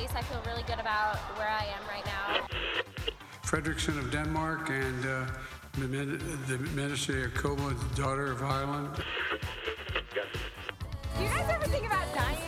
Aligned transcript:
Place. 0.00 0.16
I 0.16 0.22
feel 0.22 0.40
really 0.46 0.62
good 0.62 0.78
about 0.78 1.16
where 1.36 1.48
I 1.48 1.64
am 1.76 1.82
right 1.88 2.06
now. 2.06 2.46
Fredrickson 3.44 3.98
of 3.98 4.10
Denmark 4.10 4.70
and 4.70 5.06
uh, 5.06 5.26
the, 5.78 5.86
the 6.48 6.58
Minister 6.74 7.28
Jacobo, 7.28 7.70
the 7.70 8.02
daughter 8.02 8.30
of 8.30 8.42
Ireland. 8.42 8.88
Do 11.16 11.22
you 11.22 11.28
guys 11.28 11.50
ever 11.50 11.66
think 11.66 11.86
about 11.86 12.06
dying? 12.14 12.38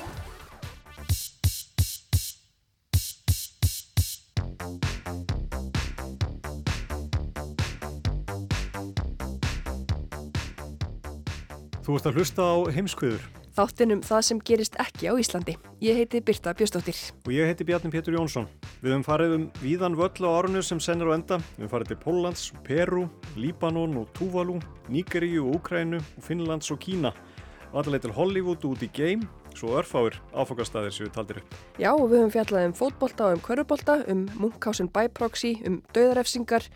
Þú 11.83 11.97
ert 11.99 12.07
að 12.07 12.15
hlusta 12.17 12.45
á 12.47 12.55
heimskviður 12.73 13.42
Þáttinum 13.53 14.01
það 14.01 14.23
sem 14.25 14.39
gerist 14.49 14.77
ekki 14.81 15.11
á 15.11 15.15
Íslandi. 15.21 15.55
Ég 15.85 15.99
heiti 15.99 16.23
Birta 16.25 16.55
Bjöstóttir. 16.57 16.97
og 17.27 17.33
ég 17.33 17.45
heiti 17.45 17.65
Bjarni 17.69 17.91
Pétur 17.93 18.15
Jónsson. 18.17 18.47
Við 18.81 18.95
höfum 18.95 19.05
farið 19.05 19.35
um 19.35 19.45
víðan 19.61 19.95
völl 19.95 20.25
á 20.25 20.31
árunni 20.41 20.63
sem 20.65 20.81
sennir 20.81 21.13
á 21.13 21.13
enda. 21.13 21.37
Við 21.37 21.67
höfum 21.67 21.73
farið 21.75 21.89
til 21.89 21.99
Póllands, 22.01 22.53
Peru, 22.65 23.11
Líbanon 23.37 23.99
og 24.01 24.09
Tuvalu, 24.17 24.57
Nígeríu 24.89 25.45
og 25.45 25.61
Úkrænu 25.61 26.01
Finnlands 26.25 26.73
og 26.73 26.81
Kína. 26.81 27.13
Allaveg 27.75 28.01
til 28.01 28.13
Hollywood 28.17 28.65
út 28.65 28.83
í 28.85 28.89
Game, 28.89 29.29
svo 29.55 29.77
örfáir 29.77 30.17
áfokastæðir 30.33 30.93
sem 30.93 31.07
við 31.07 31.13
taldir 31.13 31.39
upp. 31.43 31.55
Já, 31.77 31.93
og 31.93 32.09
við 32.09 32.23
höfum 32.23 32.33
fjallað 32.33 32.67
um 32.71 32.77
fótbolta 32.77 33.29
og 33.29 33.37
um 33.37 33.45
körubólta, 33.45 34.03
um 34.09 34.29
Munkhausen 34.41 34.89
byproxy, 34.89 35.59
um 35.67 35.83
döðarefsingar, 35.93 36.69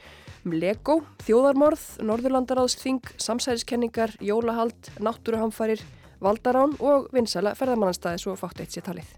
um 0.45 0.53
Lego, 0.53 1.03
þjóðarmorð, 1.25 1.85
Norðurlandaráðsþing, 2.05 3.01
samsæðiskenningar, 3.17 4.17
jólahald, 4.21 4.93
náttúruhamfarir, 5.01 5.81
valdarán 6.23 6.75
og 6.81 7.09
vinsæla 7.15 7.55
ferðamannanstæði 7.59 8.23
svo 8.23 8.37
fátt 8.39 8.61
eitt 8.63 8.75
sér 8.75 8.87
talið. 8.89 9.09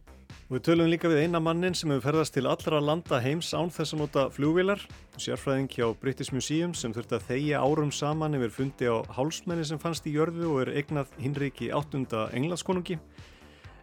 Við 0.48 0.62
tölum 0.64 0.88
líka 0.88 1.10
við 1.12 1.26
eina 1.26 1.42
mannin 1.44 1.74
sem 1.76 1.90
hefur 1.92 2.06
ferðast 2.06 2.32
til 2.32 2.46
allra 2.48 2.78
landa 2.80 3.18
heims 3.20 3.50
án 3.52 3.68
þess 3.68 3.92
að 3.92 4.00
nota 4.00 4.22
flugvilar, 4.32 4.80
sérfræðing 5.20 5.68
hjá 5.74 5.90
British 6.00 6.32
Museum 6.32 6.72
sem 6.72 6.94
þurfti 6.96 7.18
að 7.18 7.26
þeigja 7.28 7.60
árum 7.60 7.90
saman 7.92 8.38
yfir 8.38 8.54
fundi 8.56 8.88
á 8.88 9.04
hálsmenni 9.12 9.66
sem 9.68 9.80
fannst 9.82 10.08
í 10.08 10.14
jörðu 10.16 10.54
og 10.54 10.62
er 10.62 10.70
eignað 10.80 11.12
hinriki 11.20 11.68
áttunda 11.68 12.30
englanskonungi. 12.32 12.96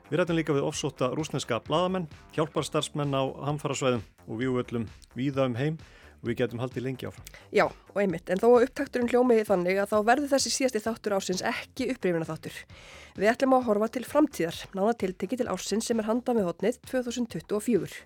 Við 0.10 0.18
rættum 0.18 0.40
líka 0.40 0.58
við 0.58 0.66
ofsóta 0.66 1.12
rúsneska 1.14 1.62
bladamenn, 1.68 2.10
hjálparstarfsmenn 2.34 3.14
á 3.14 3.30
hamfarasvæðum 3.46 4.02
og 4.26 4.42
víuöllum 4.42 4.90
víða 5.14 5.46
um 5.46 5.60
heim 5.62 5.78
við 6.26 6.40
getum 6.42 6.62
haldið 6.64 6.86
lengi 6.88 7.08
áfram. 7.10 7.28
Já, 7.56 7.66
og 7.68 8.00
einmitt, 8.02 8.30
en 8.30 8.42
þó 8.42 8.48
að 8.52 8.68
upptakturinn 8.68 9.12
hljómiði 9.12 9.46
þannig 9.50 9.82
að 9.82 9.92
þá 9.92 9.98
verður 10.10 10.32
þessi 10.34 10.54
síðasti 10.54 10.84
þáttur 10.86 11.18
ársins 11.18 11.44
ekki 11.46 11.90
upprifina 11.94 12.28
þáttur. 12.28 12.58
Við 13.16 13.32
ætlum 13.32 13.58
að 13.58 13.68
horfa 13.70 13.92
til 13.96 14.06
framtíðar, 14.08 14.64
nána 14.76 14.96
tiltekki 15.00 15.40
til 15.40 15.52
ársins 15.52 15.92
sem 15.92 16.02
er 16.02 16.10
handað 16.10 16.40
með 16.40 16.50
hotnið 16.50 16.82
2024. 16.92 18.02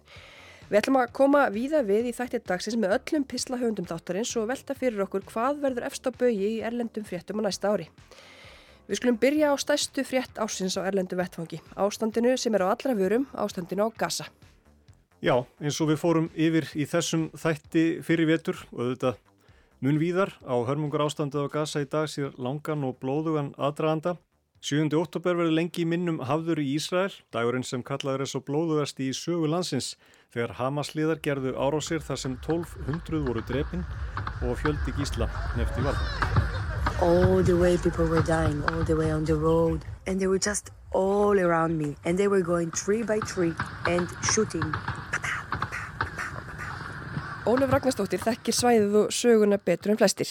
Við 0.69 0.77
ætlum 0.77 0.99
að 1.01 1.13
koma 1.17 1.47
víða 1.49 1.79
við 1.81 2.11
í 2.11 2.13
þættir 2.13 2.43
dagsins 2.45 2.75
með 2.77 2.99
öllum 2.99 3.23
pislahöfundum 3.25 3.87
þáttarins 3.89 4.35
og 4.37 4.51
velta 4.51 4.75
fyrir 4.77 5.01
okkur 5.07 5.23
hvað 5.31 5.63
verður 5.63 5.87
efst 5.87 6.05
á 6.05 6.13
bögi 6.13 6.51
í 6.59 6.59
erlendum 6.61 7.07
fréttum 7.07 7.41
á 7.41 7.47
næsta 7.47 7.71
ári. 7.73 7.87
Við 8.85 8.99
skulum 9.01 9.17
byrja 9.21 9.49
á 9.49 9.55
stæstu 9.57 10.05
frétt 10.05 10.37
ársins 10.37 10.77
á 10.77 10.85
erlendum 10.85 11.17
vettfangi, 11.17 11.57
ástandinu 11.73 12.35
sem 12.37 12.53
er 12.53 12.65
á 12.65 12.73
allra 12.73 12.93
vörum, 12.97 13.25
ástandinu 13.33 13.85
á 13.85 13.89
Gaza. 13.97 14.29
Já, 15.19 15.33
eins 15.59 15.75
og 15.83 15.89
við 15.89 15.97
fórum 15.99 16.27
yfir 16.31 16.69
í 16.79 16.85
þessum 16.87 17.25
þætti 17.35 17.81
fyrir 18.07 18.29
vetur 18.29 18.61
og 18.71 18.79
auðvitað 18.85 19.17
mun 19.83 19.99
víðar 19.99 20.31
á 20.47 20.55
hörmungar 20.63 21.03
ástandið 21.03 21.43
á 21.43 21.53
Gaza 21.57 21.81
í 21.83 21.89
dag 21.91 22.07
sér 22.07 22.37
langan 22.39 22.85
og 22.87 23.01
blóðugan 23.03 23.51
aðdraganda. 23.59 24.15
7. 24.63 24.87
oktober 24.95 25.35
verður 25.35 25.57
lengi 25.57 25.83
minnum 25.87 26.21
hafður 26.23 26.63
í 26.63 26.69
Ísrael, 26.75 27.11
dagurinn 27.35 27.67
sem 27.67 27.83
kallaður 27.83 28.23
er 28.23 28.31
svo 28.31 28.43
blóðugast 28.47 28.99
í 29.03 29.11
sögu 29.15 29.51
landsins 29.51 29.93
þegar 30.31 30.55
Hamasliðar 30.59 31.19
gerðu 31.23 31.55
árásir 31.55 32.03
þar 32.03 32.23
sem 32.23 32.39
1200 32.39 33.23
voru 33.27 33.43
drepin 33.47 33.83
og 34.39 34.55
fjöldi 34.63 34.95
gísla 34.99 35.27
nefti 35.59 35.83
vald. 35.83 36.47
all 37.01 37.41
the 37.43 37.55
way 37.55 37.77
people 37.77 38.05
were 38.05 38.21
dying, 38.21 38.63
all 38.69 38.83
the 38.83 38.95
way 38.95 39.11
on 39.11 39.23
the 39.25 39.35
road, 39.35 39.85
and 40.05 40.19
they 40.19 40.27
were 40.27 40.39
just 40.39 40.69
all 40.91 41.39
around 41.39 41.77
me, 41.77 41.95
and 42.03 42.17
they 42.17 42.27
were 42.27 42.41
going 42.41 42.71
tree 42.71 43.03
by 43.03 43.19
tree 43.19 43.53
and 43.87 44.07
shooting. 44.23 44.73
Ólöf 47.47 47.71
Ragnarstóttir 47.71 48.19
þekkir 48.19 48.55
svæðið 48.55 48.95
og 48.99 49.13
söguna 49.15 49.57
betur 49.63 49.93
en 49.93 49.97
flestir. 49.99 50.27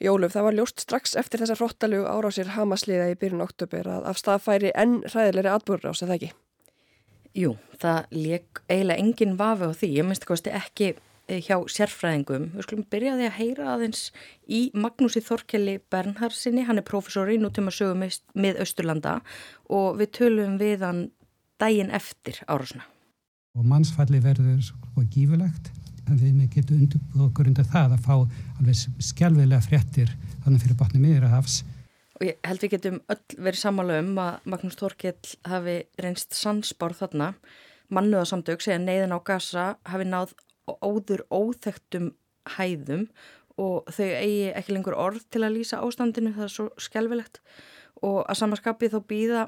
Jólöf, 0.00 0.32
það 0.32 0.46
var 0.46 0.56
ljóst 0.56 0.80
strax 0.80 1.12
eftir 1.20 1.42
þessa 1.42 1.56
hróttalegu 1.58 2.06
árásir 2.08 2.48
Hamasliða 2.54 3.10
í 3.12 3.18
byrjun 3.20 3.44
oktober 3.44 3.90
að 3.92 4.06
af 4.08 4.20
stað 4.22 4.40
færi 4.46 4.70
enn 4.72 5.02
ræðilegri 5.04 5.52
atbúrur 5.52 5.92
ás, 5.92 6.00
eða 6.06 6.16
ekki? 6.16 6.30
Jú, 7.36 7.52
það 7.76 8.16
leik 8.16 8.62
eiginlega 8.72 9.04
engin 9.04 9.36
vafi 9.36 9.68
á 9.68 9.72
því. 9.76 9.92
Ég 9.98 10.08
minnst 10.08 10.24
kosti 10.24 10.56
ekki 10.56 10.90
eh, 10.94 11.44
hjá 11.44 11.60
sérfræðingum. 11.76 12.48
Við 12.56 12.68
skulum 12.70 12.88
byrjaði 12.96 13.28
að 13.28 13.36
heyra 13.36 13.70
aðeins 13.76 14.04
í 14.48 14.64
Magnúsi 14.72 15.20
Þorkeli 15.28 15.78
Bernharsinni. 15.92 16.64
Hann 16.64 16.80
er 16.80 16.88
profesor 16.88 17.28
í 17.28 17.36
nútíma 17.42 17.68
sögum 17.68 18.08
með 18.32 18.62
Östurlanda 18.64 19.18
og 19.68 20.00
við 20.00 20.14
tölum 20.22 20.56
við 20.62 20.88
hann 20.88 21.08
daginn 21.60 21.92
eftir 21.92 22.40
árásuna. 22.48 22.88
Og 23.56 23.64
mannsfalli 23.68 24.24
verður 24.24 24.62
sko 24.64 25.04
gífulegt 25.12 25.68
en 26.10 26.20
við 26.20 26.48
getum 26.54 26.80
undirbúið 26.80 27.24
okkur 27.28 27.50
undir 27.50 27.68
það 27.70 27.96
að 27.96 28.04
fá 28.06 28.14
alveg 28.16 28.82
skjálfilega 29.08 29.64
fréttir 29.64 30.12
þannig 30.44 30.62
fyrir 30.64 30.78
botni 30.80 31.02
miðra 31.02 31.32
hafs. 31.34 31.62
Og 32.16 32.28
ég 32.30 32.38
held 32.48 32.62
við 32.64 32.74
getum 32.76 33.00
öll 33.12 33.36
verið 33.36 33.60
sammála 33.60 34.00
um 34.00 34.12
að 34.22 34.46
Magnús 34.48 34.78
Þorkell 34.80 35.34
hafi 35.44 35.76
reynst 36.00 36.36
sansbár 36.36 36.96
þarna. 36.96 37.32
Mannuðasamtök 37.92 38.64
segja 38.64 38.80
neyðin 38.80 39.14
á 39.14 39.20
gasa 39.20 39.66
hafi 39.86 40.06
náð 40.08 40.32
óður 40.80 41.26
óþektum 41.30 42.14
hæðum 42.56 43.06
og 43.60 43.88
þau 43.92 44.08
eigi 44.08 44.48
ekki 44.56 44.74
lengur 44.74 44.96
orð 44.98 45.26
til 45.32 45.44
að 45.44 45.58
lýsa 45.58 45.80
ástandinu, 45.84 46.32
það 46.36 46.48
er 46.48 46.52
svo 46.52 46.66
skjálfilegt 46.80 47.40
og 48.04 48.24
að 48.24 48.40
samanskapi 48.40 48.90
þá 48.92 48.98
býða 49.08 49.44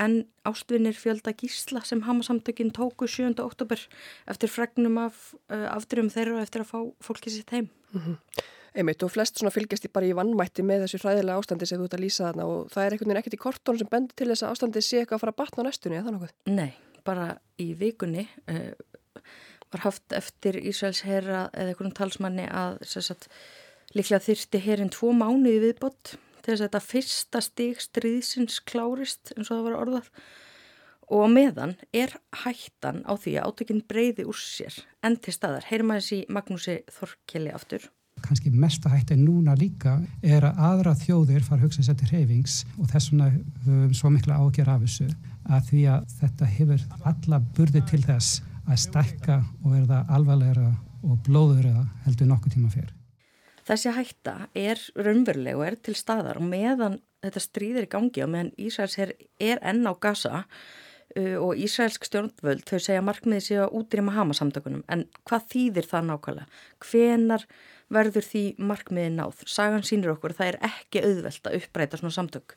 en 0.00 0.22
ástvinnir 0.48 0.96
fjölda 0.96 1.34
gísla 1.36 1.82
sem 1.84 2.02
Hamasamtökin 2.06 2.72
tóku 2.72 3.06
7. 3.06 3.34
oktober 3.44 3.80
eftir 4.30 4.48
fregnum 4.48 4.98
af 4.98 5.34
uh, 5.52 5.68
afdrifum 5.74 6.10
þeirra 6.12 6.38
og 6.38 6.46
eftir 6.46 6.64
að 6.64 6.72
fá 6.72 6.78
fólki 7.04 7.30
sitt 7.30 7.50
heim. 7.52 7.68
Mm 7.92 8.00
-hmm. 8.00 8.16
Einmitt 8.72 9.02
og 9.04 9.10
flest 9.12 9.38
svona 9.38 9.52
fylgjast 9.52 9.84
í 9.84 9.92
bara 9.92 10.06
í 10.08 10.14
vannmætti 10.16 10.64
með 10.64 10.86
þessu 10.86 11.02
hræðilega 11.02 11.38
ástandi 11.38 11.66
sem 11.68 11.78
þú 11.78 11.84
ert 11.84 11.94
að 11.98 12.04
lýsa 12.04 12.24
þarna 12.24 12.44
og 12.48 12.70
það 12.72 12.84
er 12.84 12.92
einhvern 12.92 13.08
veginn 13.08 13.20
ekkert 13.20 13.34
í 13.36 13.42
kortón 13.44 13.78
sem 13.78 13.90
bendur 13.90 14.16
til 14.16 14.28
þess 14.30 14.42
að 14.42 14.52
ástandi 14.52 14.80
sé 14.80 14.98
eitthvað 14.98 15.18
að 15.18 15.20
fara 15.20 15.32
að 15.32 15.40
batna 15.40 15.60
á 15.60 15.66
næstunni 15.68 15.98
eða 15.98 16.14
nokkuð? 16.14 16.32
Nei, 16.46 16.72
bara 17.04 17.26
í 17.60 17.74
vikunni 17.76 18.28
uh, 18.48 18.72
var 19.72 19.84
haft 19.84 20.12
eftir 20.16 20.56
Ísraels 20.56 21.02
herra 21.04 21.50
eða 21.52 21.74
einhvern 21.74 21.92
talsmanni 21.92 22.48
að 22.48 22.80
sagt, 22.88 23.28
líklega 23.92 24.24
þyrsti 24.24 24.62
herrin 24.64 24.92
tvo 24.92 25.12
mánuði 25.12 25.60
viðbott 25.66 26.16
til 26.42 26.52
þess 26.52 26.60
að 26.60 26.66
þetta 26.68 26.84
fyrsta 26.88 27.42
stík 27.46 27.82
stríðsins 27.82 28.60
klárist 28.68 29.34
eins 29.36 29.48
og 29.48 29.56
það 29.56 29.66
var 29.68 29.78
orðað 29.80 30.10
og 31.12 31.32
meðan 31.32 31.74
er 31.92 32.14
hættan 32.42 33.02
á 33.04 33.12
því 33.20 33.34
að 33.38 33.48
átökinn 33.48 33.82
breyði 33.88 34.26
úr 34.28 34.38
sér 34.38 34.78
en 35.04 35.18
til 35.20 35.34
staðar. 35.34 35.66
Heyrim 35.68 35.92
að 35.92 36.00
þessi 36.00 36.20
Magnúsi 36.32 36.78
Þorkeli 36.92 37.52
aftur. 37.52 37.88
Kanski 38.22 38.52
mesta 38.54 38.90
hætti 38.92 39.16
núna 39.18 39.56
líka 39.58 39.96
er 40.22 40.46
að 40.46 40.60
aðra 40.68 40.94
þjóðir 41.00 41.44
fara 41.44 41.58
að 41.58 41.66
hugsa 41.66 41.84
sér 41.88 41.98
til 41.98 42.10
hreyfings 42.12 42.62
og 42.78 42.88
þess 42.92 43.10
vegna 43.10 43.28
um, 43.32 43.92
svo 43.96 44.12
mikla 44.14 44.38
ágjör 44.38 44.72
af 44.76 44.86
þessu 44.86 45.08
að 45.50 45.68
því 45.72 45.82
að 45.96 46.16
þetta 46.20 46.50
hefur 46.56 46.88
alla 47.10 47.42
burði 47.56 47.84
til 47.90 48.02
þess 48.06 48.40
að 48.62 48.82
stekka 48.86 49.42
og 49.64 49.74
verða 49.74 50.04
alvarlegra 50.14 50.70
og 51.02 51.18
blóðurða 51.26 51.88
heldur 52.06 52.30
nokkuð 52.30 52.56
tíma 52.56 52.70
fyrr. 52.70 52.92
Þessi 53.72 53.92
hætta 53.96 54.32
er 54.52 54.80
raunveruleg 55.00 55.56
og 55.56 55.64
er 55.64 55.76
til 55.80 55.94
staðar 55.96 56.36
og 56.42 56.44
meðan 56.44 56.98
þetta 57.24 57.40
stríðir 57.40 57.86
í 57.86 57.92
gangi 57.94 58.20
og 58.20 58.28
meðan 58.28 58.50
Ísraels 58.60 58.98
er, 59.00 59.12
er 59.40 59.60
enn 59.64 59.86
á 59.88 59.96
gasa 59.96 60.42
uh, 60.42 61.36
og 61.40 61.56
Ísraelsk 61.56 62.04
stjórnvöld 62.04 62.66
þau 62.68 62.76
segja 62.76 63.04
markmiði 63.06 63.46
sig 63.46 63.60
að 63.62 63.72
útrýma 63.78 64.12
hamasamtökunum 64.12 64.82
en 64.92 65.06
hvað 65.24 65.46
þýðir 65.54 65.88
það 65.88 66.10
nákvæmlega? 66.10 66.60
Hvenar 66.84 67.46
verður 67.96 68.26
því 68.28 68.42
markmiði 68.72 69.14
náð? 69.14 69.40
Sagan 69.48 69.86
sínur 69.88 70.18
okkur 70.18 70.34
að 70.34 70.42
það 70.42 70.50
er 70.50 70.58
ekki 70.68 71.04
auðvelt 71.06 71.48
að 71.48 71.56
uppbreyta 71.62 72.00
svona 72.02 72.16
samtök. 72.18 72.56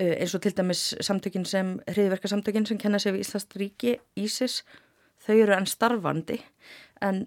uh, 0.00 0.14
eins 0.22 0.36
og 0.38 0.40
til 0.46 0.54
dæmis 0.56 0.86
samtökin 1.04 1.44
sem, 1.44 1.74
hriðverkasamtökin 1.90 2.70
sem 2.70 2.80
kenna 2.80 2.98
sig 2.98 3.12
við 3.12 3.26
Íslands 3.26 3.60
ríki, 3.60 3.98
ISIS, 4.16 4.62
þau 5.20 5.36
eru 5.36 5.58
enn 5.58 5.68
starfandi 5.68 6.40
en 7.04 7.26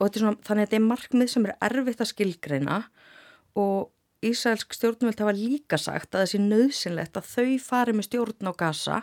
og 0.00 0.06
er 0.08 0.22
svona, 0.22 0.38
þannig 0.42 0.62
að 0.62 0.68
þetta 0.68 0.78
er 0.80 0.86
markmið 0.88 1.32
sem 1.32 1.48
er 1.48 1.58
erfitt 1.68 2.02
að 2.02 2.10
skilgreina 2.12 2.78
og 3.60 3.90
Ísælsk 4.24 4.72
stjórnvöld 4.72 5.20
hafa 5.20 5.32
líka 5.36 5.76
sagt 5.76 6.14
að 6.14 6.22
það 6.22 6.30
sé 6.30 6.38
nöðsynlegt 6.40 7.18
að 7.18 7.26
þau 7.28 7.56
fari 7.60 7.92
með 7.92 8.06
stjórn 8.06 8.48
á 8.48 8.52
gasa 8.56 9.00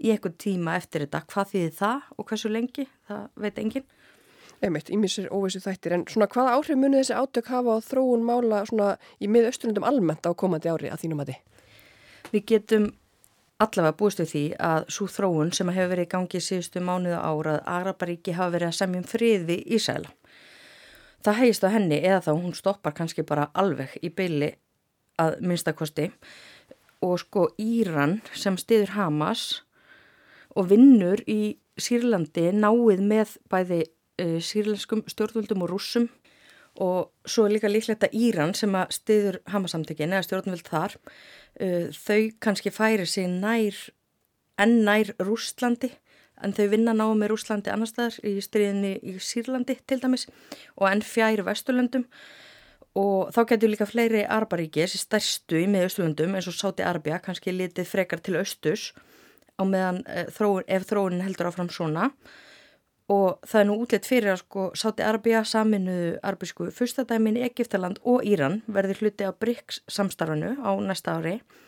í 0.00 0.12
einhvern 0.14 0.38
tíma 0.40 0.78
eftir 0.80 1.04
þetta. 1.04 1.20
Hvað 1.28 1.50
þýðir 1.50 1.74
það 1.76 2.06
og 2.16 2.28
hversu 2.30 2.52
lengi? 2.52 2.86
Það 3.10 3.26
veit 3.44 3.60
enginn. 3.60 3.84
Einmitt, 4.62 4.88
ímissir 4.94 5.28
óvissu 5.34 5.60
þættir, 5.60 5.96
en 5.96 6.06
svona 6.08 6.30
hvaða 6.30 6.54
áhrif 6.56 6.78
munið 6.78 7.02
þessi 7.02 7.18
átök 7.18 7.50
hafa 7.52 7.76
á 7.76 7.78
þróun 7.84 8.24
mála 8.24 8.62
svona 8.70 8.88
í 9.20 9.28
miðausturlundum 9.28 9.88
almennt 9.90 10.24
á 10.24 10.32
komandi 10.32 10.72
ári 10.72 10.88
að 10.88 11.02
þínum 11.04 11.20
að 11.24 11.32
þið? 11.32 11.68
Við 12.32 12.44
getum 12.54 12.88
allavega 13.60 13.98
búist 13.98 14.22
við 14.22 14.32
því 14.32 14.44
að 14.70 14.86
svo 14.96 15.08
þróun 15.10 15.52
sem 15.52 15.68
hefur 15.74 15.92
verið 15.92 16.06
í 16.06 16.12
gangi 16.14 16.40
síðustu 16.46 16.80
mánuða 16.80 17.20
ára 17.20 17.58
að 17.58 17.66
Araparíki 17.76 18.38
hafa 18.38 18.54
verið 18.56 18.70
að 18.70 18.78
semjum 18.78 19.08
frið 19.10 19.48
við 19.50 19.66
Ísæla. 19.76 20.14
Það 21.22 21.38
hegist 21.38 21.64
á 21.66 21.70
henni 21.70 22.00
eða 22.02 22.22
þá 22.26 22.32
hún 22.34 22.54
stoppar 22.58 22.94
kannski 22.96 23.22
bara 23.26 23.50
alveg 23.54 23.94
í 24.02 24.10
beili 24.10 24.52
að 25.22 25.38
minnstakosti 25.44 26.08
og 27.02 27.18
sko 27.22 27.48
Íran 27.62 28.20
sem 28.34 28.56
stiður 28.58 28.96
Hamas 28.96 29.62
og 30.56 30.70
vinnur 30.72 31.22
í 31.30 31.58
Sýrlandi 31.80 32.50
náið 32.52 33.00
með 33.06 33.36
bæði 33.50 33.80
uh, 34.20 34.38
sýrlenskum 34.42 35.04
stjórnvöldum 35.08 35.64
og 35.64 35.72
rússum. 35.72 36.10
Og 36.82 37.10
svo 37.28 37.46
er 37.46 37.54
líka 37.56 37.68
líklegt 37.68 38.04
að 38.06 38.14
Íran 38.16 38.54
sem 38.56 38.72
að 38.76 38.94
stiður 38.96 39.40
Hamas-samtökin 39.52 40.12
eða 40.12 40.26
stjórnvöld 40.26 40.68
þar 40.68 40.96
uh, 40.98 41.88
þau 41.92 42.20
kannski 42.42 42.72
færi 42.72 43.06
sig 43.08 43.28
nær 43.28 43.78
enn 44.60 44.82
nær 44.86 45.14
Rústlandi 45.20 45.92
en 46.42 46.54
þau 46.56 46.66
vinna 46.72 46.94
náðu 46.96 47.16
með 47.20 47.32
Rúslandi 47.32 47.72
annar 47.72 47.90
staðar 47.90 48.18
í 48.28 48.36
stríðinni 48.44 48.92
í 49.02 49.16
Sýrlandi 49.22 49.78
til 49.86 50.00
dæmis 50.02 50.28
og 50.76 50.88
enn 50.90 51.04
fjær 51.06 51.44
vesturlöndum. 51.46 52.06
Og 52.98 53.30
þá 53.32 53.40
getur 53.54 53.72
líka 53.72 53.88
fleiri 53.88 54.26
Araparíki, 54.28 54.82
þessi 54.84 55.00
stærstu 55.00 55.62
í 55.62 55.68
miðausturlöndum 55.72 56.36
eins 56.36 56.48
og 56.50 56.58
Sáti 56.58 56.84
Arabia, 56.84 57.22
kannski 57.24 57.54
litið 57.54 57.88
frekar 57.88 58.20
til 58.20 58.36
austus 58.36 58.90
á 59.56 59.64
meðan 59.64 60.02
e, 60.04 60.26
þróun, 60.34 60.66
ef 60.68 60.84
þróunin 60.90 61.24
heldur 61.24 61.48
áfram 61.48 61.70
svona. 61.72 62.10
Og 63.12 63.40
það 63.48 63.60
er 63.62 63.68
nú 63.68 63.78
útlitt 63.80 64.08
fyrir 64.08 64.34
að 64.34 64.42
sko 64.42 64.66
Sáti 64.76 65.06
Arabia 65.06 65.40
saminuðu 65.48 66.18
arbísku 66.20 66.68
fyrstadæmin 66.74 67.40
í 67.40 67.46
Egiptaland 67.48 68.02
og 68.04 68.26
Íran 68.28 68.60
verður 68.68 69.06
hluti 69.06 69.24
á 69.24 69.32
BRICS 69.32 69.82
samstarfinu 69.88 70.58
á 70.60 70.70
næsta 70.84 71.16
ári. 71.16 71.38
og 71.40 71.62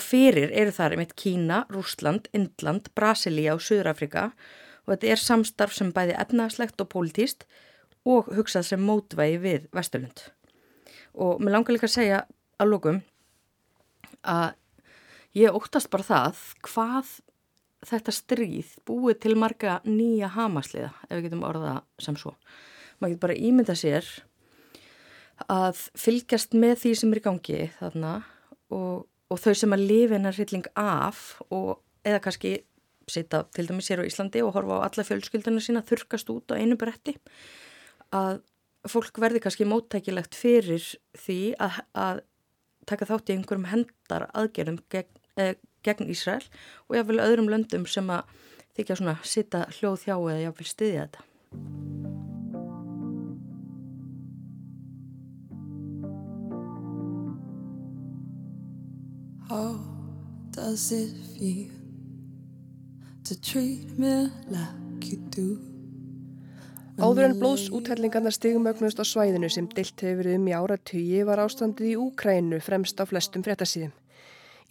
fyrir 0.00 0.52
eru 0.52 0.72
þar 0.74 0.94
einmitt 0.94 1.14
Kína, 1.18 1.64
Rúsland, 1.72 2.28
Indland, 2.32 2.90
Brasilia 2.96 3.54
og 3.54 3.62
Suðrafrika 3.64 4.30
og 4.84 4.94
þetta 4.94 5.12
er 5.12 5.22
samstarf 5.22 5.74
sem 5.76 5.92
bæði 5.94 6.16
efnaðslegt 6.20 6.80
og 6.82 6.90
pólitíst 6.92 7.46
og 8.04 8.28
hugsað 8.36 8.68
sem 8.68 8.82
mótvægi 8.84 9.38
við 9.40 9.68
Vesturlund. 9.74 10.26
Og 11.14 11.40
mér 11.40 11.56
langar 11.56 11.76
líka 11.76 11.88
að 11.88 11.96
segja 11.96 12.24
að 12.60 12.72
lókum 12.72 13.00
að 14.24 14.56
ég 15.36 15.56
óttast 15.56 15.90
bara 15.92 16.06
það 16.06 16.42
hvað 16.68 17.14
þetta 17.84 18.14
stríð 18.14 18.76
búið 18.88 19.18
til 19.24 19.34
marga 19.38 19.80
nýja 19.86 20.30
hamasliða 20.34 20.92
ef 21.08 21.16
við 21.16 21.26
getum 21.28 21.44
orðað 21.46 21.82
sem 22.02 22.16
svo. 22.18 22.34
Maður 22.98 23.14
getur 23.14 23.24
bara 23.26 23.40
ímynda 23.48 23.76
sér 23.78 24.08
að 25.50 25.80
fylgjast 25.98 26.54
með 26.56 26.78
því 26.84 26.94
sem 26.98 27.12
er 27.12 27.20
í 27.20 27.24
gangi 27.24 27.60
þarna 27.78 28.14
og 28.74 29.04
og 29.32 29.40
þau 29.40 29.54
sem 29.56 29.74
að 29.74 29.86
lifi 29.88 30.16
hennar 30.16 30.36
hrylling 30.36 30.66
af 30.78 31.40
og 31.50 31.80
eða 32.04 32.22
kannski 32.24 32.56
sita 33.10 33.44
til 33.52 33.66
dæmis 33.68 33.90
hér 33.92 34.04
á 34.04 34.08
Íslandi 34.08 34.42
og 34.44 34.54
horfa 34.56 34.80
á 34.80 34.84
alla 34.86 35.04
fjölskyldunum 35.06 35.62
sína 35.64 35.84
þurkast 35.84 36.30
út 36.32 36.52
á 36.52 36.60
einu 36.60 36.76
bretti 36.80 37.16
að 38.14 38.40
fólk 38.88 39.20
verði 39.20 39.42
kannski 39.44 39.66
móttækilegt 39.68 40.36
fyrir 40.36 40.84
því 41.16 41.38
að, 41.62 41.80
að 41.96 42.22
taka 42.88 43.08
þátt 43.08 43.32
í 43.32 43.36
einhverjum 43.38 43.70
hendar 43.70 44.28
aðgerðum 44.32 44.80
gegn, 44.92 45.22
eh, 45.40 45.54
gegn 45.84 46.10
Ísrael 46.12 46.44
og 46.88 46.98
jáfnvel 46.98 47.22
öðrum 47.24 47.50
löndum 47.52 47.88
sem 47.88 48.12
að 48.12 48.28
þykja 48.76 49.00
svona 49.00 49.16
sita 49.24 49.64
hljóð 49.78 50.08
hjá 50.08 50.16
eða 50.18 50.44
jáfnvel 50.46 50.70
styðja 50.72 51.08
þetta. 51.08 51.83
Does 60.64 60.92
it 60.92 61.12
feel 61.36 61.68
to 63.22 63.34
treat 63.40 63.98
me 63.98 64.30
like 64.48 65.10
you 65.10 65.18
do? 65.36 65.58
Áður 66.96 67.26
en 67.26 67.34
blóðsúthellingarna 67.40 68.30
stigumögnust 68.32 69.02
á 69.02 69.04
svæðinu 69.04 69.50
sem 69.52 69.66
dilt 69.68 70.00
hefur 70.00 70.22
verið 70.22 70.38
um 70.38 70.46
í 70.48 70.54
áratugi 70.56 71.24
var 71.28 71.42
ástandið 71.42 71.90
í 71.90 71.96
Úkrænu 72.00 72.60
fremst 72.64 73.02
á 73.02 73.04
flestum 73.04 73.44
fréttasíðum. 73.44 73.92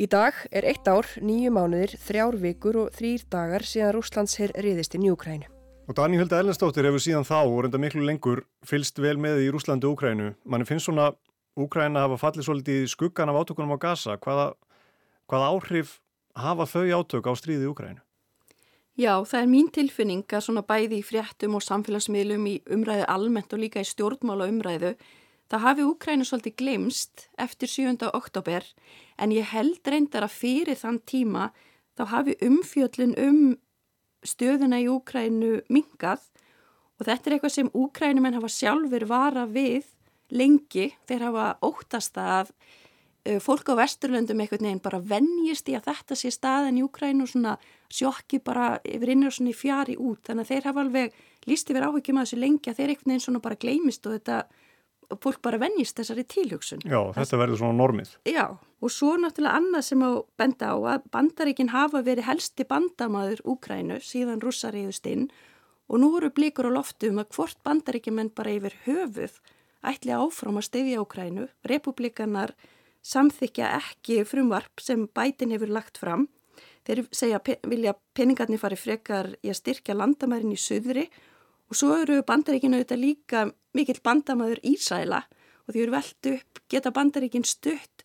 Í 0.02 0.08
dag 0.10 0.40
er 0.50 0.66
eitt 0.72 0.88
ár, 0.90 1.06
nýju 1.22 1.52
mánuðir, 1.54 1.94
þrjár 2.08 2.40
vikur 2.42 2.80
og 2.86 2.96
þrýr 2.96 3.28
dagar 3.30 3.68
síðan 3.68 3.94
Rúslands 3.98 4.40
herr 4.40 4.56
riðist 4.66 4.96
inn 4.98 5.06
í 5.06 5.12
Úkrænu. 5.14 5.46
Og 5.86 6.00
Dani 6.00 6.18
Hulda 6.18 6.40
Ellensdóttir 6.42 6.88
hefur 6.90 7.04
síðan 7.04 7.28
þá 7.28 7.38
og 7.44 7.60
reynda 7.68 7.84
miklu 7.84 8.08
lengur 8.08 8.48
fylst 8.66 8.98
vel 9.04 9.20
með 9.22 9.44
í 9.44 9.52
Rúslandi 9.54 9.86
og 9.86 10.00
Úkrænu. 10.00 10.32
Manni 10.48 10.66
finnst 10.66 10.90
svona 10.90 11.12
Úkræna 11.54 12.08
hafa 12.08 12.18
fallið 12.18 12.48
svolítið 12.48 12.80
í 12.82 12.90
skuggan 12.90 13.30
af 13.30 13.44
átökunum 13.44 13.76
á 13.76 13.84
Gaza. 13.84 14.16
Hvaða, 14.18 14.54
hvaða 15.30 15.52
áhrif 15.54 16.00
hafa 16.36 16.66
þau 16.70 16.88
átök 17.00 17.30
á 17.30 17.34
stríði 17.38 17.70
Úkrænu? 17.70 18.02
Já, 18.94 19.18
það 19.26 19.40
er 19.40 19.50
mín 19.50 19.70
tilfinning 19.74 20.26
að 20.30 20.46
svona 20.46 20.62
bæði 20.70 21.00
í 21.02 21.06
fréttum 21.06 21.56
og 21.58 21.64
samfélagsmiðlum 21.66 22.46
í 22.46 22.60
umræðu 22.76 23.08
almennt 23.10 23.54
og 23.56 23.64
líka 23.64 23.82
í 23.82 23.90
stjórnmála 23.90 24.46
umræðu 24.52 24.94
það 25.50 25.64
hafi 25.66 25.88
Úkrænu 25.88 26.28
svolítið 26.28 26.56
glimst 26.62 27.28
eftir 27.42 27.72
7. 27.72 28.06
oktober 28.14 28.68
en 29.18 29.34
ég 29.34 29.50
held 29.50 29.82
reyndar 29.90 30.28
að 30.28 30.38
fyrir 30.38 30.78
þann 30.78 31.02
tíma 31.10 31.50
þá 31.98 32.06
hafi 32.14 32.38
umfjöllun 32.46 33.18
um 33.22 33.42
stöðuna 34.26 34.80
í 34.82 34.88
Úkrænu 34.94 35.64
mingað 35.74 36.30
og 37.00 37.08
þetta 37.08 37.30
er 37.30 37.36
eitthvað 37.38 37.56
sem 37.58 37.74
Úkrænumenn 37.74 38.38
hafa 38.38 38.54
sjálfur 38.54 39.08
vara 39.10 39.48
við 39.50 39.90
lengi 40.34 40.92
þeir 41.10 41.28
hafa 41.28 41.48
óttast 41.66 42.18
að 42.18 42.54
fólk 43.24 43.70
á 43.72 43.80
vesturlöndum 43.80 44.42
einhvern 44.44 44.66
veginn 44.68 44.82
bara 44.84 45.00
vennjist 45.00 45.70
í 45.72 45.78
að 45.78 45.88
þetta 45.88 46.18
sé 46.20 46.32
staðan 46.34 46.80
í 46.80 46.84
Úkrænu 46.84 47.24
og 47.24 47.32
svona 47.32 47.54
sjokki 47.88 48.42
bara 48.44 48.82
yfir 48.84 49.14
í 49.16 49.54
fjari 49.56 49.96
út 49.96 50.28
þannig 50.28 50.44
að 50.44 50.52
þeir 50.52 50.68
hafa 50.68 50.84
alveg 50.84 51.14
líst 51.48 51.70
yfir 51.72 51.88
áhyggjum 51.88 52.20
að 52.20 52.28
þessu 52.28 52.40
lengi 52.42 52.70
að 52.70 52.78
þeir 52.80 52.90
einhvern 52.90 53.12
veginn 53.14 53.26
svona 53.28 53.40
bara 53.40 53.56
gleymist 53.56 54.06
og 54.08 54.18
þetta 54.18 54.44
fólk 55.24 55.42
bara 55.44 55.60
vennjist 55.62 55.98
þessari 56.00 56.24
tilhugsun. 56.28 56.84
Já, 56.88 57.00
þetta 57.16 57.40
verður 57.40 57.60
svona 57.62 57.78
normið. 57.78 58.14
Já, 58.28 58.46
og 58.58 58.92
svo 58.92 59.16
náttúrulega 59.20 59.60
annað 59.60 59.88
sem 59.88 60.04
á 60.04 60.12
benda 60.40 60.74
á 60.74 60.78
að 60.96 61.10
bandaríkinn 61.14 61.74
hafa 61.74 62.04
verið 62.04 62.28
helsti 62.28 62.68
bandamaður 62.68 63.44
Úkrænu 63.54 64.00
síðan 64.04 64.44
russariðust 64.44 65.08
inn 65.12 65.28
og 65.88 66.00
nú 66.02 66.12
eru 66.18 66.32
blikur 66.34 66.72
á 66.72 66.76
loftu 66.76 67.12
um 67.12 67.22
að 67.22 67.36
hvort 67.36 67.60
bandaríkjumenn 67.68 68.34
bara 68.36 68.56
yfir 68.56 68.78
höfuð 68.88 69.40
ætli 69.84 70.16
áfram 70.16 70.60
að 70.60 70.70
stefja 70.70 71.04
Úkrænu, 71.04 71.50
republikanar 71.68 72.56
samþykja 73.04 73.74
ekki 73.80 74.22
frumvarp 74.28 74.82
sem 74.82 75.08
bætin 75.16 75.54
hefur 75.56 75.72
lagt 75.76 76.00
fram. 76.02 76.28
Þeir 76.88 77.06
segja 77.16 77.40
vilja 77.68 77.94
peningarnir 78.16 78.60
fari 78.60 78.80
frekar 78.80 79.34
í 79.44 79.52
að 79.52 79.60
styrkja 79.60 79.96
landamærin 79.96 80.56
í 80.56 80.60
söðri 80.60 81.06
og 81.72 81.80
svo 81.80 81.94
eru 82.02 82.20
bandaríkinu 82.28 82.80
auðvitað 82.80 83.04
líka 83.04 83.46
mikill 83.74 84.02
bandamæður 84.04 84.64
Ísæla 84.68 85.24
og 85.64 85.72
því 85.72 85.84
eru 85.86 85.96
veldu 85.96 86.34
upp 86.38 86.64
geta 86.72 86.92
bandaríkin 86.92 87.48
stutt 87.48 88.04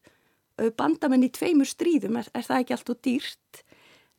bandamenn 0.79 1.27
í 1.27 1.31
tveimur 1.35 1.69
stríðum, 1.69 2.19
er, 2.19 2.31
er 2.35 2.47
það 2.47 2.63
ekki 2.63 2.75
allt 2.75 2.93
og 2.93 3.01
dýrt? 3.07 3.63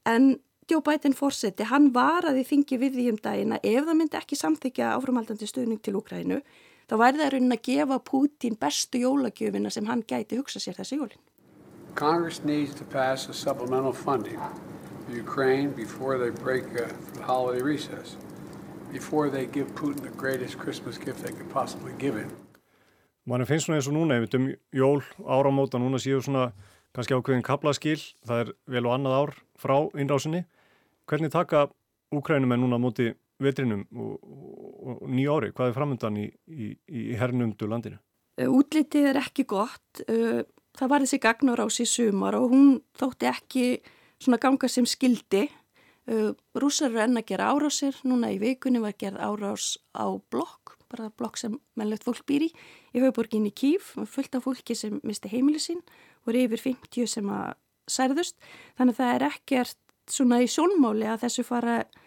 En 0.08 0.30
Joe 0.70 0.84
Biden 0.86 1.16
fórseti, 1.18 1.66
hann 1.66 1.90
varaði 1.96 2.46
þingi 2.46 2.78
við 2.80 2.98
því 2.98 3.06
um 3.14 3.22
daginn 3.24 3.56
að 3.58 3.66
ef 3.72 3.88
það 3.88 3.98
myndi 4.00 4.20
ekki 4.20 4.38
samþykja 4.38 4.92
áframhaldandi 4.96 5.50
stuðning 5.50 5.82
til 5.84 5.96
Úkrænu 5.98 6.40
þá 6.90 6.96
væri 6.98 7.22
það 7.22 7.32
raunin 7.34 7.56
að 7.56 7.66
gefa 7.68 8.00
Putin 8.10 8.56
bestu 8.60 9.02
jólagjöfina 9.04 9.70
sem 9.74 9.86
hann 9.86 10.02
gæti 10.10 10.40
hugsa 10.40 10.60
sér 10.60 10.78
þessi 10.80 10.98
jólin. 10.98 11.22
Congress 11.96 12.44
needs 12.44 12.74
to 12.76 12.84
pass 12.84 13.30
a 13.30 13.34
supplemental 13.34 13.94
funding 13.94 14.40
for 15.06 15.16
Ukraine 15.16 15.70
before 15.70 16.18
they 16.18 16.32
break 16.32 16.66
uh, 16.76 16.88
the 17.14 17.24
holiday 17.24 17.62
recess, 17.62 18.18
before 18.92 19.30
they 19.30 19.46
give 19.46 19.68
Putin 19.76 20.02
the 20.02 20.16
greatest 20.18 20.58
Christmas 20.58 20.98
gift 20.98 21.24
they 21.24 21.32
could 21.32 21.50
possibly 21.50 21.94
give 22.00 22.16
him. 22.16 22.32
Mann 23.26 23.46
finnst 23.46 23.68
svona 23.68 23.78
eins 23.78 23.88
og 23.90 23.94
núna, 23.94 24.18
ef 24.18 24.26
við 24.26 24.38
um 24.40 24.46
jól 24.74 25.02
áramóta, 25.22 25.78
núna 25.78 26.00
séu 26.02 26.22
svona 26.24 26.48
kannski 26.96 27.14
ákveðin 27.14 27.46
kaplaskil, 27.46 28.00
það 28.26 28.40
er 28.42 28.54
vel 28.66 28.88
og 28.88 28.96
annað 28.96 29.18
ár 29.20 29.34
frá 29.62 29.76
innrásinni. 29.94 30.46
Hvernig 31.06 31.30
taka 31.34 31.68
Úkrænumenn 32.10 32.64
núna 32.64 32.80
móti 32.82 33.12
vetrinum 33.44 33.86
og, 33.96 34.16
og, 34.24 34.96
og 35.04 35.10
nýja 35.10 35.36
ári? 35.36 35.52
Hvað 35.56 35.72
er 35.72 35.78
framöndan 35.78 36.20
í, 36.20 36.28
í, 36.50 36.74
í 36.88 37.06
hernumdu 37.20 37.70
landinu? 37.70 38.00
Útlitið 38.40 39.10
er 39.10 39.20
ekki 39.20 39.44
gott. 39.50 40.04
það 40.06 40.92
var 40.92 41.04
þessi 41.04 41.20
gagnarás 41.20 41.80
í 41.84 41.88
sumar 41.90 42.38
og 42.40 42.54
hún 42.54 42.70
þótti 43.00 43.28
ekki 43.28 43.66
svona 44.20 44.40
ganga 44.42 44.70
sem 44.72 44.88
skildi. 44.88 45.48
Uh, 46.10 46.34
rússar 46.58 46.90
eru 46.90 47.04
enn 47.04 47.20
að 47.20 47.28
gera 47.30 47.52
árásir, 47.54 47.98
núna 48.08 48.32
í 48.34 48.40
vikunni 48.42 48.82
var 48.82 48.96
gerð 48.98 49.20
árás 49.22 49.76
á 49.94 50.10
blokk, 50.32 50.74
bara 50.90 51.12
blokk 51.14 51.38
sem 51.38 51.60
mennlegt 51.78 52.08
fólk 52.08 52.24
býr 52.26 52.48
í, 52.48 52.50
í 52.96 53.04
höfuborginni 53.04 53.52
Kív, 53.54 53.92
fullt 54.10 54.40
af 54.40 54.48
fólki 54.48 54.74
sem 54.78 54.98
misti 55.06 55.30
heimili 55.30 55.62
sín, 55.62 55.84
voru 56.26 56.42
yfir 56.48 56.64
50 56.64 57.12
sem 57.14 57.30
að 57.30 57.54
særðust, 57.90 58.40
þannig 58.80 58.98
að 58.98 59.02
það 59.04 59.14
er 59.14 59.28
ekkert 59.28 59.78
svona 60.10 60.42
í 60.42 60.50
sjónmáli 60.50 61.06
að 61.10 61.28
þessu 61.28 61.46
fara 61.46 61.78
að 61.84 62.02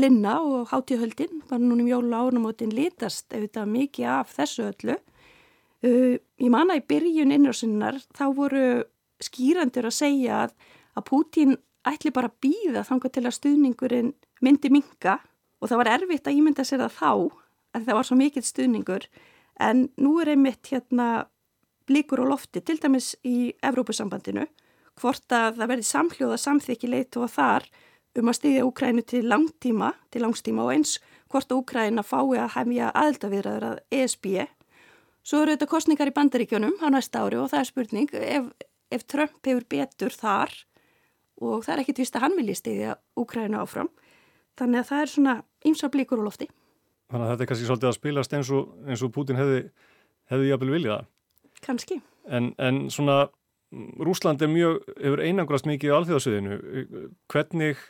linna 0.00 0.38
og 0.40 0.70
hátíðhöldin, 0.72 1.42
bara 1.48 1.60
núna 1.60 1.84
um 1.84 1.90
jóla 1.90 2.22
ánumótin 2.24 2.72
litast 2.72 3.32
auðvitað 3.34 3.72
mikið 3.74 4.08
af 4.08 4.32
þessu 4.36 4.68
öllu. 4.70 4.96
Uh, 5.82 6.16
ég 6.38 6.52
manna 6.52 6.78
í 6.78 6.86
byrjun 6.86 7.34
innrásinnar 7.34 7.98
þá 8.14 8.24
voru 8.36 8.66
skýrandur 9.22 9.88
að 9.90 9.98
segja 9.98 10.44
að, 10.46 10.56
að 10.96 11.06
Pútín 11.10 11.56
ætli 11.88 12.12
bara 12.14 12.30
að 12.30 12.38
býða 12.46 12.84
þanga 12.86 13.10
til 13.10 13.24
að 13.26 13.36
stuðningurinn 13.38 14.12
myndi 14.42 14.70
minga 14.70 15.18
og 15.62 15.70
það 15.70 15.80
var 15.82 15.92
erfitt 15.96 16.28
að 16.30 16.38
ímynda 16.38 16.66
sér 16.66 16.84
það 16.84 16.96
þá 16.98 17.12
að 17.72 17.86
það 17.86 17.98
var 17.98 18.08
svo 18.08 18.18
mikill 18.18 18.46
stuðningur 18.46 19.06
en 19.62 19.86
nú 20.00 20.16
er 20.22 20.32
einmitt 20.34 20.70
hérna 20.70 21.08
líkur 21.90 22.22
á 22.22 22.26
lofti 22.30 22.62
til 22.62 22.78
dæmis 22.82 23.14
í 23.26 23.52
Evrópusambandinu 23.64 24.46
hvort 25.00 25.34
að 25.34 25.58
það 25.58 25.72
verði 25.72 25.88
samhljóða 25.88 26.38
samþykki 26.40 26.90
leitu 26.90 27.24
og 27.24 27.32
þar 27.32 27.66
um 28.18 28.30
að 28.30 28.38
styðja 28.38 28.64
Úkrænu 28.68 29.04
til 29.08 29.22
langtíma, 29.28 29.92
til 30.12 30.24
langstíma 30.24 30.66
og 30.66 30.74
eins 30.74 30.98
hvort 31.32 31.54
Úkræna 31.54 32.04
fái 32.04 32.36
að 32.40 32.52
hefja 32.56 32.90
aðeldavirðar 32.92 33.68
að 33.70 33.80
ESB. 33.90 34.26
Svo 35.22 35.42
eru 35.42 35.54
þetta 35.54 35.70
kostningar 35.70 36.10
í 36.10 36.16
bandaríkjónum 36.16 36.76
á 36.82 36.86
næsta 36.92 37.22
ári 37.22 37.38
og 37.40 37.50
það 37.52 37.62
er 37.62 37.70
spurning 37.70 38.14
ef, 38.18 38.50
ef 38.92 39.06
Trump 39.08 39.38
hefur 39.46 39.64
betur 39.70 40.14
þar 40.14 40.52
og 41.42 41.64
það 41.64 41.74
er 41.74 41.84
ekki 41.84 41.96
tvist 41.98 42.18
að 42.18 42.26
hann 42.26 42.38
vilji 42.38 42.58
styðja 42.58 42.96
Úkrænu 43.18 43.62
áfram. 43.62 43.90
Þannig 44.58 44.82
að 44.82 44.90
það 44.90 45.04
er 45.04 45.12
svona 45.12 45.36
ymsa 45.64 45.88
blíkur 45.92 46.20
á 46.20 46.26
lofti. 46.26 46.48
Þannig 47.12 47.26
að 47.26 47.32
þetta 47.32 47.44
er 47.44 47.50
kannski 47.50 47.68
svolítið 47.68 47.90
að 47.90 47.98
spilast 47.98 48.34
eins 48.36 48.50
og, 48.52 48.72
eins 48.88 49.04
og 49.04 49.12
Putin 49.14 49.38
hefði, 49.40 49.62
hefði 50.32 50.50
jafnvel 50.50 50.74
viljað. 50.76 51.08
Kanski. 51.64 51.98
En, 52.28 52.52
en 52.60 52.84
svona 52.92 53.24
Rúsland 53.72 54.42
er 54.44 54.50
mjög, 54.52 54.82
hefur 55.00 55.22
einangrast 55.24 55.68
mikið 55.68 55.92
á 55.92 55.96
alþjóðasöðinu. 55.98 56.56
Hvernig, 57.32 57.80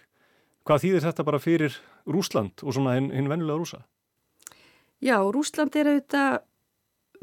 hvað 0.67 0.85
þýðir 0.87 1.07
þetta 1.07 1.27
bara 1.27 1.43
fyrir 1.43 1.77
Rúsland 2.07 2.63
og 2.63 2.77
svona 2.77 2.97
hinn, 2.99 3.11
hinn 3.15 3.31
vennulega 3.31 3.61
rúsa? 3.61 3.83
Já, 5.03 5.19
Rúsland 5.19 5.75
er 5.77 5.91
auðvitað 5.91 6.43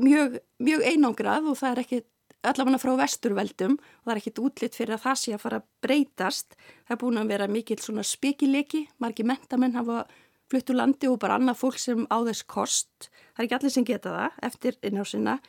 mjög, 0.03 0.39
mjög 0.60 0.88
einangrað 0.88 1.51
og 1.51 1.60
það 1.60 1.72
er 1.72 1.84
ekki 1.84 2.01
allavega 2.50 2.79
frá 2.79 2.93
vesturveldum 3.00 3.75
og 3.75 4.08
það 4.08 4.13
er 4.13 4.22
ekkit 4.22 4.41
útlitt 4.43 4.77
fyrir 4.77 4.96
að 4.96 5.05
það 5.05 5.22
sé 5.22 5.36
að 5.36 5.43
fara 5.43 5.60
að 5.60 5.69
breytast. 5.84 6.58
Það 6.88 6.96
er 6.96 7.01
búin 7.03 7.22
að 7.22 7.31
vera 7.34 7.48
mikill 7.51 7.79
svona 7.84 8.05
spekilegi, 8.08 8.86
margi 9.03 9.25
mentamenn 9.27 9.75
hafa 9.79 10.03
flutt 10.50 10.72
úr 10.72 10.79
landi 10.79 11.10
og 11.10 11.19
bara 11.22 11.38
annað 11.38 11.60
fólk 11.60 11.79
sem 11.81 12.05
á 12.10 12.17
þess 12.25 12.46
kost. 12.50 13.10
Það 13.36 13.41
er 13.41 13.48
ekki 13.48 13.58
allir 13.60 13.75
sem 13.75 13.88
geta 13.88 14.15
það 14.15 14.39
eftir 14.50 14.79
innhásina. 14.88 15.39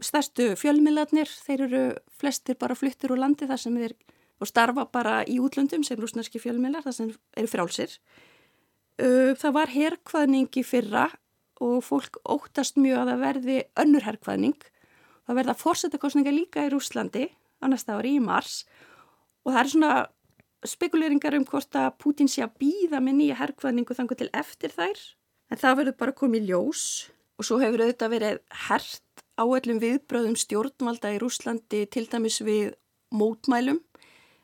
Stærstu 0.00 0.52
fjölmiðlarnir, 0.56 1.28
þeir 1.28 1.66
eru 1.66 1.82
flestir 2.20 2.58
bara 2.60 2.76
fluttir 2.76 3.12
úr 3.12 3.20
landi 3.20 3.48
þar 3.48 3.60
sem 3.60 3.76
þeir 3.76 3.96
og 4.40 4.48
starfa 4.48 4.86
bara 4.92 5.20
í 5.28 5.38
útlöndum 5.42 5.84
sem 5.86 5.98
rúsnarski 6.00 6.40
fjölmiðlar 6.40 6.86
þar 6.86 6.96
sem 6.96 7.10
eru 7.36 7.50
frálsir. 7.50 7.96
Það 9.00 9.52
var 9.56 9.72
herkvaðningi 9.72 10.64
fyrra 10.64 11.06
og 11.60 11.82
fólk 11.84 12.18
óttast 12.24 12.80
mjög 12.80 13.02
að 13.02 13.10
það 13.12 13.24
verði 13.24 13.58
önnur 13.84 14.06
herkvaðning. 14.08 14.64
Það 15.28 15.38
verða 15.40 15.58
fórsetakostninga 15.60 16.32
líka 16.34 16.64
í 16.66 16.72
Rúslandi 16.72 17.28
annars 17.64 17.84
það 17.86 18.00
var 18.00 18.08
í 18.08 18.16
mars 18.24 18.56
og 19.44 19.52
það 19.52 19.60
er 19.62 19.70
svona 19.74 19.92
spekuleringar 20.70 21.36
um 21.38 21.46
hvort 21.48 21.76
að 21.78 21.94
Putin 22.02 22.28
sé 22.28 22.44
að 22.44 22.56
býða 22.60 23.00
með 23.04 23.18
nýja 23.20 23.38
herkvaðningu 23.40 23.96
þangu 23.96 24.18
til 24.20 24.28
eftir 24.36 24.74
þær 24.74 25.00
en 25.50 25.60
það 25.60 25.78
verður 25.80 25.98
bara 26.02 26.16
komið 26.16 26.50
ljós 26.50 26.84
og 27.40 27.48
svo 27.48 27.60
hefur 27.62 27.84
auðvitað 27.84 28.14
verið 28.14 28.40
hert 28.66 29.24
áallum 29.40 29.80
viðbröðum 29.80 30.36
stjórnvalda 30.36 31.14
í 31.14 31.20
Rúslandi 31.22 31.86
til 31.88 32.04
dæmis 32.10 32.40
við 32.44 32.74
mótmælum. 33.16 33.80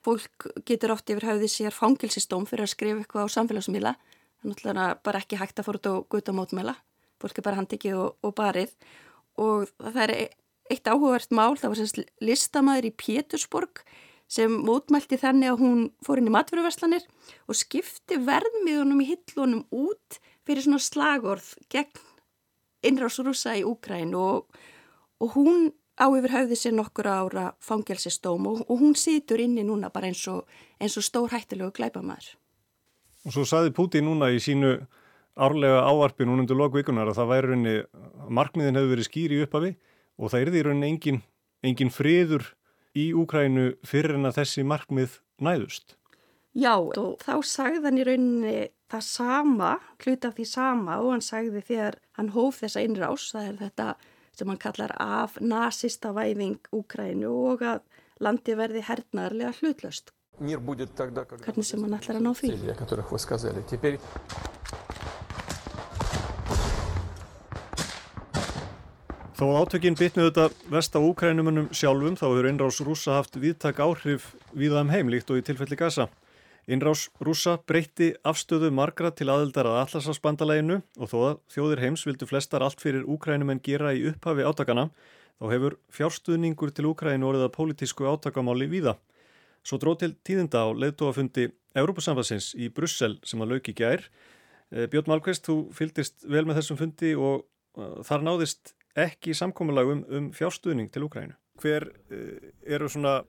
Fólk 0.06 0.46
getur 0.68 0.94
oft 0.94 1.10
yfir 1.10 1.26
hafðið 1.26 1.50
sér 1.50 1.74
fangilsistóm 1.74 2.46
fyrir 2.46 2.68
að 2.68 2.74
skrifa 2.76 3.02
eitthvað 3.02 3.26
á 3.26 3.34
samfélagsmiðla. 3.34 3.94
Það 4.36 4.44
er 4.44 4.52
náttúrulega 4.52 4.88
bara 5.08 5.22
ekki 5.22 5.40
hægt 5.40 5.58
að 5.58 5.66
fóra 5.66 5.80
út 5.80 5.88
á 5.90 5.94
guta 6.14 6.34
mótmæla. 6.36 6.74
Fólk 7.18 7.40
er 7.40 7.46
bara 7.46 7.58
handikið 7.58 7.96
og, 7.98 8.12
og 8.22 8.34
barið. 8.38 8.74
Og 9.42 9.72
það 9.82 10.02
er 10.04 10.12
eitt 10.70 10.90
áhugavert 10.90 11.34
mál, 11.34 11.56
það 11.58 11.72
var 11.72 11.80
sérst 11.80 11.98
listamæður 12.22 12.88
í 12.88 12.92
Pétursborg 13.02 13.82
sem 14.30 14.52
mótmælti 14.66 15.18
þannig 15.22 15.52
að 15.52 15.60
hún 15.62 15.82
fór 16.06 16.20
inn 16.20 16.30
í 16.30 16.34
matveruverslanir 16.34 17.04
og 17.46 17.58
skipti 17.58 18.18
verðmiðunum 18.26 19.02
í 19.04 19.10
hillunum 19.12 19.64
út 19.70 20.18
fyrir 20.46 20.66
svona 20.66 20.82
slagorð 20.82 21.52
gegn 21.70 22.02
innrásrúsa 22.86 23.54
í 23.58 23.62
Úgræn 23.66 24.14
og, 24.18 24.50
og 25.22 25.36
hún 25.38 25.70
á 25.96 26.06
yfir 26.12 26.32
höfði 26.32 26.58
sér 26.60 26.74
nokkur 26.76 27.08
ára 27.08 27.46
fangelsistóm 27.64 28.46
og, 28.50 28.64
og 28.68 28.80
hún 28.80 28.96
situr 28.98 29.40
inni 29.40 29.64
núna 29.64 29.90
bara 29.92 30.10
eins 30.10 30.24
og, 30.28 30.44
eins 30.80 30.96
og 31.00 31.06
stór 31.06 31.32
hættilegu 31.32 31.72
glæpamæður. 31.76 32.34
Og 33.26 33.34
svo 33.34 33.46
saði 33.48 33.72
Putin 33.74 34.06
núna 34.06 34.30
í 34.30 34.38
sínu 34.42 34.76
árlega 35.36 35.82
ávarpi 35.88 36.26
núna 36.26 36.44
undir 36.44 36.58
lokvíkunar 36.58 37.10
að 37.10 37.18
það 37.20 37.32
væri 37.32 37.50
rauninni, 37.50 37.76
markmiðin 38.28 38.78
hefur 38.78 38.92
verið 38.94 39.08
skýri 39.08 39.42
uppafi 39.44 39.72
og 40.16 40.32
það 40.32 40.46
erði 40.46 40.60
í 40.60 40.66
rauninni 40.66 40.90
engin, 40.92 41.22
engin 41.66 41.92
friður 41.92 42.46
í 42.96 43.10
Úkrænu 43.16 43.70
fyrir 43.84 44.16
en 44.16 44.28
að 44.30 44.40
þessi 44.40 44.64
markmið 44.64 45.20
næðust. 45.44 45.96
Já, 46.56 46.72
og 46.80 47.20
þá 47.20 47.34
sagði 47.44 47.84
hann 47.84 48.00
í 48.00 48.06
rauninni 48.08 48.56
það 48.88 49.02
sama, 49.04 49.72
hluta 50.00 50.30
af 50.30 50.36
því 50.38 50.46
sama 50.48 51.00
og 51.02 51.10
hann 51.12 51.24
sagði 51.24 51.64
þegar 51.66 51.98
hann 52.16 52.30
hóf 52.36 52.62
þessa 52.62 52.84
innrás, 52.86 53.26
það 53.34 53.48
er 53.50 53.58
þetta 53.64 53.88
sem 54.36 54.48
hann 54.50 54.60
kallar 54.60 54.92
af 55.00 55.38
nazista 55.40 56.12
væðing 56.16 56.60
Úkrænu 56.76 57.32
og 57.52 57.64
að 57.64 57.80
landi 58.20 58.56
verði 58.58 58.84
hernarlega 58.84 59.54
hlutlöst. 59.60 60.12
Hvernig 60.36 61.64
sem 61.64 61.82
hann 61.82 61.96
ætlar 61.96 62.20
að 62.20 62.26
ná 62.26 62.32
því? 62.36 62.48
Þó 69.36 69.44
að 69.44 69.58
átökinn 69.60 69.96
bytnuðu 69.96 70.30
þetta 70.30 70.72
vest 70.72 70.94
á 70.96 71.00
Úkrænumunum 71.00 71.66
sjálfum 71.76 72.14
þá 72.16 72.24
hefur 72.24 72.46
innrás 72.48 72.78
rúsa 72.84 73.18
haft 73.18 73.36
viðtak 73.36 73.80
áhrif 73.84 74.30
viðaðum 74.56 74.92
heimlíkt 74.94 75.32
og 75.32 75.40
í 75.40 75.44
tilfelli 75.44 75.76
gasa. 75.76 76.08
Innrás 76.66 77.04
rúsa 77.22 77.60
breytti 77.62 78.08
afstöðu 78.26 78.72
margra 78.74 79.12
til 79.14 79.28
aðeldar 79.30 79.68
að 79.70 79.76
allarsafsbandaleginu 79.84 80.80
og 80.98 81.10
þó 81.12 81.18
að 81.20 81.36
þjóðir 81.54 81.82
heims 81.84 82.02
vildu 82.08 82.26
flestar 82.26 82.64
allt 82.66 82.80
fyrir 82.82 83.04
Úkrænumenn 83.06 83.60
gera 83.62 83.92
í 83.94 84.02
upphafi 84.10 84.42
átakana 84.42 84.88
þá 85.38 85.44
hefur 85.52 85.76
fjárstuðningur 85.94 86.72
til 86.74 86.88
Úkrænu 86.90 87.28
orðið 87.28 87.44
að 87.46 87.52
pólitísku 87.54 88.08
átakamáli 88.10 88.66
víða. 88.72 88.96
Svo 89.62 89.78
dróð 89.78 90.00
til 90.00 90.10
tíðinda 90.26 90.64
á 90.66 90.68
leðtóafundi 90.74 91.52
Európa-samfansins 91.78 92.56
í 92.58 92.66
Brussel 92.74 93.14
sem 93.22 93.46
að 93.46 93.54
lauki 93.54 93.76
gær. 93.76 94.02
Björn 94.74 95.12
Malkvist, 95.12 95.46
þú 95.46 95.68
fylgist 95.70 96.26
vel 96.26 96.48
með 96.48 96.64
þessum 96.64 96.80
fundi 96.82 97.14
og 97.14 97.46
þar 98.10 98.26
náðist 98.26 98.74
ekki 98.98 99.36
samkominlag 99.38 99.92
um, 99.92 100.28
fjárstuðning 100.34 100.90
til 100.90 101.06
Úkrænu. 101.06 101.38
Hver, 101.62 101.86
uh, 102.10 102.90
svona, 102.90 103.20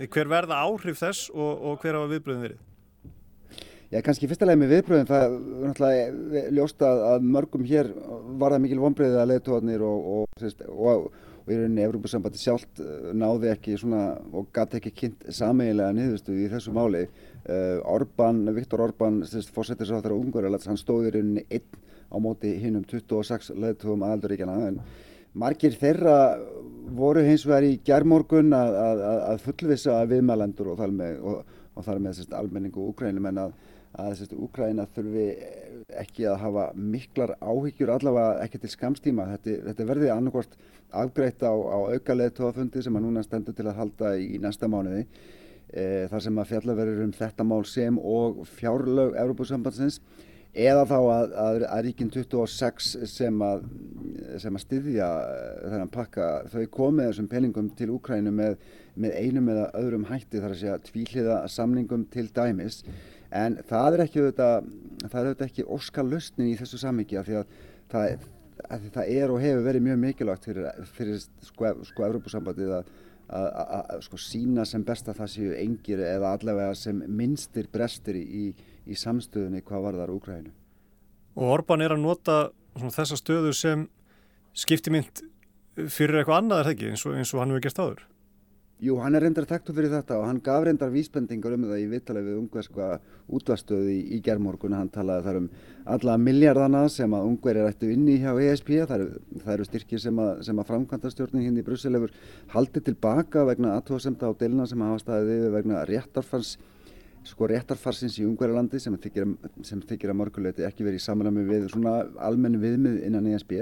hver 0.00 0.32
verða 0.32 0.64
áhrif 0.64 1.04
þess 1.04 1.28
og, 1.34 1.52
og 1.60 1.84
hver 1.84 2.00
hafa 2.00 2.12
viðbröðin 2.14 2.48
verið? 2.48 2.66
Já, 3.90 3.98
kannski 4.06 4.28
fyrstulega 4.30 4.58
með 4.60 4.70
viðbröðin 4.76 5.08
það 5.08 5.24
er 5.24 5.32
náttúrulega 5.64 6.42
ljóst 6.54 6.82
að, 6.86 7.24
mörgum 7.26 7.64
hér 7.66 7.88
var 8.38 8.54
það 8.54 8.60
mikil 8.62 8.76
vonbreiðið 8.84 9.18
að 9.18 9.30
leiðtóðanir 9.32 9.82
og, 9.82 10.04
og, 10.12 10.44
og, 10.68 11.08
og 11.40 11.50
í 11.50 11.56
rauninni 11.58 11.82
Evrópussambandi 11.88 12.38
sjálft 12.38 12.82
náði 13.18 13.50
ekki 13.50 13.74
svona 13.80 14.04
og 14.30 14.46
gæti 14.54 14.78
ekki 14.78 14.92
kynnt 15.00 15.26
sameiginlega 15.34 15.96
niðurstuði 15.96 16.44
í 16.44 16.52
þessu 16.52 16.74
máli. 16.76 17.00
Uh, 17.40 17.80
Orban, 17.90 18.44
Viktor 18.54 18.84
Orban, 18.84 19.24
fórsettisáþara 19.26 20.14
Ungverðarlands, 20.14 20.68
hann 20.70 20.78
stóði 20.78 21.10
í 21.10 21.14
rauninni 21.16 21.44
einn 21.50 21.82
á 22.14 22.16
móti 22.22 22.52
hinnum 22.62 22.86
26 22.86 23.50
leðtugum 23.58 24.06
aðalduríkjana 24.06 24.56
en 24.68 24.78
margir 25.34 25.74
þeirra 25.80 26.14
voru 26.94 27.26
hins 27.26 27.42
vegar 27.46 27.66
í 27.66 27.74
gerðmorgun 27.86 28.54
að, 28.54 28.78
að, 28.84 29.04
að 29.32 29.44
fullvisa 29.48 29.98
viðmælendur 30.10 30.70
og 30.76 30.78
þar 30.78 30.94
með, 30.94 31.20
með 32.06 32.24
almenningu 32.38 32.82
og 32.82 32.94
úkrænum 32.94 33.28
en 33.30 33.44
að, 33.48 33.58
að 33.98 34.34
Úkræna 34.38 34.86
þurfi 34.94 35.26
ekki 35.98 36.28
að 36.30 36.38
hafa 36.44 36.66
miklar 36.78 37.34
áhyggjur 37.42 37.90
allavega 37.96 38.44
ekki 38.44 38.60
til 38.62 38.70
skamstíma. 38.76 39.26
Þetta, 39.34 39.56
þetta 39.66 39.88
verði 39.88 40.12
annarkort 40.14 40.56
afgreitt 40.90 41.42
á, 41.42 41.50
á 41.54 41.78
auka 41.90 42.16
leðtugafundi 42.16 42.82
sem 42.84 42.96
að 42.96 43.06
núna 43.06 43.22
stendur 43.26 43.56
til 43.56 43.66
að 43.66 43.78
halda 43.78 44.14
í 44.18 44.38
næsta 44.42 44.70
mánuði 44.70 45.04
e, 45.06 46.08
þar 46.10 46.24
sem 46.24 46.40
að 46.40 46.50
fjallaverður 46.54 47.04
um 47.04 47.14
þetta 47.14 47.46
mál 47.46 47.62
sem 47.68 47.98
og 47.98 48.42
fjárlög 48.58 49.14
Európusambandsins 49.20 50.00
eða 50.50 50.82
þá 50.90 50.96
að, 50.98 51.34
að, 51.44 51.60
að 51.70 51.84
ríkin 51.86 52.10
26 52.10 52.90
sem 53.06 53.42
að, 53.46 53.68
sem 54.42 54.56
að 54.56 54.64
styðja 54.64 55.10
þennan 55.60 55.92
pakka 55.94 56.30
þau 56.50 56.64
komið 56.74 57.10
þessum 57.12 57.30
peningum 57.30 57.70
til 57.78 57.92
Úkrænu 57.94 58.34
með, 58.34 58.58
með 58.98 59.14
einum 59.20 59.52
eða 59.54 59.70
öðrum 59.78 60.08
hætti 60.10 60.42
þar 60.42 60.56
að 60.56 60.60
segja 60.64 60.82
tvíhliða 60.90 61.40
samningum 61.54 62.08
til 62.10 62.26
dæmis 62.34 62.82
en 63.30 63.58
það 63.68 63.96
er 63.96 64.04
ekki 64.06 64.22
auðvitað, 64.22 64.70
það 65.04 65.20
er 65.20 65.28
auðvitað 65.30 65.46
ekki 65.48 65.68
óskalustnin 65.76 66.50
í 66.52 66.58
þessu 66.58 66.80
sammingi 66.82 67.20
af 67.20 67.28
því 67.28 67.38
að 67.40 67.54
það, 67.92 68.26
að 68.66 68.82
því 68.82 68.90
það 68.96 69.14
er 69.18 69.34
og 69.34 69.44
hefur 69.44 69.68
verið 69.68 69.86
mjög 69.86 70.02
mikilvægt 70.04 70.50
fyrir, 70.50 70.88
fyrir 70.98 71.22
sko, 71.46 71.72
sko 71.90 72.08
Evrópusambandið 72.08 72.74
að 72.80 72.92
að 73.30 74.00
sko, 74.02 74.18
sína 74.18 74.64
sem 74.66 74.82
best 74.86 75.08
að 75.08 75.20
það 75.20 75.32
séu 75.34 75.50
engir 75.54 76.02
eða 76.02 76.32
allavega 76.34 76.74
sem 76.74 76.98
minnstir 77.06 77.68
brestir 77.70 78.18
í, 78.18 78.50
í 78.86 78.96
samstöðunni 78.98 79.62
hvað 79.66 79.84
varðar 79.86 80.14
Úgrænu. 80.14 80.50
Og 81.38 81.52
Orban 81.54 81.84
er 81.84 81.94
að 81.94 82.02
nota 82.02 82.38
svona, 82.74 82.94
þessa 82.94 83.18
stöðu 83.20 83.52
sem 83.54 83.86
skiptimynd 84.58 85.22
fyrir 85.86 86.20
eitthvað 86.20 86.40
annað 86.40 86.62
er 86.62 86.68
það 86.68 86.74
ekki 86.74 86.90
eins 86.90 87.06
og, 87.06 87.18
eins 87.20 87.34
og 87.34 87.42
hann 87.42 87.54
hefur 87.54 87.66
gert 87.68 87.82
áður? 87.84 88.02
Jú, 88.80 88.94
hann 89.04 89.12
er 89.12 89.20
reyndar 89.26 89.44
þekktu 89.44 89.74
fyrir 89.76 89.90
þetta 89.92 90.16
og 90.16 90.22
hann 90.24 90.38
gaf 90.40 90.62
reyndar 90.64 90.88
vísbendingar 90.88 91.52
um 91.52 91.66
það 91.68 91.82
í 91.82 91.88
vittalega 91.90 92.30
við 92.30 92.38
ungverska 92.40 92.86
útvarstöðu 93.28 93.90
í, 93.92 93.98
í 94.16 94.20
gerðmorgun. 94.24 94.72
Hann 94.72 94.88
talaði 94.94 95.26
þar 95.26 95.38
um 95.42 95.48
alla 95.96 96.14
miljardana 96.16 96.80
sem 96.88 97.12
að 97.12 97.26
ungverðir 97.28 97.68
ættu 97.74 97.90
inni 97.92 98.16
hjá 98.22 98.30
ESP. 98.32 98.72
Það 98.88 98.96
eru, 98.96 99.20
það 99.44 99.52
eru 99.58 99.68
styrkir 99.68 100.00
sem 100.00 100.24
að, 100.24 100.42
að 100.54 100.64
framkvæmta 100.72 101.12
stjórnin 101.12 101.44
hinn 101.44 101.50
hérna 101.50 101.60
í 101.60 101.68
Brussel 101.68 101.92
hefur 101.98 102.16
haldið 102.56 102.88
tilbaka 102.88 103.44
vegna 103.52 103.76
aðtóðsemta 103.76 104.32
á 104.32 104.40
delina 104.40 104.70
sem 104.70 104.88
hafa 104.88 105.04
staðið 105.04 105.36
yfir 105.36 105.56
vegna 105.58 105.86
réttarfars, 105.92 106.56
sko 107.28 107.52
réttarfarsins 107.52 108.16
í 108.16 108.28
ungverðarlandi 108.30 108.80
sem 108.80 108.96
þykir, 108.96 109.34
þykir 109.92 110.14
að 110.14 110.22
mörguleiti 110.24 110.64
ekki 110.64 110.88
verið 110.88 111.02
í 111.02 111.08
samræmi 111.10 111.44
við 111.52 111.68
svona 111.74 111.98
almennu 112.16 112.64
viðmið 112.64 113.02
innan 113.10 113.28
ESP 113.34 113.58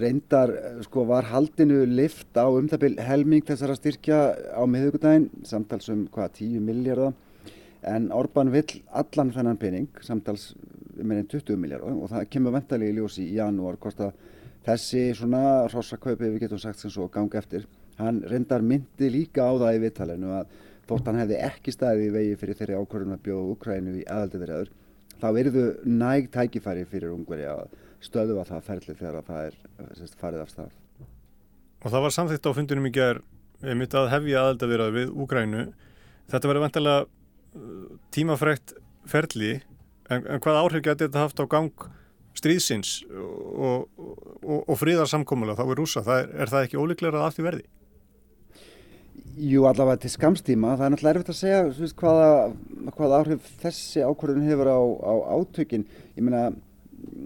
reyndar 0.00 0.52
sko 0.84 1.04
var 1.08 1.28
haldinu 1.30 1.84
lift 1.88 2.36
á 2.36 2.46
um 2.46 2.68
það 2.68 2.82
byrj 2.84 3.04
helming 3.08 3.46
þessara 3.46 3.76
styrkja 3.78 4.18
á 4.52 4.62
miðugudaginn 4.68 5.30
samtals 5.48 5.88
um 5.92 6.06
hvað 6.12 6.40
10 6.40 6.64
miljardar 6.64 7.14
en 7.94 8.10
Orban 8.12 8.52
vill 8.52 8.80
allan 8.92 9.32
þennan 9.32 9.60
pening 9.60 9.88
samtals 10.04 10.52
meirinn 10.96 11.28
20 11.28 11.58
miljardar 11.60 11.96
og 11.96 12.12
það 12.12 12.28
kemur 12.32 12.54
ventalegi 12.56 12.94
í 12.94 12.98
ljósi 12.98 13.24
í 13.26 13.38
janúar 13.38 13.78
hvort 13.80 14.04
að 14.04 14.12
þessi 14.64 15.08
svona 15.16 15.42
rossakaupi 15.72 16.30
við 16.30 16.44
getum 16.46 16.60
sagt 16.60 16.80
sem 16.80 16.92
svo 16.92 17.08
gangi 17.12 17.36
eftir. 17.36 17.66
Hann 17.98 18.22
reyndar 18.26 18.64
myndi 18.64 19.10
líka 19.12 19.44
á 19.44 19.52
það 19.52 19.76
í 19.76 19.82
vittalenu 19.84 20.32
að 20.38 20.54
þótt 20.88 21.10
hann 21.10 21.20
hefði 21.20 21.40
ekki 21.48 21.74
staðið 21.74 22.06
í 22.06 22.14
vegi 22.14 22.38
fyrir 22.40 22.58
þeirri 22.58 22.78
ákvörðun 22.80 23.16
að 23.16 23.24
bjóða 23.26 23.52
Ukrænu 23.54 23.94
í 24.00 24.06
aðaldiðverðar 24.08 24.72
þá 25.20 25.28
erðu 25.40 25.66
næg 25.88 26.30
tækifæri 26.34 26.86
fyrir 26.90 27.14
ungveri 27.14 27.46
að 27.48 27.76
stöðu 28.04 28.38
að 28.40 28.52
það 28.52 28.66
ferli 28.68 28.96
þegar 28.98 29.18
að 29.20 29.30
það 29.30 29.48
er 29.48 29.58
sérst, 29.98 30.18
farið 30.20 30.44
af 30.44 30.52
stað. 30.52 30.72
Og 31.84 31.92
það 31.92 32.04
var 32.06 32.14
samþýtt 32.16 32.48
á 32.48 32.56
fundunum 32.56 32.88
í 32.88 32.94
gerð 32.94 33.74
mitt 33.78 33.96
að 33.96 34.10
hefja 34.12 34.40
aðaldavirað 34.42 34.96
við 34.98 35.12
Úgrænu. 35.24 35.66
Þetta 36.32 36.50
verður 36.50 36.64
vantilega 36.66 37.04
uh, 37.04 37.84
tímafrækt 38.14 38.74
ferli 39.08 39.52
en, 40.08 40.24
en 40.24 40.42
hvað 40.44 40.60
áhrif 40.60 40.84
getur 40.84 41.08
þetta 41.08 41.24
haft 41.24 41.40
á 41.40 41.44
gang 41.48 41.86
stríðsins 42.34 42.96
og, 43.14 43.86
og, 43.94 44.60
og 44.66 44.76
fríðarsamkómulega 44.80 45.60
þá 45.60 45.64
er 45.70 45.80
rúsa. 45.80 46.04
Það 46.04 46.20
er, 46.22 46.30
er 46.42 46.52
það 46.52 46.68
ekki 46.68 46.80
ólíklega 46.82 47.20
að 47.20 47.26
af 47.28 47.36
því 47.36 47.46
verði? 47.48 47.66
Jú, 49.34 49.64
allavega 49.66 50.02
til 50.04 50.12
skamstíma. 50.12 50.76
Það 50.78 50.86
er 50.86 50.92
náttúrulega 50.94 51.16
erfitt 51.16 51.32
að 51.32 51.38
segja 51.40 51.62
veist, 51.66 51.96
hvaða, 51.98 52.28
hvaða 52.94 53.20
áhrif 53.20 53.48
þessi 53.62 54.04
ákvörðun 54.06 54.46
hefur 54.46 54.70
á, 54.70 54.80
á 55.02 55.12
átökin. 55.38 55.86
Ég 56.14 56.26
meina 56.26 56.44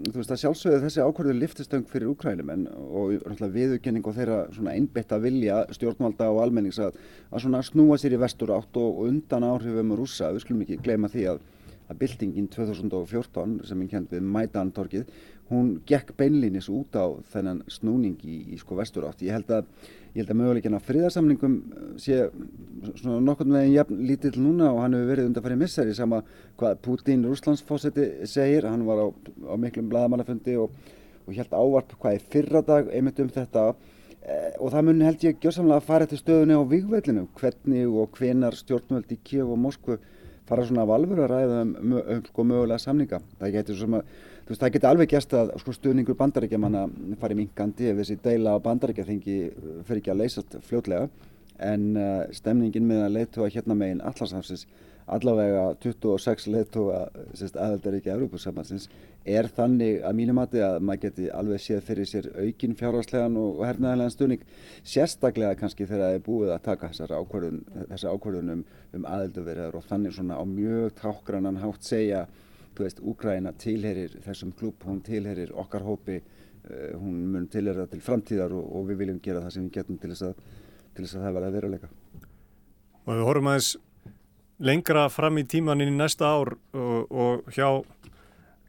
þú 0.09 0.15
veist 0.15 0.33
að 0.33 0.41
sjálfsögðu 0.43 0.81
þessi 0.85 1.03
ákvörðu 1.03 1.35
liftistöng 1.37 1.85
fyrir 1.89 2.11
Úkrænumenn 2.13 2.65
og 2.69 3.13
viðurkenning 3.53 4.07
og 4.07 4.17
þeirra 4.17 4.39
einbeitt 4.73 5.13
að 5.15 5.25
vilja 5.27 5.61
stjórnvalda 5.75 6.29
og 6.33 6.41
almennings 6.43 6.79
að, 6.83 6.97
að 7.31 7.61
snúa 7.69 7.99
sér 7.99 8.17
í 8.17 8.21
vestur 8.21 8.53
átt 8.55 8.79
og, 8.79 8.89
og 9.01 9.09
undan 9.11 9.47
áhrifum 9.47 9.95
rúsa, 9.99 10.31
við 10.33 10.45
skulum 10.45 10.65
ekki 10.65 10.79
gleyma 10.85 11.11
því 11.11 11.25
að, 11.33 11.43
að 11.89 11.99
byltingin 12.03 12.49
2014 12.53 13.59
sem 13.67 13.81
er 13.81 13.91
kjent 13.91 14.11
við 14.13 14.27
Maidan-torkið 14.35 15.09
hún 15.49 15.79
gekk 15.89 16.13
beinlýnis 16.17 16.69
út 16.69 16.93
á 16.93 17.09
þennan 17.33 17.63
snúning 17.71 18.19
í, 18.21 18.53
í 18.53 18.59
sko 18.61 18.77
vestur 18.77 19.07
átt 19.09 19.23
ég 19.25 19.33
held 19.33 19.49
að 19.53 19.71
að 20.19 20.35
möguleikin 20.35 20.75
á 20.75 20.81
friðarsamlingum 20.81 21.55
sé 22.01 22.17
svona 22.97 23.19
nokkurn 23.23 23.53
veginn 23.53 23.75
jafn 23.75 24.01
lítill 24.07 24.39
núna 24.41 24.71
og 24.73 24.81
hann 24.83 24.97
hefur 24.97 25.11
verið 25.13 25.29
undan 25.29 25.45
farið 25.45 25.61
missari 25.61 25.93
sama 25.95 26.21
hvað 26.59 26.81
Putin, 26.81 27.25
Rúslandsfósetti 27.29 28.07
segir, 28.27 28.67
hann 28.67 28.85
var 28.87 29.05
á, 29.05 29.07
á 29.47 29.55
miklum 29.61 29.89
bladamannafundi 29.91 30.57
og, 30.59 30.73
og 31.27 31.37
held 31.37 31.53
ávarp 31.53 31.95
hvað 32.01 32.17
í 32.17 32.23
fyrra 32.33 32.61
dag 32.65 32.89
einmitt 32.89 33.21
um 33.21 33.29
þetta. 33.29 33.65
E, 34.19 34.35
og 34.59 34.73
það 34.73 34.87
mun 34.89 35.05
held 35.05 35.23
ég 35.23 35.39
gjörsamlega 35.39 35.79
að 35.79 35.89
fara 35.91 36.09
til 36.09 36.19
stöðunni 36.19 36.57
á 36.57 36.63
vigveilinu, 36.73 37.27
hvernig 37.39 37.87
og 37.87 38.17
hvenar 38.17 38.57
stjórnvöld 38.57 39.13
í 39.13 39.19
Kiev 39.23 39.53
og 39.53 39.61
Moskvu 39.61 39.99
fara 40.49 40.65
svona 40.67 40.87
alvöru 40.95 41.25
að 41.25 41.31
ræða 41.33 41.61
um, 41.63 41.71
um, 41.79 41.95
um 42.01 42.25
sko 42.27 42.45
mögulega 42.49 42.83
samninga. 42.83 43.21
Það 43.39 43.55
getur 43.59 43.79
svona 43.83 44.03
Þú 44.49 44.55
veist, 44.55 44.63
það 44.63 44.71
geti 44.73 44.87
alveg 44.89 45.09
gæst 45.11 45.33
að 45.37 45.49
sko, 45.61 45.73
stuðningur 45.77 46.15
bandaríkjamanna 46.17 46.79
fari 47.21 47.35
minkandi 47.37 47.91
ef 47.91 47.99
þessi 47.99 48.15
deila 48.23 48.55
á 48.57 48.65
bandaríkjaþingi 48.65 49.35
uh, 49.45 49.75
fyrir 49.85 49.99
ekki 50.01 50.09
að 50.09 50.23
leysast 50.23 50.55
fljótlega 50.65 51.03
en 51.61 51.83
uh, 51.93 52.23
stemningin 52.33 52.87
með 52.89 53.03
að 53.03 53.13
leiðtóa 53.19 53.49
hérna 53.53 53.77
megin 53.77 54.01
allarsafsins 54.01 54.65
allavega 55.15 55.63
26 55.83 56.47
leiðtóa 56.53 56.99
aðaldaríkja 57.49 58.15
Európusambansins 58.15 58.89
er 59.29 59.49
þannig 59.51 60.03
að 60.05 60.17
mínum 60.17 60.37
mati 60.39 60.61
að 60.63 60.77
maður 60.85 61.03
geti 61.07 61.29
alveg 61.35 61.63
séð 61.63 61.81
fyrir 61.87 62.09
sér 62.09 62.29
aukin 62.37 62.75
fjárhagslegan 62.79 63.37
og 63.39 63.63
hernaðilegan 63.67 64.13
stuðning 64.13 64.45
sérstaklega 64.87 65.57
kannski 65.59 65.87
þegar 65.89 66.05
það 66.05 66.17
er 66.17 66.25
búið 66.25 66.53
að 66.55 66.61
taka 66.67 66.91
ákvörðun, 66.91 67.63
þessar 67.91 68.15
ákvörðun 68.15 68.53
um, 68.55 68.63
um 68.95 69.09
aðaldavirðar 69.09 69.79
og 69.79 69.89
þannig 69.89 70.15
svona 70.15 70.39
á 70.39 70.43
mjög 70.47 70.93
tákgrannan 71.01 71.59
hátt 71.63 71.89
segja 71.89 72.23
þú 72.77 72.85
veist, 72.85 73.03
Úgræna 73.03 73.53
tilherir 73.59 74.15
þessum 74.23 74.53
klúb, 74.55 74.79
hún 74.87 75.01
tilherir 75.03 75.51
okkar 75.51 75.83
hópi, 75.83 76.21
uh, 76.21 76.95
hún 77.01 77.25
mun 77.33 77.49
tilherra 77.51 77.89
til 77.91 77.99
framtíðar 78.05 78.55
og, 78.55 78.71
og 78.79 78.87
við 78.87 79.03
viljum 79.03 79.21
gera 79.23 79.43
það 79.43 79.55
sem 79.57 79.67
við 79.67 79.75
getum 79.81 79.99
til 79.99 80.13
þess 80.13 80.29
að, 80.29 80.41
til 80.95 81.05
þess 81.05 81.19
að 81.19 81.27
það 81.27 81.37
verða 81.39 81.53
veruleika. 81.57 81.93
Og 83.03 83.13
við 83.17 83.25
horfum 83.27 83.51
aðeins 83.51 83.73
lengra 84.59 85.07
fram 85.11 85.39
í 85.39 85.45
tímanin 85.47 85.93
í 85.93 85.97
næsta 85.97 86.27
ár 86.27 86.53
og, 86.73 87.11
og 87.11 87.51
hjá 87.55 87.67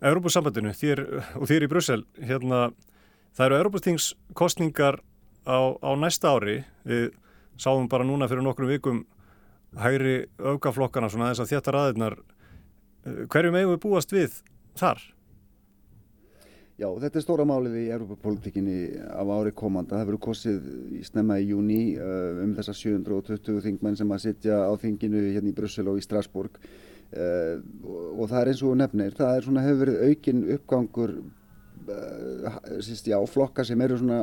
Európusambandinu 0.00 0.72
og 0.72 1.46
þér 1.50 1.66
í 1.66 1.68
Brussel, 1.68 2.05
hérna, 2.24 2.70
það 3.37 3.46
eru 3.46 3.59
Európustingskostningar 3.61 5.00
á, 5.44 5.59
á 5.76 5.90
næsta 5.98 6.33
ári, 6.37 6.61
við 6.88 7.11
sáum 7.61 7.88
bara 7.90 8.07
núna 8.09 8.29
fyrir 8.31 8.46
nokkrum 8.46 8.70
vikum 8.70 9.03
hægri 9.76 10.24
öfgaflokkana 10.38 11.11
svona 11.12 11.31
þess 11.31 11.44
að 11.44 11.53
þetta 11.55 11.74
raðirnar 11.76 12.20
Hverju 13.00 13.53
megum 13.55 13.72
við 13.72 13.81
búast 13.81 14.11
við 14.12 14.35
þar? 14.76 15.00
Já, 16.80 16.86
þetta 16.96 17.18
er 17.18 17.24
stóra 17.26 17.44
málið 17.44 17.74
í 17.76 17.88
Európa-politíkinni 17.92 18.76
af 19.12 19.30
ári 19.34 19.50
komanda. 19.52 19.98
Það 19.98 20.06
verður 20.08 20.20
kosið 20.24 20.68
í 20.96 21.00
snemma 21.04 21.36
í 21.36 21.50
júni 21.50 21.80
uh, 22.00 22.38
um 22.40 22.54
þessa 22.56 22.72
720 22.78 23.60
þingmenn 23.66 23.98
sem 24.00 24.14
að 24.14 24.22
sitja 24.22 24.62
á 24.64 24.72
þinginu 24.80 25.26
hérna 25.26 25.50
í 25.50 25.56
Brussel 25.58 25.90
og 25.92 25.98
í 26.00 26.04
Strasbourg 26.06 26.56
uh, 26.56 27.60
og 28.16 28.24
það 28.30 28.38
er 28.40 28.52
eins 28.54 28.64
og 28.64 28.80
nefnir. 28.80 29.12
Það 29.18 29.34
er 29.34 29.46
svona, 29.48 29.66
hefur 29.66 29.82
verið 29.82 30.00
aukin 30.08 30.40
uppgangur 30.56 31.14
uh, 31.20 32.58
síst, 32.88 33.12
já, 33.12 33.18
flokka 33.28 33.68
sem 33.68 33.84
eru 33.84 34.00
svona 34.00 34.22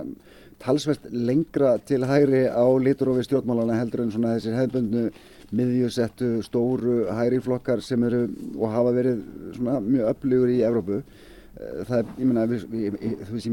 talsvert 0.58 1.06
lengra 1.14 1.78
til 1.86 2.02
hægri 2.10 2.48
á 2.50 2.66
liturofi 2.82 3.30
stjórnmálana 3.30 3.78
heldur 3.78 4.08
en 4.08 4.18
svona 4.18 4.34
þessir 4.40 4.58
hefðbundnu 4.58 5.06
miðjusettu 5.54 6.34
stóru 6.50 7.04
hægri 7.14 7.38
flokkar 7.46 7.86
sem 7.86 8.02
eru 8.10 8.26
og 8.58 8.72
hafa 8.74 8.98
verið 8.98 9.26
svona 9.60 9.78
mjög 9.86 10.16
öflugur 10.16 10.58
í 10.58 10.64
Evrópu 10.66 11.04
eh, 11.04 11.27
það 11.58 11.98
er, 11.98 12.10
ég 12.20 12.28
meina, 12.30 12.44
þú 12.48 13.36
veist, 13.36 13.48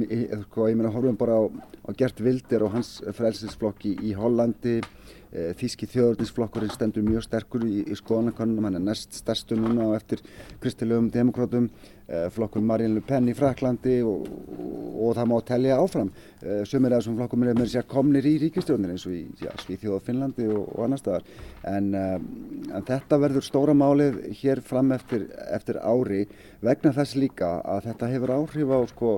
sko, 0.45 0.69
ég 0.69 0.77
meina, 0.79 0.93
horfum 0.93 1.17
bara 1.21 1.39
á, 1.41 1.43
á 1.89 1.91
Gert 1.97 2.21
Vilder 2.25 2.67
og 2.67 2.75
hans 2.77 2.99
frelsinsflokki 3.17 3.95
í 4.05 4.15
Hollandi. 4.19 4.79
Eh, 4.81 5.04
þíski 5.35 5.89
þjóðurnisflokkurinn 5.91 6.71
stendur 6.71 7.03
mjög 7.03 7.25
sterkur 7.27 7.65
í, 7.67 7.81
í 7.91 7.97
skoðanakonunum, 7.99 8.69
hann 8.69 8.79
er 8.79 8.85
næst 8.85 9.17
stærstu 9.19 9.57
núna 9.59 9.89
og 9.89 9.97
eftir 9.97 10.23
kristilegum 10.63 11.09
demokrátum, 11.11 11.67
eh, 12.07 12.29
flokkur 12.31 12.63
Marine 12.63 12.95
Le 12.95 13.03
Pen 13.03 13.27
í 13.31 13.35
Fraklandi 13.35 13.97
og, 14.07 14.29
og, 14.29 14.85
og 15.09 15.17
það 15.19 15.31
má 15.33 15.35
tellja 15.49 15.79
áfram. 15.83 16.13
Eh, 16.39 16.63
sumir 16.71 16.95
af 16.95 17.03
þessum 17.03 17.19
flokkum 17.19 17.47
er 17.49 17.59
með 17.59 17.73
sér 17.73 17.89
komnir 17.91 18.29
í 18.31 18.37
ríkistjórnir 18.45 18.95
eins 18.95 19.07
og 19.09 19.17
í 19.17 19.25
já, 19.43 19.51
Svíþjóð 19.65 19.97
og 19.97 20.05
Finnlandi 20.07 20.47
og, 20.53 20.69
og 20.69 20.85
annar 20.87 21.03
staðar. 21.03 21.27
En, 21.67 21.89
en 21.95 22.87
þetta 22.87 23.19
verður 23.25 23.47
stóra 23.47 23.75
málið 23.75 24.21
hér 24.43 24.63
fram 24.63 24.95
eftir, 24.95 25.27
eftir 25.51 25.81
ári 25.83 26.29
vegna 26.63 26.95
þess 26.95 27.19
líka 27.19 27.57
að 27.65 27.89
þetta 27.89 28.13
hefur 28.13 28.35
áhrif 28.37 28.71
á 28.71 28.81
sko, 28.93 29.17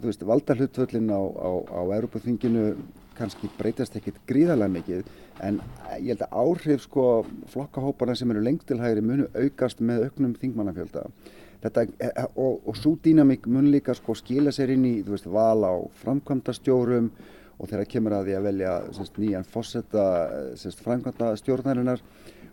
veist, 0.00 0.24
valda 0.24 0.56
hlutvöllin 0.56 1.12
á, 1.12 1.20
á, 1.20 1.50
á 1.68 1.80
Európaþinginu 1.98 2.70
kannski 3.18 3.50
breytast 3.58 3.96
ekkit 3.98 4.20
gríðarlega 4.28 4.74
mikið 4.76 5.10
en 5.44 5.60
ég 5.98 6.12
held 6.12 6.24
að 6.26 6.38
áhrif 6.42 6.84
sko 6.86 7.04
flokkahóparna 7.52 8.16
sem 8.18 8.30
eru 8.34 8.42
lengt 8.44 8.66
til 8.68 8.80
hægri 8.82 9.04
munu 9.04 9.28
aukast 9.34 9.82
með 9.84 10.08
auknum 10.08 10.36
þingmannafjölda. 10.38 11.04
Þetta, 11.62 11.84
eh, 11.98 12.24
og, 12.38 12.60
og 12.70 12.76
svo 12.78 12.94
dýnamík 13.02 13.48
mun 13.50 13.72
líka 13.72 13.94
sko 13.98 14.14
skila 14.18 14.52
sér 14.54 14.76
inn 14.76 14.86
í 14.86 14.94
veist, 15.06 15.26
val 15.26 15.66
á 15.66 15.74
framkvæmdastjórum 16.04 17.10
og 17.58 17.70
þegar 17.70 17.90
kemur 17.90 18.14
að 18.14 18.28
því 18.28 18.36
að 18.38 18.46
velja 18.46 18.74
semst, 18.94 19.18
nýjan 19.18 19.46
fósetta 19.46 20.04
framkvæmdastjórnarinnar. 20.84 22.02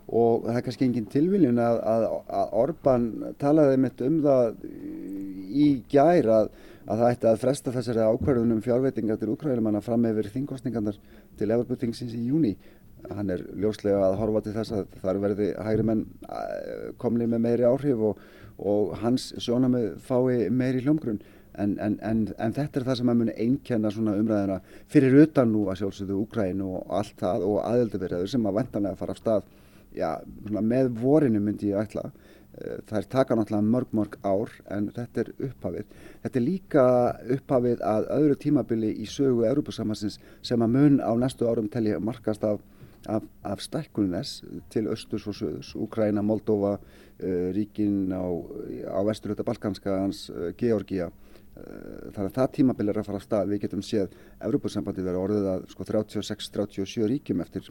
Og 0.06 0.46
það 0.46 0.58
er 0.58 0.64
kannski 0.66 0.86
engin 0.86 1.06
tilviljun 1.10 1.58
að, 1.62 1.80
að, 1.82 2.04
að 2.40 2.56
Orban 2.62 3.06
talaði 3.42 3.78
mitt 3.82 4.02
um 4.06 4.20
það 4.22 4.60
í 5.50 5.68
gær 5.90 6.30
að, 6.40 6.50
að 6.86 7.00
það 7.02 7.12
ætti 7.12 7.28
að 7.30 7.40
fresta 7.42 7.74
þessari 7.74 8.06
ákverðunum 8.06 8.62
fjárveitinga 8.62 9.16
til 9.18 9.32
Ukraínumanna 9.34 9.82
fram 9.82 10.06
yfir 10.06 10.30
þingkostningarnar 10.34 10.98
til 11.38 11.48
Everbútingsins 11.50 12.14
í 12.14 12.26
júni. 12.28 12.54
Hann 13.10 13.30
er 13.30 13.42
ljóslega 13.58 14.02
að 14.06 14.18
horfa 14.20 14.42
til 14.46 14.54
þess 14.56 14.74
að 14.74 14.94
þar 15.02 15.20
verði 15.22 15.48
hægri 15.66 15.86
menn 15.86 16.04
komli 17.02 17.26
með 17.30 17.42
meiri 17.46 17.66
áhrif 17.66 18.04
og, 18.10 18.22
og 18.58 18.94
hans 19.02 19.32
sjónamið 19.42 19.96
fái 20.06 20.46
meiri 20.50 20.84
hljómgrunn. 20.86 21.20
En, 21.56 21.72
en, 21.80 21.94
en, 22.04 22.26
en 22.36 22.52
þetta 22.52 22.80
er 22.80 22.84
það 22.84 22.98
sem 22.98 23.10
að 23.10 23.20
muni 23.22 23.34
einkenna 23.40 23.90
svona 23.90 24.16
umræðina 24.20 24.58
fyrir 24.92 25.14
utan 25.22 25.48
nú 25.48 25.62
að 25.72 25.78
sjálfsögðu 25.80 26.18
Úkrænu 26.26 26.66
og 26.68 26.90
allt 26.98 27.14
það 27.22 27.46
og 27.48 27.60
aðeldavirðaður 27.64 28.32
sem 28.34 28.48
að 28.48 28.58
vantanlega 28.58 28.98
fara 29.00 29.14
af 29.16 29.22
stað 29.22 29.46
já, 29.96 30.10
með 30.60 30.90
vorinu 31.00 31.40
myndi 31.40 31.72
ég 31.72 31.80
ætla. 31.80 32.10
Það 32.56 32.98
er 32.98 33.08
taka 33.12 33.36
náttúrulega 33.36 33.68
mörg 33.68 33.90
mörg 33.92 34.14
ár 34.24 34.52
en 34.72 34.88
þetta 34.96 35.22
er 35.22 35.30
upphafið. 35.48 35.90
Þetta 36.22 36.38
er 36.40 36.44
líka 36.44 36.84
upphafið 37.36 37.82
að 37.84 38.08
öðru 38.16 38.38
tímabili 38.40 38.92
í 38.96 39.08
sögu 39.10 39.44
Europasamansins 39.48 40.16
sem 40.46 40.64
að 40.64 40.72
mun 40.72 40.96
á 41.04 41.12
næstu 41.20 41.48
árum 41.50 41.68
telja 41.68 42.00
markast 42.00 42.46
af, 42.48 42.62
af, 43.12 43.26
af 43.44 43.60
stækkunum 43.60 44.16
þess 44.16 44.46
til 44.72 44.86
östurs 44.92 45.28
og 45.28 45.36
söðurs. 45.36 45.74
Úkræna, 45.76 46.24
Moldova, 46.24 46.78
uh, 46.78 47.48
ríkin 47.52 48.08
á, 48.16 48.24
á 48.24 49.00
vesturhjóta 49.04 49.44
Balkanskans, 49.44 50.30
uh, 50.32 50.48
Georgia. 50.56 51.10
Uh, 51.56 52.08
þannig 52.16 52.30
að 52.30 52.34
það 52.40 52.50
tímabili 52.56 52.94
er 52.94 53.02
að 53.02 53.10
fara 53.10 53.20
af 53.20 53.28
stað. 53.28 53.52
Við 53.52 53.66
getum 53.66 53.84
séð 53.84 54.16
Europasambandi 54.40 55.04
verið 55.04 55.22
orðið 55.26 55.52
að 55.52 55.70
sko, 55.76 55.90
36-37 55.92 57.12
ríkjum 57.12 57.44
eftir 57.44 57.68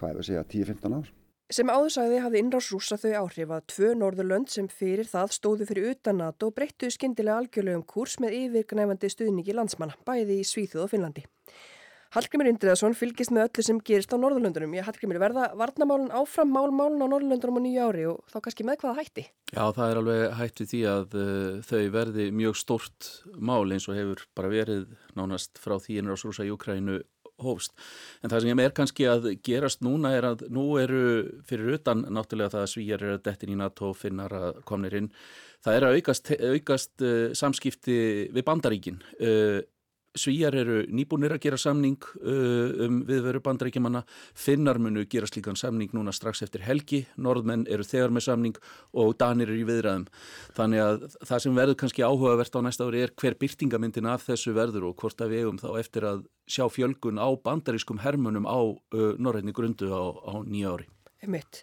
hvað 0.00 0.10
er 0.10 0.22
að 0.24 0.30
segja 0.32 0.46
10-15 0.50 0.98
ár. 0.98 1.16
Sem 1.50 1.66
áðursæði 1.66 2.20
hafði 2.22 2.40
innrás 2.44 2.68
rúsa 2.70 2.94
þau 2.94 3.24
áhrif 3.24 3.50
að 3.50 3.64
tvö 3.72 3.88
norðurlönd 3.98 4.52
sem 4.52 4.68
fyrir 4.70 5.08
það 5.10 5.32
stóðu 5.34 5.66
fyrir 5.66 5.88
utan 5.90 6.20
NATO 6.22 6.52
breyttu 6.54 6.86
skindilega 6.94 7.40
algjörlegum 7.42 7.82
kúrs 7.90 8.20
með 8.22 8.36
yfirgnæfandi 8.44 9.10
stuðningi 9.10 9.56
landsmanna, 9.58 9.98
bæði 10.06 10.36
í 10.38 10.46
Svíþjóð 10.46 10.84
og 10.84 10.92
Finnlandi. 10.92 11.24
Hallgrimur 12.14 12.46
Indriðarsson 12.52 12.94
fylgist 12.94 13.34
með 13.34 13.48
öllu 13.48 13.64
sem 13.66 13.82
gerist 13.86 14.14
á 14.14 14.18
Norðurlöndunum. 14.18 14.78
Ég 14.78 14.86
Hallgrimur 14.86 15.18
verða 15.22 15.50
varnamálun 15.58 16.14
áfram 16.14 16.54
málmálun 16.54 17.02
á 17.02 17.06
Norðurlöndunum 17.06 17.58
á 17.58 17.62
nýju 17.66 17.84
ári 17.86 18.06
og 18.10 18.24
þá 18.30 18.38
kannski 18.46 18.66
með 18.66 18.80
hvaða 18.84 19.02
hætti? 19.02 19.26
Já, 19.50 19.62
það 19.74 19.84
er 19.88 20.00
alveg 20.00 20.24
hætti 20.38 20.66
því 20.70 20.80
að 20.90 21.18
uh, 21.18 21.60
þau 21.66 21.84
verði 21.98 22.26
mjög 22.34 22.58
stort 22.62 23.10
mál 23.38 23.66
eins 23.66 23.90
og 23.90 23.98
hefur 23.98 24.26
bara 24.38 24.50
verið 24.54 24.90
nánast 25.18 25.58
frá 25.58 25.78
því 25.82 25.98
innrás 25.98 26.26
rúsa 26.26 26.46
í 26.46 26.50
Ukrænu 26.54 26.98
hófst. 27.44 27.74
En 28.22 28.32
það 28.32 28.46
sem 28.46 28.62
er 28.64 28.74
kannski 28.76 29.08
að 29.10 29.30
gerast 29.46 29.84
núna 29.86 30.14
er 30.16 30.28
að 30.32 30.46
nú 30.52 30.66
eru 30.80 31.02
fyrir 31.48 31.76
utan 31.78 32.04
náttúrulega 32.08 32.54
það 32.56 32.66
að 32.66 32.72
svíjar 32.74 33.04
eru 33.06 33.18
að 33.18 33.24
dettin 33.28 33.54
í 33.54 33.58
NATO 33.60 33.92
finnar 33.96 34.36
að 34.36 34.62
komnir 34.68 34.98
inn. 35.00 35.10
Það 35.64 35.76
er 35.76 35.86
að 35.86 35.98
aukast, 35.98 36.32
aukast 36.40 37.04
uh, 37.04 37.34
samskipti 37.36 38.00
við 38.32 38.46
bandaríkin. 38.46 39.02
Uh, 39.20 39.60
Svíjar 40.18 40.56
eru 40.58 40.80
nýbúinir 40.90 41.30
að 41.36 41.44
gera 41.44 41.58
samning 41.60 42.02
uh, 42.18 42.86
um 42.86 42.96
viðveru 43.06 43.38
bandaríkjumanna, 43.46 44.00
finnar 44.34 44.80
munu 44.82 45.04
gera 45.10 45.28
slíkan 45.30 45.58
samning 45.58 45.92
núna 45.94 46.10
strax 46.14 46.42
eftir 46.42 46.64
helgi, 46.66 47.04
norðmenn 47.14 47.62
eru 47.70 47.86
þegar 47.86 48.10
með 48.16 48.24
samning 48.26 48.58
og 48.98 49.12
danir 49.20 49.52
eru 49.52 49.60
í 49.60 49.68
viðræðum. 49.68 50.08
Þannig 50.56 50.82
að 50.82 51.04
það 51.30 51.44
sem 51.44 51.60
verður 51.60 51.78
kannski 51.84 52.06
áhugavert 52.06 52.58
á 52.58 52.60
næsta 52.66 52.88
ári 52.88 53.04
er 53.04 53.14
hver 53.22 53.38
byrtingamyndin 53.38 54.10
af 54.10 54.26
þessu 54.26 54.56
verður 54.56 54.88
og 54.90 54.96
hvort 54.98 55.22
að 55.22 55.30
við 55.36 55.44
eigum 55.44 55.62
þá 55.62 55.68
eftir 55.78 56.08
að 56.10 56.24
sjá 56.50 56.66
fjölgun 56.74 57.22
á 57.22 57.28
bandarískum 57.46 58.02
hermunum 58.02 58.50
á 58.50 58.58
uh, 58.58 59.14
norrætni 59.14 59.54
grundu 59.54 59.92
á, 59.94 60.02
á 60.10 60.34
nýja 60.42 60.74
ári. 60.74 60.90
Einmitt. 61.22 61.62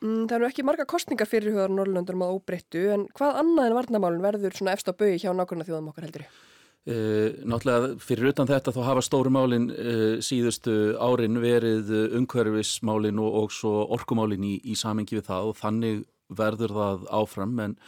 Mm, 0.00 0.24
það 0.24 0.38
eru 0.38 0.48
ekki 0.48 0.64
marga 0.64 0.88
kostningar 0.88 1.28
fyrir 1.28 1.52
hugaður 1.52 1.76
Norrlöndurum 1.78 2.24
að 2.24 2.34
óbreyttu 2.38 2.88
en 2.96 3.06
hvað 3.16 3.38
annað 3.44 3.70
en 3.70 3.78
varnamálun 3.78 4.24
verður 4.24 4.56
svona 4.56 4.74
efst 4.76 4.88
á 4.88 4.96
bögi 4.96 5.22
hjá 5.22 5.30
nákvæmna 5.36 5.68
þjóðum 5.68 5.92
okkar 5.92 6.08
heldur? 6.08 6.26
Uh, 6.26 6.43
náttúrulega 6.84 7.94
fyrir 7.96 8.28
utan 8.34 8.48
þetta 8.48 8.72
þá 8.76 8.80
hafa 8.84 9.02
stóru 9.06 9.30
málin 9.32 9.70
uh, 9.72 10.18
síðustu 10.20 10.98
árin 11.00 11.38
verið 11.40 11.88
uh, 11.88 12.16
umhverfismálin 12.18 13.20
og, 13.24 13.38
og 13.40 13.54
svo 13.56 13.86
orkumálin 13.96 14.44
í, 14.44 14.58
í 14.68 14.76
samengi 14.76 15.16
við 15.16 15.30
það 15.30 15.48
og 15.48 15.56
þannig 15.62 16.02
verður 16.28 16.74
það 16.76 17.06
áfram 17.16 17.56
en 17.64 17.78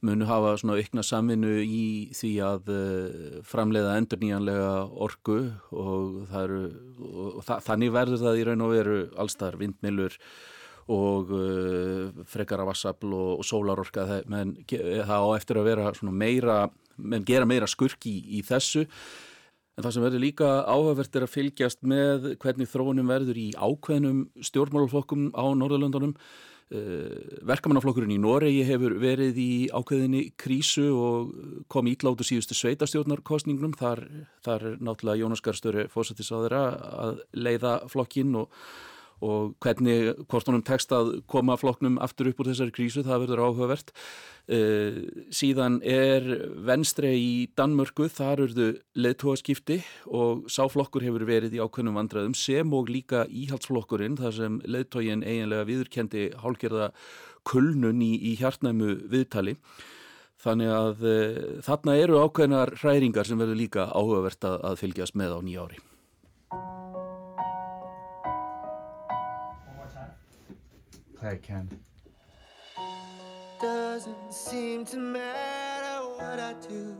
munu 0.00 0.24
hafa 0.30 0.54
svona 0.56 0.78
aukna 0.78 1.04
samvinnu 1.04 1.52
í 1.60 1.84
því 2.14 2.32
að 2.46 2.72
framleiða 3.44 3.96
endurníjanlega 3.98 4.72
orku 4.94 5.38
og, 5.74 6.20
eru, 6.38 6.60
og 7.02 7.40
þa 7.44 7.58
þannig 7.66 7.94
verður 7.96 8.22
það 8.22 8.38
í 8.38 8.44
raun 8.46 8.64
og 8.64 8.74
veru 8.76 8.98
allstar 9.18 9.58
vindmilur 9.58 10.14
og 10.94 11.34
frekara 12.30 12.68
vassafl 12.68 13.10
og, 13.10 13.32
og 13.42 13.48
sólarorka 13.48 14.06
menn 14.30 14.54
það 14.70 15.18
á 15.18 15.28
eftir 15.34 15.58
að 15.58 15.72
vera 15.72 15.90
meira 16.14 16.60
menn 16.98 17.26
gera 17.26 17.48
meira 17.48 17.68
skurki 17.70 18.10
í, 18.18 18.38
í 18.38 18.44
þessu. 18.46 18.84
En 19.78 19.86
það 19.86 19.94
sem 19.94 20.04
verður 20.08 20.24
líka 20.24 20.50
áhugavert 20.66 21.16
er 21.16 21.24
að 21.24 21.34
fylgjast 21.36 21.84
með 21.86 22.32
hvernig 22.42 22.70
þróunum 22.70 23.10
verður 23.12 23.38
í 23.38 23.48
ákveðnum 23.54 24.24
stjórnmálaflokkum 24.42 25.28
á 25.38 25.44
Norðurlöndunum. 25.54 26.16
Uh, 26.68 27.14
verkamannaflokkurinn 27.48 28.10
í 28.12 28.18
Noregi 28.20 28.64
hefur 28.68 28.98
verið 29.00 29.38
í 29.40 29.52
ákveðinni 29.72 30.34
krísu 30.36 30.90
og 30.92 31.30
kom 31.72 31.88
ítlátu 31.88 32.26
síðustu 32.28 32.58
sveitastjórnarkostningnum 32.58 33.72
þar, 33.78 34.02
þar 34.44 34.66
náttúrulega 34.76 35.22
Jónas 35.22 35.40
Garstöri 35.46 35.86
fósættisáðira 35.88 36.60
að 37.06 37.22
leiða 37.40 37.78
flokkinn 37.88 38.36
og 38.42 38.52
og 39.24 39.54
hvernig, 39.62 40.14
hvort 40.30 40.46
honum 40.46 40.62
tekst 40.66 40.92
að 40.94 41.16
koma 41.30 41.56
flokknum 41.58 41.98
aftur 42.02 42.30
upp 42.30 42.42
úr 42.42 42.50
þessari 42.52 42.74
krísu, 42.74 43.02
það 43.06 43.24
verður 43.24 43.42
áhugavert. 43.48 43.92
Uh, 44.48 45.02
síðan 45.34 45.80
er 45.84 46.24
venstre 46.64 47.10
í 47.18 47.48
Danmörku, 47.58 48.06
þar 48.08 48.46
eruðu 48.46 48.68
leðtóaskipti 48.96 49.80
og 50.06 50.46
sáflokkur 50.52 51.04
hefur 51.04 51.26
verið 51.28 51.58
í 51.58 51.60
ákveðnum 51.60 51.98
vandræðum 51.98 52.38
sem 52.38 52.72
og 52.72 52.88
líka 52.92 53.26
íhaldsflokkurinn, 53.26 54.16
þar 54.22 54.38
sem 54.38 54.56
leðtógin 54.64 55.26
eiginlega 55.26 55.68
viðurkendi 55.68 56.30
hálgerða 56.40 56.92
kulnun 57.48 58.00
í, 58.04 58.14
í 58.30 58.36
hjartnæmu 58.40 58.94
viðtali. 59.10 59.58
Þannig 60.38 60.70
að 60.70 61.06
uh, 61.10 61.38
þarna 61.66 61.98
eru 61.98 62.22
ákveðnar 62.22 62.76
hræringar 62.78 63.26
sem 63.26 63.40
verður 63.40 63.58
líka 63.66 63.90
áhugavert 63.90 64.46
að, 64.46 64.60
að 64.70 64.82
fylgjast 64.86 65.18
með 65.18 65.34
á 65.34 65.38
nýja 65.42 65.66
Play 71.20 71.38
Ken. 71.42 71.68
Doesn't 73.60 74.32
seem 74.32 74.84
to 74.86 74.98
matter 74.98 75.98
what 76.16 76.38
I 76.38 76.54
do. 76.68 76.94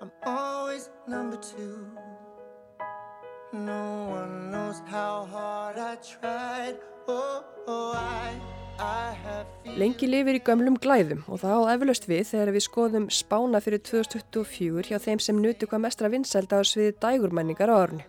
I'm 0.00 0.10
always 0.24 0.90
number 1.06 1.36
two. 1.36 1.86
No 3.52 4.08
one 4.10 4.50
knows 4.50 4.82
how 4.86 5.28
hard 5.30 5.78
I 5.78 5.94
tried. 5.96 6.76
Oh, 7.06 7.44
oh, 7.68 7.92
I, 7.94 8.34
I 8.82 9.14
have 9.24 9.46
Lengi 9.78 10.08
lifir 10.10 10.40
í 10.40 10.42
gömlum 10.42 10.80
glæðum 10.82 11.22
og 11.30 11.44
það 11.44 11.62
á 11.62 11.70
eflaust 11.76 12.10
við 12.10 12.22
þegar 12.32 12.52
við 12.56 12.66
skoðum 12.66 13.08
spána 13.12 13.62
fyrir 13.62 13.82
2024 13.86 14.90
hjá 14.90 14.98
þeim 15.06 15.22
sem 15.22 15.38
nutu 15.38 15.70
hvað 15.70 15.84
mestra 15.86 16.10
vinsælda 16.10 16.58
á 16.58 16.62
sviði 16.66 16.98
dægurmenningar 16.98 17.70
á 17.70 17.76
ornu. 17.76 18.06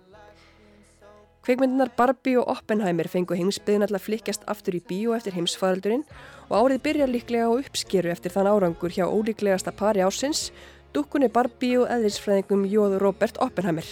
Kveikmyndinar 1.47 1.93
Barbie 1.95 2.35
og 2.35 2.49
Oppenheimer 2.51 3.07
fengu 3.07 3.31
heimsbyðin 3.39 3.85
alltaf 3.85 4.03
flikkjast 4.03 4.41
aftur 4.51 4.75
í 4.75 4.81
bíó 4.83 5.13
eftir 5.15 5.31
heimsfaraldurinn 5.37 6.01
og 6.49 6.55
árið 6.57 6.81
byrjar 6.83 7.07
líklega 7.07 7.45
á 7.47 7.55
uppskeru 7.55 8.11
eftir 8.11 8.33
þann 8.33 8.49
árangur 8.51 8.91
hjá 8.91 9.05
ólíklegasta 9.07 9.71
pari 9.71 10.03
ásins, 10.03 10.49
dukkunni 10.91 11.31
Barbie 11.31 11.79
og 11.79 11.87
eðlisfræðingum 11.95 12.67
Jóð 12.67 12.97
Robert 12.99 13.39
Oppenheimer. 13.39 13.87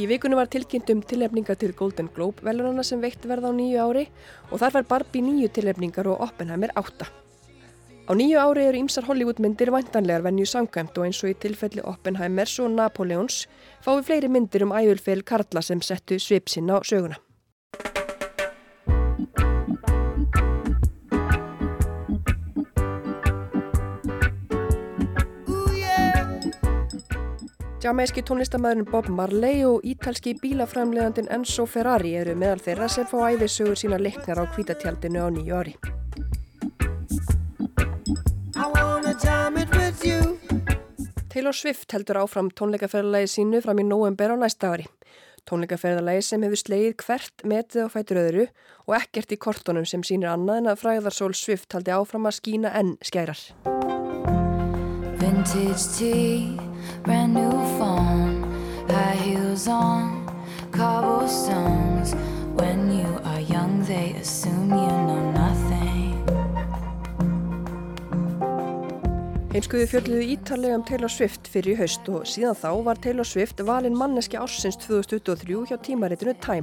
Í 0.00 0.08
vikunum 0.08 0.40
var 0.40 0.48
tilkynnt 0.48 0.88
um 0.96 1.04
tilefningar 1.04 1.60
til 1.60 1.76
Golden 1.76 2.08
Globe 2.16 2.40
velurana 2.40 2.88
sem 2.88 3.04
veitt 3.04 3.28
verða 3.28 3.52
á 3.52 3.58
nýju 3.60 3.84
ári 3.84 4.08
og 4.48 4.62
þar 4.64 4.78
var 4.78 4.92
Barbie 4.94 5.28
nýju 5.28 5.52
tilefningar 5.60 6.08
og 6.08 6.24
Oppenheimer 6.24 6.72
átta. 6.72 7.12
Á 8.08 8.16
nýju 8.16 8.38
ári 8.40 8.62
eru 8.64 8.78
ýmsar 8.80 9.04
Hollywoodmyndir 9.04 9.68
vantanlegar 9.68 10.22
venju 10.24 10.46
samkvæmt 10.48 10.96
og 10.96 11.04
eins 11.04 11.18
og 11.20 11.28
í 11.28 11.34
tilfelli 11.42 11.82
Oppenheimers 11.84 12.54
og 12.64 12.70
Napoleons 12.72 13.42
fái 13.84 14.00
fleiri 14.00 14.30
myndir 14.32 14.64
um 14.64 14.72
ægulfeil 14.72 15.20
Karla 15.28 15.60
sem 15.60 15.82
settu 15.84 16.16
svipsinn 16.16 16.72
á 16.72 16.80
söguna. 16.80 17.20
Jamaiski 27.84 28.24
tónlistamæðurinn 28.24 28.88
Bob 28.88 29.12
Marley 29.12 29.68
og 29.68 29.84
ítalski 29.84 30.32
bílaframleðandin 30.40 31.28
Enzo 31.28 31.68
Ferrari 31.68 32.16
eru 32.16 32.40
meðal 32.40 32.64
þeirra 32.64 32.88
sem 32.88 33.04
fá 33.04 33.20
æðisögur 33.28 33.76
sína 33.76 34.00
leiknar 34.00 34.40
á 34.40 34.44
kvítatjaldinu 34.56 35.20
á 35.20 35.28
nýju 35.28 35.60
ári. 35.60 35.76
You. 40.04 40.38
Taylor 41.28 41.54
Swift 41.54 41.92
heldur 41.92 42.18
áfram 42.22 42.48
tónleikaferðalagi 42.56 43.28
sínu 43.30 43.60
fram 43.62 43.78
í 43.78 43.84
nóember 43.86 44.32
á 44.32 44.36
næsta 44.40 44.72
ári. 44.72 44.86
Tónleikaferðalagi 45.48 46.24
sem 46.24 46.42
hefur 46.44 46.60
sleið 46.60 46.88
hvert 47.04 47.44
metið 47.46 47.86
á 47.86 47.88
fætur 47.92 48.20
öðru 48.24 48.46
og 48.88 48.96
ekkert 48.98 49.32
í 49.32 49.38
kortunum 49.40 49.86
sem 49.88 50.02
sínir 50.02 50.32
annað 50.32 50.62
en 50.62 50.70
að 50.72 50.82
fræðarsól 50.82 51.34
Swift 51.38 51.76
haldi 51.76 51.94
áfram 51.94 52.28
að 52.28 52.38
skína 52.40 52.74
enn 52.80 52.96
skærar. 53.04 53.40
Vintage 55.22 55.86
tea, 55.94 56.58
brand 57.04 57.34
new 57.34 57.54
phone, 57.78 58.42
high 58.88 59.18
heels 59.22 59.68
on, 59.68 60.26
cobblestones. 60.72 62.14
When 62.58 62.90
you 62.90 63.20
are 63.24 63.40
young, 63.40 63.84
they 63.84 64.14
assume 64.18 64.70
you 64.70 64.76
know 64.76 65.22
nothing. 65.22 65.37
Heimskuðu 69.58 69.86
fjölluðu 69.90 70.26
ítarlega 70.36 70.76
um 70.78 70.82
Taylor 70.86 71.10
Swift 71.10 71.48
fyrir 71.50 71.72
í 71.72 71.78
haust 71.80 72.06
og 72.14 72.28
síðan 72.30 72.54
þá 72.54 72.68
var 72.86 72.98
Taylor 73.02 73.26
Swift 73.26 73.58
valin 73.66 73.96
manneski 73.98 74.38
ársins 74.38 74.76
2023 74.84 75.64
hjá 75.66 75.74
tímaritinu 75.82 76.36
Time. 76.38 76.62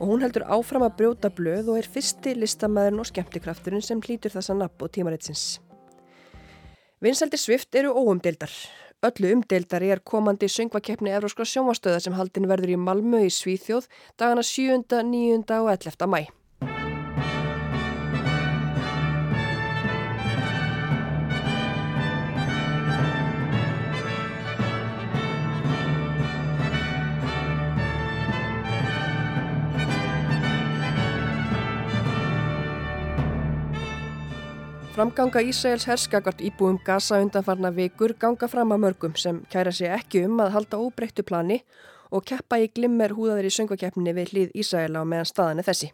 Og 0.00 0.10
hún 0.10 0.24
heldur 0.24 0.42
áfram 0.50 0.82
að 0.82 0.96
brjóta 0.98 1.30
blöð 1.30 1.70
og 1.70 1.78
er 1.78 1.86
fyrsti 1.86 2.32
listamæðurinn 2.34 3.04
og 3.04 3.06
skemmtikrafturinn 3.12 3.86
sem 3.86 4.02
hlýtur 4.02 4.34
þessa 4.34 4.58
nafn 4.58 4.82
og 4.82 4.90
tímaritsins. 4.90 5.44
Vinsaldi 6.98 7.38
Swift 7.38 7.78
eru 7.78 7.94
óumdeildar. 7.94 8.50
Öllu 9.06 9.30
umdeildari 9.36 9.94
er 9.94 10.02
komandi 10.02 10.50
söngvakeppni 10.50 11.14
Evróskra 11.14 11.46
sjónvastöða 11.46 12.02
sem 12.02 12.18
haldin 12.18 12.50
verður 12.50 12.74
í 12.74 12.82
Malmö 12.90 13.22
í 13.22 13.30
Svíþjóð 13.30 13.86
dagana 14.18 14.42
7., 14.42 14.82
9. 15.14 15.46
og 15.62 15.70
11. 15.78 16.10
mæ. 16.10 16.39
Framganga 35.00 35.40
Ísraels 35.40 35.86
herskakart 35.88 36.42
íbúum 36.44 36.76
Gaza 36.84 37.16
undanfarna 37.24 37.70
vikur 37.72 38.12
ganga 38.20 38.44
fram 38.52 38.74
að 38.74 38.82
mörgum 38.82 39.14
sem 39.16 39.38
kæra 39.48 39.72
sig 39.72 39.88
ekki 39.88 40.26
um 40.26 40.42
að 40.44 40.50
halda 40.52 40.76
óbreyttu 40.76 41.24
plani 41.24 41.56
og 42.12 42.26
keppa 42.28 42.58
í 42.60 42.66
glimmer 42.68 43.14
húðaðir 43.16 43.48
í 43.48 43.52
söngakeppni 43.54 44.12
við 44.18 44.34
hlið 44.34 44.52
Ísraela 44.60 45.00
á 45.00 45.08
meðan 45.08 45.30
staðan 45.30 45.64
er 45.64 45.68
þessi. 45.70 45.88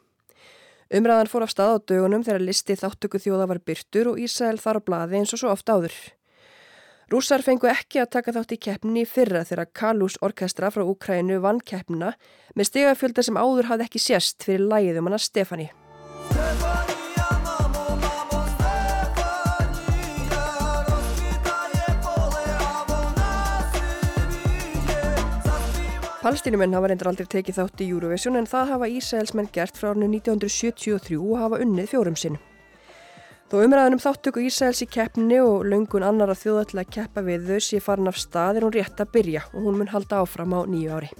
Umræðan 0.99 1.31
fór 1.31 1.47
af 1.47 1.55
stað 1.55 1.77
á 1.79 1.85
dögunum 1.93 2.27
þegar 2.27 2.47
listi 2.49 2.79
þáttöku 2.83 3.23
þjóða 3.23 3.49
var 3.53 3.63
byrtur 3.71 4.11
og 4.11 4.19
Ísrael 4.27 4.59
þar 4.59 4.83
á 4.83 4.87
blaði 4.91 5.23
eins 5.23 5.39
og 5.39 5.45
svo 5.45 5.55
ofta 5.55 5.79
áður. 5.79 6.03
Rússar 7.15 7.47
fengu 7.47 7.71
ekki 7.71 8.03
að 8.03 8.13
taka 8.19 8.35
þátt 8.35 8.59
í 8.59 8.63
keppni 8.67 9.07
fyrra 9.07 9.47
þegar 9.47 9.71
Kalús 9.71 10.19
orkestra 10.19 10.75
frá 10.75 10.83
Úkrænu 10.83 11.39
vann 11.47 11.63
keppnina 11.63 12.17
með 12.59 12.73
stegafjölda 12.73 13.23
sem 13.23 13.39
áður 13.39 13.71
hafði 13.71 13.87
ekki 13.87 14.03
sérst 14.03 14.43
fyrir 14.43 14.67
lægið 14.67 14.99
um 14.99 15.13
hana 15.13 15.23
Stefani. 15.23 15.71
Palestínumenn 26.27 26.73
hafa 26.75 26.89
reyndar 26.91 27.07
aldrei 27.07 27.29
tekið 27.31 27.55
þátt 27.61 27.83
í 27.85 27.87
Eurovision 27.93 28.35
en 28.35 28.49
það 28.51 28.71
hafa 28.73 28.87
Ísraelsmenn 28.91 29.51
gert 29.55 29.77
frá 29.79 29.93
árnu 29.93 30.09
1973 30.11 31.21
og 31.21 31.37
hafa 31.39 31.61
unnið 31.63 31.93
fjórum 31.93 32.17
sinn. 32.19 32.41
Þó 33.47 33.61
umræðanum 33.61 34.03
þáttöku 34.03 34.43
Ísraels 34.49 34.83
í 34.83 34.89
keppni 34.91 35.39
og 35.39 35.63
löngun 35.71 36.03
til 36.67 36.83
að 36.83 36.91
keppa 36.99 37.23
við 37.23 37.47
þau 37.53 37.63
sé 37.69 37.79
farin 37.79 38.11
af 38.11 38.19
stað 38.19 38.59
er 38.59 38.67
hún 38.67 38.75
rétt 38.75 38.99
að 38.99 39.13
byrja 39.15 39.47
og 39.53 39.71
hún 39.71 39.79
mun 39.79 39.95
halda 39.95 40.25
áfram 40.27 40.59
á 40.59 40.67
nýju 40.67 40.99
ári. 40.99 41.15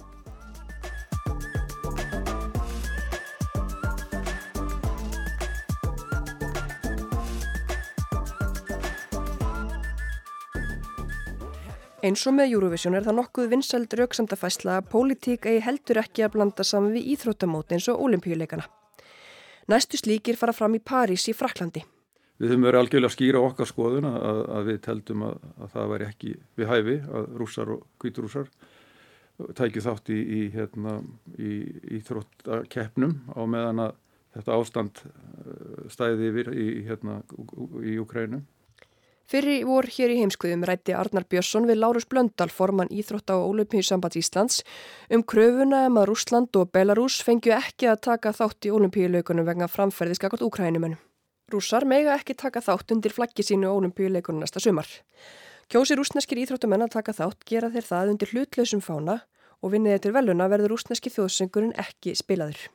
Eins 12.07 12.21
og 12.29 12.37
með 12.37 12.53
Eurovision 12.53 12.95
er 12.95 13.03
það 13.03 13.17
nokkuð 13.17 13.47
vinsald 13.51 13.93
rauksamdafæsla 13.99 14.77
að 14.79 14.85
pólitík 14.93 15.47
eigi 15.49 15.63
heldur 15.65 15.97
ekki 15.99 16.23
að 16.23 16.37
blanda 16.37 16.63
saman 16.63 16.93
við 16.95 17.09
íþróttamót 17.15 17.73
eins 17.75 17.87
og 17.91 17.99
olimpíuleikana. 18.05 18.63
Næstu 19.67 19.99
slíkir 19.99 20.39
fara 20.39 20.53
fram 20.55 20.77
í 20.77 20.79
París 20.79 21.25
í 21.27 21.35
Fraklandi. 21.35 21.83
Við 22.39 22.53
höfum 22.53 22.67
verið 22.69 22.83
algjörlega 22.83 23.11
að 23.11 23.15
skýra 23.17 23.43
okkar 23.43 23.67
skoðun 23.67 24.07
að, 24.07 24.41
að 24.55 24.69
við 24.69 24.81
teldum 24.87 25.27
að, 25.27 25.37
að 25.57 25.71
það 25.73 25.91
væri 25.91 26.07
ekki 26.07 26.33
við 26.61 26.71
hæfi 26.71 26.97
að 27.19 27.29
rússar 27.41 27.73
og 27.75 27.85
kvíturússar 27.99 28.51
tækju 29.57 29.83
þátt 29.89 30.11
í, 30.13 30.19
í, 30.21 30.41
hérna, 30.53 30.99
í, 31.35 31.53
í 31.97 32.03
þróttakeppnum 32.07 33.17
á 33.35 33.41
meðan 33.49 33.83
að 33.89 33.97
þetta 34.37 34.61
ástand 34.61 35.01
stæði 35.91 36.31
yfir 36.31 36.53
í, 36.55 36.67
hérna, 36.87 37.19
Ukrænum. 37.97 38.47
Fyrir 39.27 39.65
vor 39.67 39.83
hér 39.91 40.13
í 40.13 40.21
heimskuðum 40.21 40.61
rætti 40.63 40.93
Arnar 40.95 41.25
Björnsson 41.27 41.65
við 41.67 41.81
Lárus 41.81 42.05
Blöndal, 42.07 42.47
formann 42.47 42.87
Íþrótta 42.87 43.35
og 43.35 43.49
Ólimpíusambands 43.49 44.15
Íslands, 44.21 44.61
um 45.11 45.19
kröfuna 45.19 45.81
um 45.89 45.99
að 45.99 46.07
Rúsland 46.13 46.55
og 46.55 46.71
Belarus 46.71 47.17
fengju 47.27 47.51
ekki 47.57 47.89
að 47.91 48.05
taka 48.07 48.31
þátt 48.31 48.69
í 48.69 48.71
Ólimpíulaukunum 48.71 49.49
vegna 49.49 49.67
framferðiskakot 49.67 50.45
Úkrænumönum. 50.47 50.95
Rússar 51.51 51.83
mega 51.83 52.15
ekki 52.15 52.37
taka 52.39 52.63
þátt 52.63 52.95
undir 52.95 53.11
flaggi 53.11 53.43
sínu 53.43 53.67
Ólimpíulaukunum 53.67 54.45
næsta 54.45 54.63
sumar. 54.63 54.87
Kjósi 55.67 55.99
rúsneskir 55.99 56.39
íþróttamenn 56.45 56.87
að 56.87 56.95
taka 56.95 57.17
þátt 57.19 57.43
gera 57.51 57.67
þeir 57.73 57.89
það 57.89 58.13
undir 58.13 58.31
hlutlausum 58.31 58.79
fána 58.79 59.17
og 59.59 59.75
vinniði 59.75 60.05
til 60.05 60.15
veluna 60.15 60.47
verður 60.47 60.77
rúsneski 60.77 61.11
þjóðsengurinn 61.11 61.75
ekki 61.75 62.15
spilaður. 62.15 62.69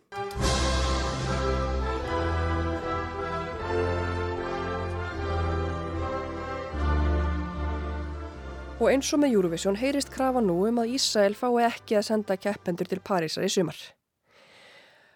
Og 8.82 8.88
eins 8.90 9.12
og 9.14 9.20
með 9.22 9.36
Eurovision 9.36 9.76
heyrist 9.78 10.08
krafa 10.10 10.40
nú 10.42 10.56
um 10.66 10.80
að 10.82 10.96
Ísrael 10.96 11.36
fái 11.38 11.68
ekki 11.68 11.94
að 11.94 12.06
senda 12.08 12.34
keppendur 12.34 12.88
til 12.90 12.98
Parísar 12.98 13.44
í 13.46 13.50
sumar. 13.54 13.76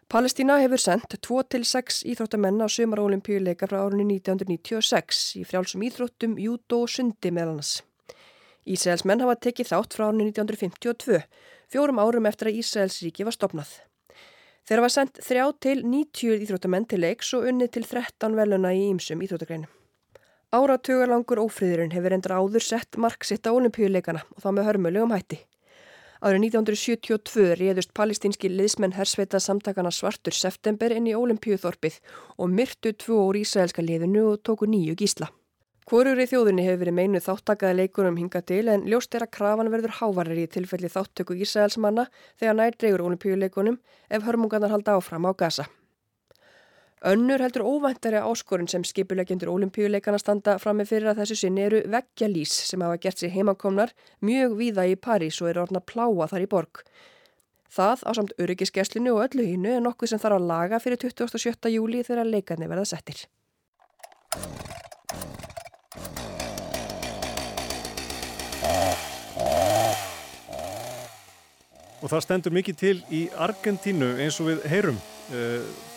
Palestína 0.07 0.61
hefur 0.63 0.79
sendt 0.79 1.17
2-6 1.27 2.05
íþróttamenn 2.13 2.63
á 2.63 2.71
sumarólimpíuleika 2.71 3.67
frá 3.67 3.81
árunni 3.81 4.21
1996 4.21 5.25
í 5.41 5.43
frjálsum 5.51 5.83
íþróttum, 5.83 6.37
júdó 6.39 6.85
og 6.85 6.93
sundi 6.95 7.33
meðal 7.35 7.57
hans. 7.57 7.73
Ísraels 8.71 9.03
menn 9.03 9.25
hafa 9.25 9.35
tekið 9.49 9.73
þátt 9.73 9.99
frá 9.99 10.05
árunni 10.13 10.29
1952, 10.31 11.25
fjórum 11.67 11.99
árum 11.99 12.31
eftir 12.31 12.53
að 12.53 12.61
Ísraels 12.63 13.01
ríki 13.03 13.27
var 13.27 13.35
stopnað. 13.35 13.81
Þeirra 14.63 14.87
var 14.87 14.95
sendt 14.95 15.19
3-90 15.27 16.47
íþróttamenn 16.47 16.87
til 16.87 17.03
leiks 17.03 17.35
og 17.35 17.51
unni 17.51 17.67
til 17.67 17.83
13 17.83 18.39
veluna 18.39 18.71
í 18.79 18.87
ýmsum 18.93 19.27
íþróttagreinum. 19.27 19.75
Áratugalangur 20.57 21.42
ófríðurinn 21.42 21.92
hefur 21.92 22.14
endur 22.16 22.33
áður 22.33 22.64
sett 22.64 22.97
marksitt 23.03 23.45
á 23.45 23.53
olimpíuleikana 23.53 24.23
og 24.33 24.40
þá 24.40 24.47
með 24.57 24.66
hörmulegum 24.71 25.12
hætti. 25.12 25.37
Árið 26.25 26.47
1972 26.47 27.49
réðust 27.61 27.92
palestinski 27.99 28.49
liðsmenn 28.49 28.95
hersveita 28.97 29.40
samtakana 29.42 29.92
svartur 29.92 30.33
september 30.33 30.95
inn 30.97 31.11
í 31.11 31.16
olimpíuþorpið 31.19 31.99
og 32.40 32.55
myrtu 32.57 32.95
tvo 32.97 33.19
úr 33.27 33.42
ísraelska 33.42 33.85
liðinu 33.85 34.23
og 34.31 34.40
tóku 34.49 34.71
nýju 34.71 34.97
gísla. 34.97 35.29
Hvorur 35.90 36.25
í 36.25 36.29
þjóðinni 36.31 36.64
hefur 36.64 36.87
verið 36.87 36.99
meinu 37.03 37.21
þáttakaði 37.27 37.83
leikurum 37.83 38.16
hinga 38.23 38.40
til 38.49 38.64
en 38.73 38.88
ljóst 38.88 39.12
er 39.14 39.27
að 39.27 39.35
krafan 39.37 39.73
verður 39.75 39.99
hávarir 40.01 40.40
í 40.47 40.53
tilfelli 40.57 40.88
þáttöku 40.88 41.37
Ísraelsmanna 41.37 42.09
þegar 42.40 42.57
nær 42.62 42.79
dregur 42.81 43.05
olimpíuleikunum 43.11 43.77
ef 44.09 44.25
hörmungarnar 44.25 44.73
halda 44.73 44.97
áfram 44.97 45.29
á 45.29 45.37
gasa. 45.37 45.69
Önnur 47.07 47.38
heldur 47.38 47.62
óvæntari 47.62 48.19
áskorun 48.19 48.66
sem 48.66 48.83
skipulegjöndur 48.85 49.47
olimpíuleikana 49.53 50.19
standa 50.19 50.57
fram 50.59 50.81
með 50.81 50.88
fyrir 50.90 51.12
að 51.12 51.21
þessu 51.21 51.37
sinni 51.38 51.62
eru 51.62 51.83
veggjalís 51.92 52.55
sem 52.66 52.83
hafa 52.83 52.97
gert 53.05 53.23
sér 53.23 53.31
heimakomnar 53.31 53.92
mjög 54.27 54.57
víða 54.59 54.88
í 54.90 54.97
París 54.99 55.38
og 55.38 55.53
eru 55.53 55.62
orðna 55.62 55.85
pláa 55.87 56.27
þar 56.27 56.42
í 56.42 56.51
borg. 56.51 56.83
Það 57.71 58.03
á 58.03 58.11
samt 58.19 58.35
öryggiskeslinu 58.42 59.14
og 59.14 59.23
öllu 59.29 59.47
hínu 59.47 59.77
er 59.77 59.87
nokkuð 59.87 60.16
sem 60.16 60.25
þarf 60.25 60.40
að 60.40 60.51
laga 60.51 60.83
fyrir 60.83 60.99
27. 61.07 61.71
júli 61.77 62.03
þegar 62.03 62.27
leikarni 62.27 62.66
verða 62.75 62.90
settir. 62.90 63.23
Og 72.03 72.11
það 72.11 72.25
stendur 72.27 72.62
mikið 72.62 72.83
til 72.83 72.97
í 73.14 73.29
Argentínu 73.31 74.16
eins 74.19 74.42
og 74.42 74.51
við 74.51 74.73
heyrum. 74.75 75.07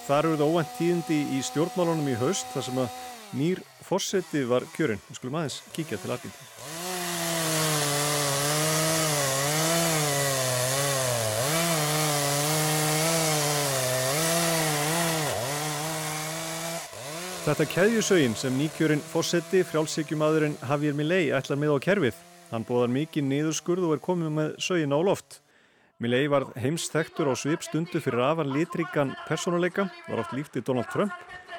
Þar 0.07 0.29
eru 0.29 0.39
það 0.39 0.53
óvænt 0.53 0.75
tíðindi 0.77 1.19
í 1.35 1.41
stjórnmálunum 1.49 2.11
í 2.11 2.19
haust 2.21 2.47
þar 2.53 2.67
sem 2.69 2.83
að 2.85 2.99
nýr 3.39 3.63
fórseti 3.85 4.45
var 4.49 4.65
kjörinn. 4.75 5.01
Við 5.09 5.19
skulum 5.19 5.41
aðeins 5.41 5.61
kíkja 5.75 5.99
til 6.01 6.13
Argentínu. 6.15 6.87
Þetta 17.49 17.65
keðjusögin 17.65 18.35
sem 18.37 18.57
nýkjörinn 18.59 18.99
fósetti 19.09 19.63
frjálsíkjumadurinn 19.65 20.57
Javier 20.59 20.93
Milei 20.93 21.31
ætlar 21.33 21.57
með 21.57 21.71
á 21.73 21.77
kerfið. 21.81 22.17
Hann 22.51 22.65
bóðar 22.67 22.91
mikið 22.93 23.25
niðurskurð 23.25 23.87
og 23.87 23.93
er 23.95 24.01
komið 24.05 24.35
með 24.35 24.51
sögin 24.61 24.93
á 24.93 24.99
loft. 25.01 25.39
Milei 25.99 26.29
var 26.31 26.45
heimsþektur 26.55 27.27
á 27.27 27.35
svip 27.35 27.59
stundu 27.59 27.99
fyrir 27.99 28.21
afar 28.23 28.47
litrikan 28.47 29.09
persónuleika, 29.27 29.89
var 30.07 30.21
oft 30.21 30.31
líftið 30.31 30.63
Donald 30.69 30.87
Trump 30.93 31.11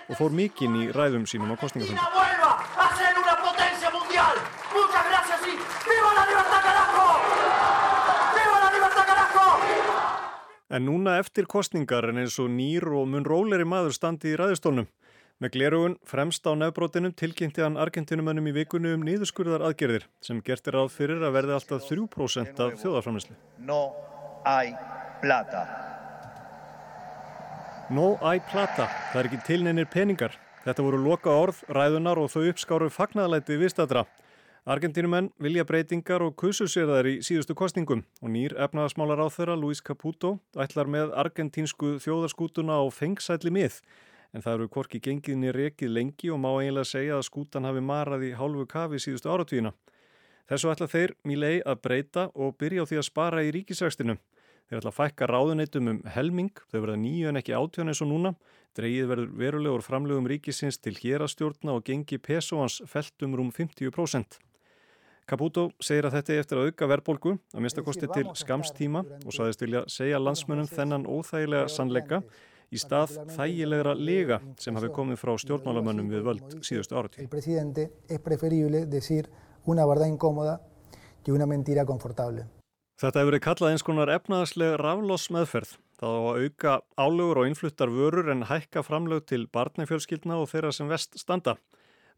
og 0.09 0.17
fór 0.17 0.33
mikinn 0.33 0.79
í 0.81 0.87
ræðum 0.97 1.27
sínum 1.29 1.53
á 1.53 1.61
kostningafundi. 1.61 2.01
vuelva 2.01 2.53
a 2.57 2.87
ser 2.97 3.19
una 3.21 3.35
potencia 3.37 3.91
mundial. 3.93 4.41
Muchas 4.73 5.05
gracias 5.11 5.41
y 5.45 5.53
¡viva 5.91 6.13
la 6.17 6.25
libertad, 6.31 6.61
carajo! 6.65 7.05
¡Viva 8.39 8.57
la 8.65 8.71
libertad, 8.77 9.05
carajo! 9.11 9.47
En 10.71 10.87
núna 10.89 11.19
eftir 11.21 11.45
kostningar 11.47 12.09
en 12.09 12.25
eins 12.25 12.39
og 12.41 12.49
nýr 12.49 12.89
og 12.97 13.09
mun 13.13 13.29
róleri 13.29 13.69
maður 13.69 13.93
standi 13.93 14.33
í 14.33 14.39
ræðustólnum. 14.41 14.89
Með 15.41 15.53
glerugun 15.53 15.99
fremst 16.05 16.49
á 16.49 16.57
nefbrotinum 16.57 17.13
tilkynnti 17.13 17.61
hann 17.61 17.77
Argentinumönnum 17.77 18.49
í 18.49 18.57
vikunni 18.57 18.95
um 18.97 19.05
niðurskurðar 19.05 19.69
aðgerðir 19.69 20.09
sem 20.25 20.41
gert 20.41 20.65
er 20.65 20.81
ráð 20.81 20.97
fyrir 20.97 21.21
að 21.21 21.37
verði 21.37 21.59
alltaf 21.59 21.85
3% 21.93 22.65
af 22.65 22.81
þjóðarframleyslu. 22.81 23.37
No 23.69 23.81
hay 24.45 24.75
plata. 25.21 25.67
No 27.91 28.17
hay 28.23 28.41
plata, 28.41 28.87
það 29.13 29.21
er 29.21 29.29
ekki 29.29 29.43
tilneinir 29.47 29.89
peningar. 29.91 30.37
Þetta 30.65 30.85
voru 30.85 31.01
loka 31.01 31.33
orð, 31.33 31.63
ræðunar 31.73 32.21
og 32.21 32.31
þau 32.31 32.51
uppskáru 32.51 32.91
fagnaðalæti 32.93 33.57
viðstadra. 33.61 34.05
Argentínumenn 34.69 35.31
vilja 35.41 35.65
breytingar 35.65 36.23
og 36.23 36.37
kusu 36.39 36.67
sér 36.69 36.91
þær 36.93 37.09
í 37.09 37.15
síðustu 37.25 37.57
kostningum 37.57 38.05
og 38.21 38.31
nýr 38.31 38.55
efnaðasmálar 38.61 39.25
á 39.25 39.29
þeirra, 39.33 39.57
Luis 39.57 39.81
Caputo, 39.81 40.37
ætlar 40.55 40.87
með 40.87 41.15
argentínsku 41.17 41.97
þjóðarskútuna 42.05 42.77
á 42.77 42.85
fengsætli 42.93 43.51
mið. 43.57 43.81
En 44.37 44.45
það 44.45 44.59
eru 44.59 44.69
hvorki 44.77 45.01
gengiðni 45.03 45.51
rekið 45.57 45.91
lengi 45.97 46.31
og 46.31 46.39
má 46.45 46.53
eiginlega 46.61 46.87
segja 46.87 47.17
að 47.17 47.27
skútan 47.27 47.67
hafi 47.67 47.81
marað 47.83 48.29
í 48.29 48.35
hálfu 48.37 48.69
kafi 48.69 49.01
síðustu 49.03 49.33
áratvíina. 49.33 49.73
Þessu 50.51 50.73
ætla 50.73 50.89
þeir 50.91 51.13
Milei 51.31 51.61
að 51.63 51.77
breyta 51.85 52.27
og 52.35 52.57
byrja 52.59 52.83
á 52.83 52.89
því 52.91 52.97
að 52.99 53.07
spara 53.07 53.43
í 53.47 53.53
ríkisrækstinu. 53.55 54.17
Þeir 54.67 54.79
ætla 54.81 54.91
að 54.91 54.97
fækka 54.97 55.27
ráðuneytum 55.31 55.91
um 55.93 56.01
helming, 56.11 56.51
þau 56.71 56.81
verða 56.81 56.97
nýju 56.99 57.31
en 57.31 57.39
ekki 57.39 57.55
átjón 57.55 57.91
eins 57.93 58.01
og 58.03 58.09
núna. 58.11 58.33
Dreigið 58.75 59.11
verður 59.11 59.29
verulegur 59.39 59.85
framlegum 59.87 60.27
ríkisins 60.31 60.79
til 60.83 60.97
hérastjórna 60.99 61.77
og 61.77 61.85
gengi 61.87 62.19
pesoans 62.19 62.81
feltum 62.91 63.37
rúm 63.39 63.53
50%. 63.55 64.41
Caputo 65.31 65.69
segir 65.79 66.09
að 66.09 66.17
þetta 66.17 66.35
er 66.35 66.43
eftir 66.43 66.59
að 66.59 66.71
auka 66.71 66.89
verðbólgu, 66.91 67.37
að 67.55 67.63
mista 67.63 67.85
kosti 67.87 68.09
til 68.11 68.27
skamstíma 68.35 69.05
og 69.23 69.35
saðist 69.37 69.63
vilja 69.63 69.85
segja 69.87 70.19
landsmönnum 70.19 70.67
þennan 70.71 71.07
óþægilega 71.07 71.69
sannleika 71.71 72.19
í 72.75 72.79
stað 72.83 73.15
þægilegra 73.37 73.95
lega 73.95 74.41
sem 74.59 74.75
hafi 74.75 74.91
komið 74.95 75.23
frá 75.23 75.37
stjórnmálamönnum 75.45 76.11
við 76.11 76.27
völd 76.27 76.59
síðustu 76.67 76.99
áratí. 76.99 77.23
Una 79.71 79.87
verdad 79.87 80.07
incómoda 80.07 80.61
que 81.23 81.31
una 81.33 81.47
mentira 81.47 81.85
confortable. 81.87 82.47
Þetta 82.99 83.21
hefur 83.21 83.31
verið 83.31 83.43
kallað 83.45 83.73
eins 83.73 83.85
konar 83.87 84.11
efnaðsleg 84.11 84.73
rafloss 84.81 85.31
meðferð. 85.31 85.77
Það 86.01 86.17
á 86.17 86.21
að 86.21 86.41
auka 86.45 86.73
álugur 86.99 87.39
og 87.41 87.47
innfluttar 87.49 87.93
vörur 87.95 88.33
en 88.33 88.43
hækka 88.49 88.83
framlög 88.83 89.29
til 89.31 89.47
barnafjölskyldna 89.55 90.41
og 90.41 90.51
þeirra 90.51 90.73
sem 90.75 90.91
vest 90.91 91.15
standa. 91.23 91.55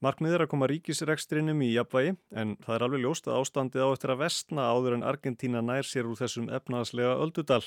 Markmið 0.03 0.39
er 0.39 0.45
að 0.47 0.51
koma 0.55 0.71
ríkisrekstrinum 0.73 1.61
í 1.63 1.75
jafnvægi 1.75 2.17
en 2.41 2.57
það 2.65 2.77
er 2.79 2.85
alveg 2.87 3.05
ljóst 3.05 3.29
að 3.29 3.43
ástandið 3.43 3.85
á 3.85 3.89
eftir 3.93 4.15
að 4.15 4.23
vestna 4.25 4.69
áður 4.73 4.97
en 4.97 5.07
Argentína 5.13 5.63
nær 5.63 5.87
sér 5.87 6.09
úr 6.09 6.19
þessum 6.19 6.49
efnaðslega 6.57 7.19
öldudal. 7.21 7.63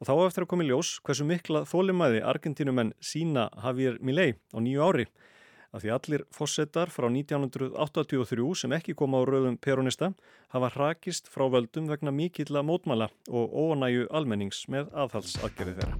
Og 0.00 0.08
þá 0.08 0.14
eftir 0.24 0.46
að 0.46 0.50
koma 0.54 0.64
í 0.64 0.70
ljós 0.72 0.96
hversu 1.04 1.28
mikla 1.28 1.66
þólimæði 1.68 2.24
Argentínumenn 2.32 2.96
sína 3.04 3.50
Javier 3.52 4.00
Milei 4.00 4.32
á 4.50 4.58
nýju 4.64 4.88
ári. 4.88 5.06
Af 5.70 5.84
því 5.84 5.90
allir 5.94 6.22
fósettar 6.34 6.90
frá 6.90 7.06
1983 7.06 8.54
sem 8.58 8.72
ekki 8.74 8.96
koma 8.98 9.20
á 9.20 9.24
rauðum 9.28 9.54
peronista 9.54 10.08
hafa 10.50 10.70
hrakist 10.74 11.30
frá 11.30 11.44
völdum 11.46 11.86
vegna 11.86 12.10
mikilla 12.10 12.64
mótmæla 12.66 13.06
og 13.30 13.54
óanægu 13.54 14.08
almennings 14.10 14.64
með 14.66 14.90
aðhalsaðgerði 14.90 15.76
þeirra. 15.78 15.94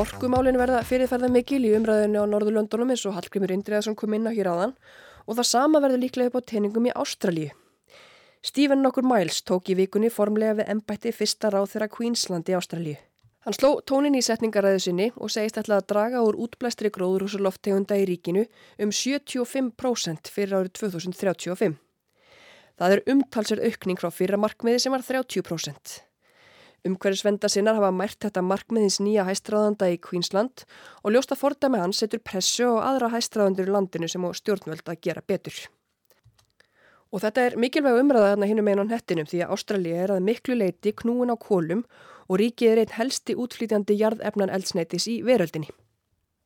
Orkumálin 0.00 0.56
verða 0.56 0.80
fyrirferða 0.86 1.28
mikil 1.28 1.60
í 1.68 1.76
umræðinu 1.76 2.24
á 2.24 2.30
Norðurlöndunum 2.32 2.94
eins 2.94 3.04
og 3.04 3.18
Hallgrimur 3.20 3.52
Indriðarsson 3.52 3.98
kom 4.00 4.16
inn 4.16 4.24
á 4.24 4.32
hér 4.32 4.48
áðan 4.48 4.78
og 5.28 5.36
það 5.36 5.50
sama 5.52 5.84
verður 5.84 6.06
líklega 6.06 6.32
upp 6.32 6.40
á 6.40 6.48
teiningum 6.54 6.88
í 6.88 6.96
Ástralíu. 6.96 7.50
Stephen 8.40 8.80
nokkur 8.80 9.04
Miles 9.04 9.42
tók 9.44 9.68
í 9.68 9.74
vikunni 9.76 10.08
formlega 10.08 10.54
við 10.62 10.70
embætti 10.72 11.10
fyrsta 11.12 11.50
ráð 11.52 11.74
þeirra 11.74 11.88
Queensland 11.92 12.48
í 12.48 12.54
Ástralíu. 12.56 12.96
Hann 13.44 13.56
sló 13.56 13.68
tónin 13.84 14.16
í 14.16 14.22
setningaræðu 14.24 14.78
sinni 14.80 15.08
og 15.16 15.32
segist 15.32 15.58
ætla 15.60 15.76
að 15.80 15.88
draga 15.92 16.22
úr 16.24 16.38
útblæstri 16.46 16.88
gróðurhúsaloftegunda 16.94 17.98
í 18.00 18.06
ríkinu 18.08 18.46
um 18.80 18.92
75% 18.96 20.32
fyrir 20.32 20.56
árið 20.56 20.72
2035. 20.80 21.74
Það 22.80 22.94
er 22.96 23.02
umtalsir 23.12 23.60
aukning 23.60 24.00
frá 24.00 24.08
fyrra 24.08 24.38
markmiði 24.40 24.84
sem 24.86 24.96
var 24.96 25.04
30%. 25.04 25.98
Umhverjusvenda 26.88 27.50
sinnar 27.52 27.76
hafa 27.76 27.90
mært 27.92 28.24
þetta 28.24 28.44
markmiðins 28.44 29.02
nýja 29.04 29.26
hæstráðanda 29.28 29.90
í 29.92 29.98
Queensland 30.00 30.64
og 31.04 31.12
ljósta 31.12 31.36
fordæmi 31.36 31.82
hans 31.82 32.00
setur 32.00 32.24
pressu 32.24 32.70
og 32.70 32.80
aðra 32.86 33.12
hæstráðandur 33.12 33.68
í 33.68 33.76
landinu 33.76 34.08
sem 34.08 34.24
á 34.24 34.32
stjórnvöld 34.32 34.88
að 34.88 35.04
gera 35.04 35.20
betur. 35.20 35.60
Og 37.10 37.24
þetta 37.24 37.42
er 37.48 37.58
mikilvæg 37.58 38.00
umræða 38.04 38.32
þarna 38.32 38.48
hinnum 38.50 38.70
einn 38.70 38.82
á 38.86 38.92
hettinum 38.94 39.26
því 39.26 39.42
að 39.42 39.52
Ástralja 39.56 40.02
er 40.04 40.14
að 40.14 40.26
miklu 40.28 40.56
leiti 40.56 40.94
knúin 40.94 41.34
á 41.34 41.36
kólum 41.36 41.84
og 42.30 42.38
ríkið 42.38 42.72
er 42.72 42.82
einn 42.84 42.96
helsti 43.00 43.34
útflýtjandi 43.34 43.96
jarðefnan 43.98 44.52
eldsneitis 44.54 45.08
í 45.10 45.16
veröldinni. 45.26 45.72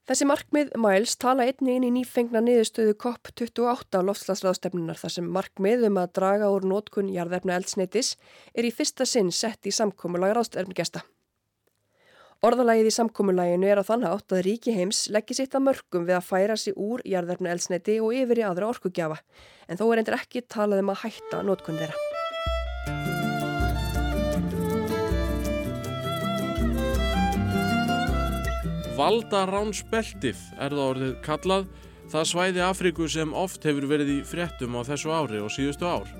Þessi 0.05 0.27
markmið 0.29 0.72
Miles 0.77 1.14
tala 1.16 1.46
einni 1.48 1.79
inn 1.79 1.85
í 1.88 1.90
nýfengna 1.94 2.42
niðurstöðu 2.44 2.92
COP28 3.00 4.03
loftslagsráðstefnunar 4.05 5.00
þar 5.00 5.14
sem 5.14 5.31
markmið 5.33 5.87
um 5.88 6.00
að 6.03 6.12
draga 6.18 6.50
úr 6.53 6.66
nótkun 6.68 7.09
jarðefna 7.12 7.57
eldsneitis 7.57 8.14
er 8.53 8.68
í 8.68 8.72
fyrsta 8.72 9.09
sinn 9.09 9.33
sett 9.33 9.64
í 9.64 9.72
samkómulag 9.72 10.37
ráðstefnugesta. 10.37 11.07
Orðalagið 12.44 12.90
í 12.90 12.92
samkómulaginu 12.92 13.68
er 13.72 13.78
á 13.80 13.85
þann 13.88 14.02
hátt 14.04 14.33
að 14.37 14.42
ríki 14.44 14.72
heims 14.76 15.07
leggir 15.09 15.38
sitt 15.38 15.54
að 15.57 15.62
mörgum 15.64 16.02
við 16.04 16.18
að 16.18 16.26
færa 16.26 16.57
sig 16.61 16.74
úr 16.76 17.00
jarðefna 17.09 17.54
eldsneiti 17.54 17.94
og 18.04 18.12
yfir 18.12 18.42
í 18.42 18.44
aðra 18.44 18.68
orkugjafa 18.68 19.16
en 19.64 19.80
þó 19.80 19.85
er 19.87 20.02
endur 20.02 20.16
ekki 20.18 20.42
talað 20.52 20.83
um 20.83 20.90
að 20.92 21.00
hætta 21.07 21.40
nótkun 21.40 21.78
þeirra. 21.80 21.96
Valdaránsbeltið 28.98 30.44
er 30.61 30.76
það 30.76 30.85
orðið 30.85 31.16
kallað 31.24 31.66
það 32.12 32.30
svæði 32.35 32.64
Afríku 32.68 33.09
sem 33.09 33.33
oft 33.33 33.64
hefur 33.64 33.88
verið 33.88 34.18
í 34.18 34.20
fréttum 34.28 34.76
á 34.76 34.85
þessu 34.92 35.16
ári 35.16 35.40
og 35.40 35.48
síðustu 35.57 35.88
ár. 35.88 36.12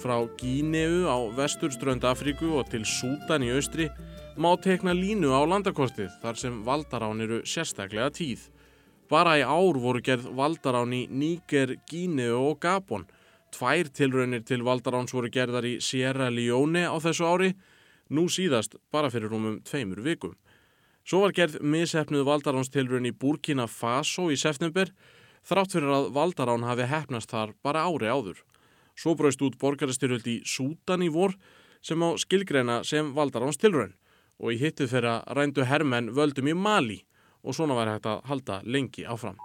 Frá 0.00 0.24
Gíneu 0.40 1.04
á 1.04 1.20
vesturströnd 1.36 2.08
Afríku 2.08 2.56
og 2.56 2.72
til 2.72 2.88
Sútan 2.88 3.44
í 3.44 3.52
austri 3.52 3.92
má 4.36 4.52
tekna 4.60 4.92
línu 4.92 5.32
á 5.32 5.40
landakortið 5.48 6.12
þar 6.20 6.36
sem 6.36 6.56
valdarán 6.64 7.22
eru 7.24 7.38
sérstaklega 7.48 8.10
tíð. 8.12 8.42
Bara 9.08 9.38
í 9.40 9.42
ár 9.42 9.78
voru 9.80 10.02
gerð 10.04 10.28
valdarán 10.36 10.92
í 10.92 11.06
Níger, 11.08 11.76
Gíneu 11.88 12.36
og 12.50 12.60
Gabon. 12.60 13.06
Tvær 13.54 13.88
tilraunir 13.88 14.44
til 14.44 14.60
valdaráns 14.66 15.14
voru 15.16 15.30
gerðar 15.32 15.64
í 15.64 15.74
Sierra 15.80 16.28
Leone 16.28 16.84
á 16.84 16.96
þessu 17.00 17.24
ári, 17.24 17.50
nú 18.12 18.26
síðast 18.28 18.76
bara 18.92 19.08
fyrir 19.10 19.32
rúmum 19.32 19.62
tveimur 19.64 20.04
vikum. 20.04 20.36
Svo 21.06 21.24
var 21.24 21.32
gerð 21.32 21.62
mishefnuð 21.62 22.26
valdaránstilrun 22.28 23.08
í 23.08 23.16
Burkina 23.16 23.66
Faso 23.66 24.28
í 24.28 24.36
september 24.36 24.92
þrátt 25.48 25.78
fyrir 25.78 25.92
að 25.96 26.10
valdarán 26.12 26.66
hafi 26.66 26.90
hefnast 26.90 27.32
þar 27.32 27.54
bara 27.64 27.86
ári 27.88 28.10
áður. 28.10 28.42
Svo 28.96 29.14
braust 29.16 29.40
út 29.40 29.56
borgarastyrjöld 29.60 30.26
í 30.28 30.42
Sútan 30.44 31.06
í 31.06 31.08
vor 31.08 31.38
sem 31.80 32.02
á 32.04 32.12
skilgreina 32.20 32.82
sem 32.84 33.14
valdaránstilrun 33.14 33.94
og 34.42 34.52
í 34.52 34.60
hittu 34.60 34.86
þeirra 34.90 35.22
rændu 35.36 35.64
hermenn 35.64 36.12
völdum 36.16 36.50
í 36.50 36.54
Mali 36.54 37.00
og 37.44 37.56
svona 37.56 37.76
var 37.78 37.90
hægt 37.94 38.08
að 38.10 38.22
halda 38.30 38.60
lengi 38.64 39.06
áfram. 39.06 39.38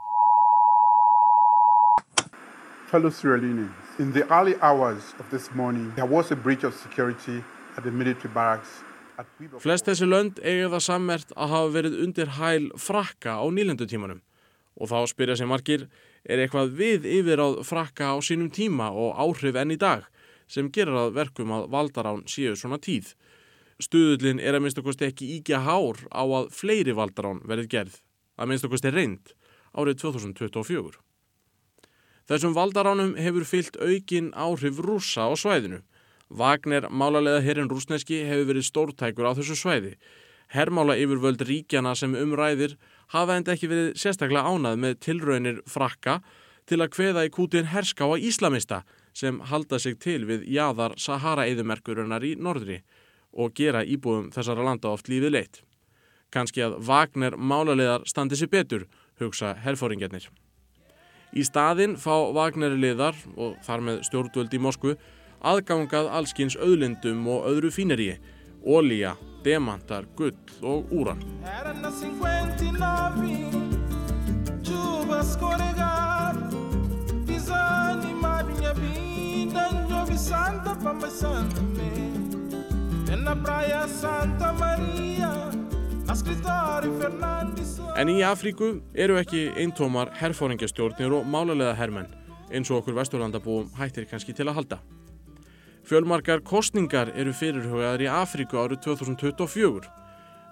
Fellow 2.92 3.10
Sierra 3.10 3.38
Leoneans, 3.38 4.00
in 4.00 4.12
the 4.12 4.24
early 4.30 4.56
hours 4.62 5.14
of 5.20 5.30
this 5.32 5.54
morning, 5.56 5.94
there 5.96 6.06
was 6.08 6.32
a 6.32 6.36
breach 6.36 6.64
of 6.64 6.74
security 6.76 7.44
at 7.78 7.84
the 7.84 7.92
military 7.92 8.34
barracks 8.34 8.82
Flest 9.62 9.86
þessi 9.86 10.08
lönd 10.08 10.40
eiga 10.42 10.70
það 10.72 10.84
sammert 10.86 11.34
að 11.36 11.52
hafa 11.54 11.72
verið 11.76 11.98
undir 12.06 12.32
hæl 12.38 12.70
frakka 12.80 13.38
á 13.38 13.46
nýlendutímanum 13.54 14.22
og 14.82 14.90
þá 14.90 14.98
spyrja 15.12 15.38
sem 15.38 15.52
margir 15.52 15.86
er 16.26 16.42
eitthvað 16.42 16.74
við 16.80 17.08
yfir 17.20 17.42
á 17.44 17.48
frakka 17.68 18.14
á 18.14 18.18
sínum 18.24 18.50
tíma 18.54 18.90
og 18.92 19.20
áhrif 19.20 19.60
enn 19.62 19.76
í 19.76 19.80
dag 19.82 20.08
sem 20.52 20.72
gerir 20.74 20.98
að 20.98 21.14
verkum 21.20 21.54
að 21.56 21.68
valdarán 21.72 22.24
séu 22.28 22.56
svona 22.60 22.80
tíð. 22.82 23.14
Stuðullin 23.82 24.40
er 24.40 24.56
að 24.56 24.66
minnst 24.66 24.82
okkurst 24.82 25.02
ekki 25.06 25.30
íkja 25.40 25.64
hár 25.66 26.02
á 26.14 26.22
að 26.24 26.52
fleiri 26.54 26.94
valdarán 26.98 27.42
verið 27.50 27.72
gerð, 27.76 27.96
að 28.38 28.52
minnst 28.52 28.68
okkurst 28.68 28.86
er 28.86 28.98
reynd 28.98 29.34
árið 29.74 30.04
2024. 30.04 31.00
Þessum 32.30 32.54
valdaránum 32.56 33.16
hefur 33.18 33.48
fyllt 33.48 33.80
aukin 33.82 34.30
áhrif 34.38 34.78
rúsa 34.84 35.26
á 35.28 35.34
svæðinu 35.34 35.82
Vagner 36.32 36.88
málarlega 36.88 37.42
herrin 37.44 37.70
rúsneski 37.70 38.22
hefur 38.24 38.48
verið 38.54 38.68
stórtækur 38.70 39.28
á 39.28 39.36
þessu 39.36 39.58
svæði. 39.60 39.98
Hermála 40.52 40.96
yfirvöld 41.00 41.44
ríkjana 41.48 41.92
sem 41.96 42.16
umræðir 42.16 42.78
hafa 43.12 43.36
enda 43.36 43.56
ekki 43.56 43.68
verið 43.72 44.00
sérstaklega 44.00 44.48
ánað 44.48 44.80
með 44.84 44.98
tilraunir 45.04 45.60
frakka 45.68 46.22
til 46.68 46.80
að 46.80 46.92
kveða 46.96 47.26
í 47.28 47.34
kútin 47.36 47.68
herskáa 47.72 48.20
íslamista 48.20 48.84
sem 49.14 49.42
halda 49.52 49.80
sig 49.80 49.98
til 50.00 50.24
við 50.28 50.48
jaðar 50.48 50.96
Sahara-eðumerkurinnar 51.00 52.24
í 52.24 52.38
norðri 52.40 52.80
og 53.34 53.54
gera 53.56 53.84
íbúðum 53.86 54.32
þessara 54.34 54.66
landa 54.66 54.92
oft 54.92 55.10
lífið 55.12 55.36
leitt. 55.36 55.62
Kanski 56.32 56.64
að 56.64 56.78
Vagner 56.88 57.36
málaliðar 57.36 58.06
standi 58.08 58.38
sér 58.40 58.52
betur, 58.52 58.86
hugsa 59.20 59.54
herfóringarnir. 59.64 60.30
Í 61.32 61.44
staðin 61.48 61.98
fá 62.00 62.32
Vagner 62.36 62.76
liðar 62.76 63.16
og 63.36 63.58
þar 63.66 63.84
með 63.88 64.04
stjórnvöld 64.08 64.56
í 64.56 64.64
Moskvu 64.64 64.96
aðgangað 65.42 66.12
allskins 66.12 66.58
auðlindum 66.60 67.26
og 67.32 67.48
öðru 67.50 67.72
fíneríi, 67.74 68.20
ólíja, 68.62 69.16
demantar, 69.46 70.06
gull 70.16 70.36
og 70.62 70.92
úran. 70.94 71.24
Era 71.44 71.74
na 71.74 71.90
59 71.90 72.62
Na 83.12 83.36
praia 83.36 83.88
Santa 83.88 84.54
Maria 84.54 85.52
Na 86.08 86.14
escritório 86.14 86.94
Fernandes 86.96 87.76
En 88.00 88.08
í 88.08 88.22
Afríku 88.24 88.70
eru 88.96 89.18
ekki 89.20 89.50
eintómar 89.60 90.14
herfóringjastjórnir 90.16 91.12
og 91.18 91.28
málarlega 91.28 91.74
hermenn 91.76 92.08
eins 92.56 92.72
og 92.72 92.82
okkur 92.82 92.96
vesturlandabúum 92.96 93.72
hættir 93.76 94.06
kannski 94.08 94.36
til 94.36 94.48
að 94.48 94.58
halda. 94.60 94.78
Fjölmarkar 95.88 96.44
kostningar 96.48 97.12
eru 97.16 97.34
fyrirhugaðar 97.36 98.04
í 98.06 98.08
Afríku 98.12 98.60
árið 98.62 98.84
2024. 98.86 99.90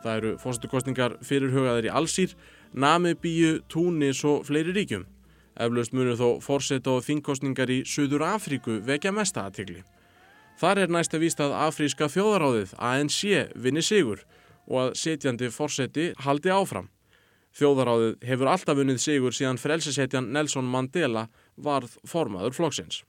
Það 0.03 0.17
eru 0.17 0.33
fórsetukostningar 0.43 1.15
fyrirhugaðar 1.23 1.87
í 1.87 1.93
Allsýr, 2.01 2.35
Namibíu, 2.73 3.59
Túnis 3.71 4.23
og 4.27 4.43
fleiri 4.47 4.75
ríkjum. 4.75 5.05
Eflaust 5.59 5.95
munur 5.95 6.19
þó 6.19 6.27
fórseta 6.43 6.95
og 6.95 7.07
þingkostningar 7.07 7.71
í 7.71 7.81
Suður 7.87 8.27
Afríku 8.33 8.79
vekja 8.83 9.15
mesta 9.15 9.47
aðtikli. 9.47 9.83
Þar 10.59 10.81
er 10.83 10.91
næsta 10.91 11.19
víst 11.21 11.39
að 11.39 11.53
afríska 11.55 12.09
þjóðaráðið 12.11 12.73
ANC 12.83 13.19
vinni 13.55 13.83
sigur 13.85 14.25
og 14.67 14.79
að 14.81 14.95
setjandi 14.99 15.47
fórseti 15.55 16.09
haldi 16.25 16.51
áfram. 16.51 16.89
Þjóðaráðið 17.55 18.25
hefur 18.27 18.51
alltaf 18.51 18.77
vunnið 18.77 18.99
sigur 19.01 19.35
síðan 19.35 19.61
frelsisetjan 19.61 20.27
Nelson 20.35 20.67
Mandela 20.67 21.29
varð 21.55 21.95
formaður 22.07 22.57
flokksins. 22.59 23.05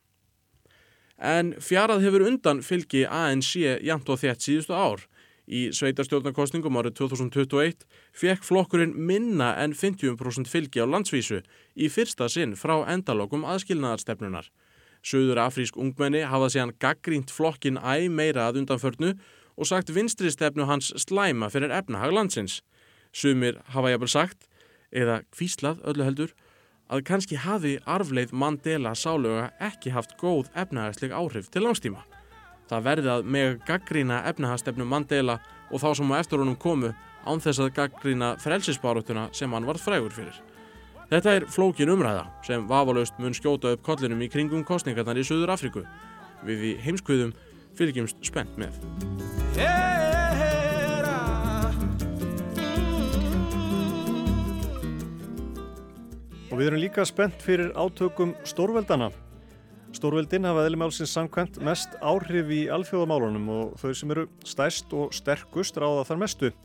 En 1.19 1.53
fjarað 1.61 2.07
hefur 2.07 2.25
undan 2.31 2.63
fylgi 2.65 3.03
ANC 3.05 3.57
jæmt 3.59 4.09
og 4.09 4.23
þett 4.23 4.47
síðustu 4.47 4.77
ár. 4.79 5.03
Í 5.51 5.67
sveitarstjórnarkostningum 5.75 6.79
árið 6.79 7.01
2021 7.03 7.83
fekk 8.15 8.47
flokkurinn 8.47 8.95
minna 8.95 9.57
en 9.59 9.75
50% 9.75 10.47
fylgi 10.47 10.81
á 10.81 10.87
landsvísu 10.87 11.43
í 11.75 11.91
fyrsta 11.91 12.31
sinn 12.31 12.55
frá 12.55 12.79
endalokum 12.87 13.43
aðskilnaðarstefnunar. 13.43 14.47
Suður 15.03 15.41
afrísk 15.47 15.79
ungmenni 15.81 16.23
hafa 16.29 16.51
síðan 16.53 16.75
gaggrínt 16.83 17.33
flokkin 17.33 17.81
æg 17.81 18.11
meira 18.13 18.49
að 18.49 18.63
undanförnu 18.63 19.15
og 19.57 19.69
sagt 19.69 19.93
vinstri 19.95 20.31
stefnu 20.33 20.67
hans 20.69 20.93
slæma 21.01 21.49
fyrir 21.53 21.73
efnahag 21.73 22.13
landsins. 22.17 22.61
Sumir 23.13 23.59
hafa 23.73 23.93
jafnvel 23.93 24.13
sagt, 24.13 24.47
eða 24.93 25.23
kvíslað 25.35 25.81
öllu 25.89 26.07
heldur, 26.07 26.35
að 26.91 27.05
kannski 27.07 27.39
hafi 27.39 27.77
arfleið 27.87 28.33
Mandela 28.35 28.95
sáluga 28.99 29.51
ekki 29.63 29.93
haft 29.95 30.17
góð 30.21 30.51
efnahagsleg 30.59 31.15
áhrif 31.15 31.51
til 31.51 31.65
langstíma. 31.65 32.03
Það 32.71 32.87
verði 32.87 33.11
að 33.15 33.31
með 33.35 33.57
gaggrína 33.67 34.21
efnahagstefnu 34.31 34.87
Mandela 34.87 35.41
og 35.71 35.83
þá 35.83 35.91
sem 35.99 36.13
á 36.13 36.21
eftir 36.21 36.43
honum 36.43 36.59
komu 36.59 36.93
án 37.27 37.43
þess 37.43 37.63
að 37.63 37.75
gaggrína 37.79 38.35
frelsisbárutuna 38.43 39.29
sem 39.35 39.53
hann 39.53 39.67
var 39.67 39.79
frægur 39.79 40.15
fyrir. 40.15 40.37
Þetta 41.11 41.33
er 41.35 41.45
flókin 41.51 41.91
umræða 41.91 42.29
sem 42.47 42.69
vafalaust 42.71 43.17
mun 43.19 43.35
skjóta 43.35 43.73
upp 43.75 43.81
kollinum 43.83 44.21
í 44.23 44.29
kringum 44.31 44.61
kostningarnar 44.63 45.19
í 45.19 45.25
Suður 45.27 45.51
Afriku. 45.57 45.83
Við 46.47 46.63
í 46.69 46.71
heimskviðum 46.85 47.33
fylgjumst 47.75 48.23
spennt 48.23 48.55
með. 48.61 48.79
Og 56.47 56.55
við 56.55 56.67
erum 56.69 56.85
líka 56.87 57.03
spennt 57.03 57.43
fyrir 57.43 57.75
átökum 57.75 58.39
stórveldana. 58.47 59.11
Stórveldin 59.91 60.47
hafa 60.47 60.69
eðlumálsins 60.69 61.11
samkvæmt 61.11 61.59
mest 61.67 61.99
áhrif 61.99 62.55
í 62.55 62.69
alþjóðamálunum 62.71 63.51
og 63.59 63.79
þau 63.83 63.91
sem 63.99 64.15
eru 64.15 64.31
stærst 64.47 64.95
og 64.95 65.11
sterkust 65.11 65.75
ráða 65.75 66.07
þar 66.07 66.27
mestu. 66.29 66.59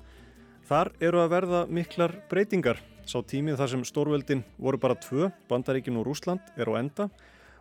Þar 0.69 0.93
eru 1.01 1.25
að 1.25 1.33
verða 1.33 1.65
miklar 1.65 2.21
breytingar. 2.29 2.77
Sá 3.05 3.19
tímið 3.21 3.59
þar 3.59 3.69
sem 3.69 3.83
stórveldin 3.85 4.39
voru 4.57 4.79
bara 4.81 4.95
tvö, 4.97 5.29
Bandaríkin 5.45 5.97
og 5.99 6.07
Rúsland, 6.07 6.41
er 6.57 6.65
á 6.65 6.73
enda 6.81 7.05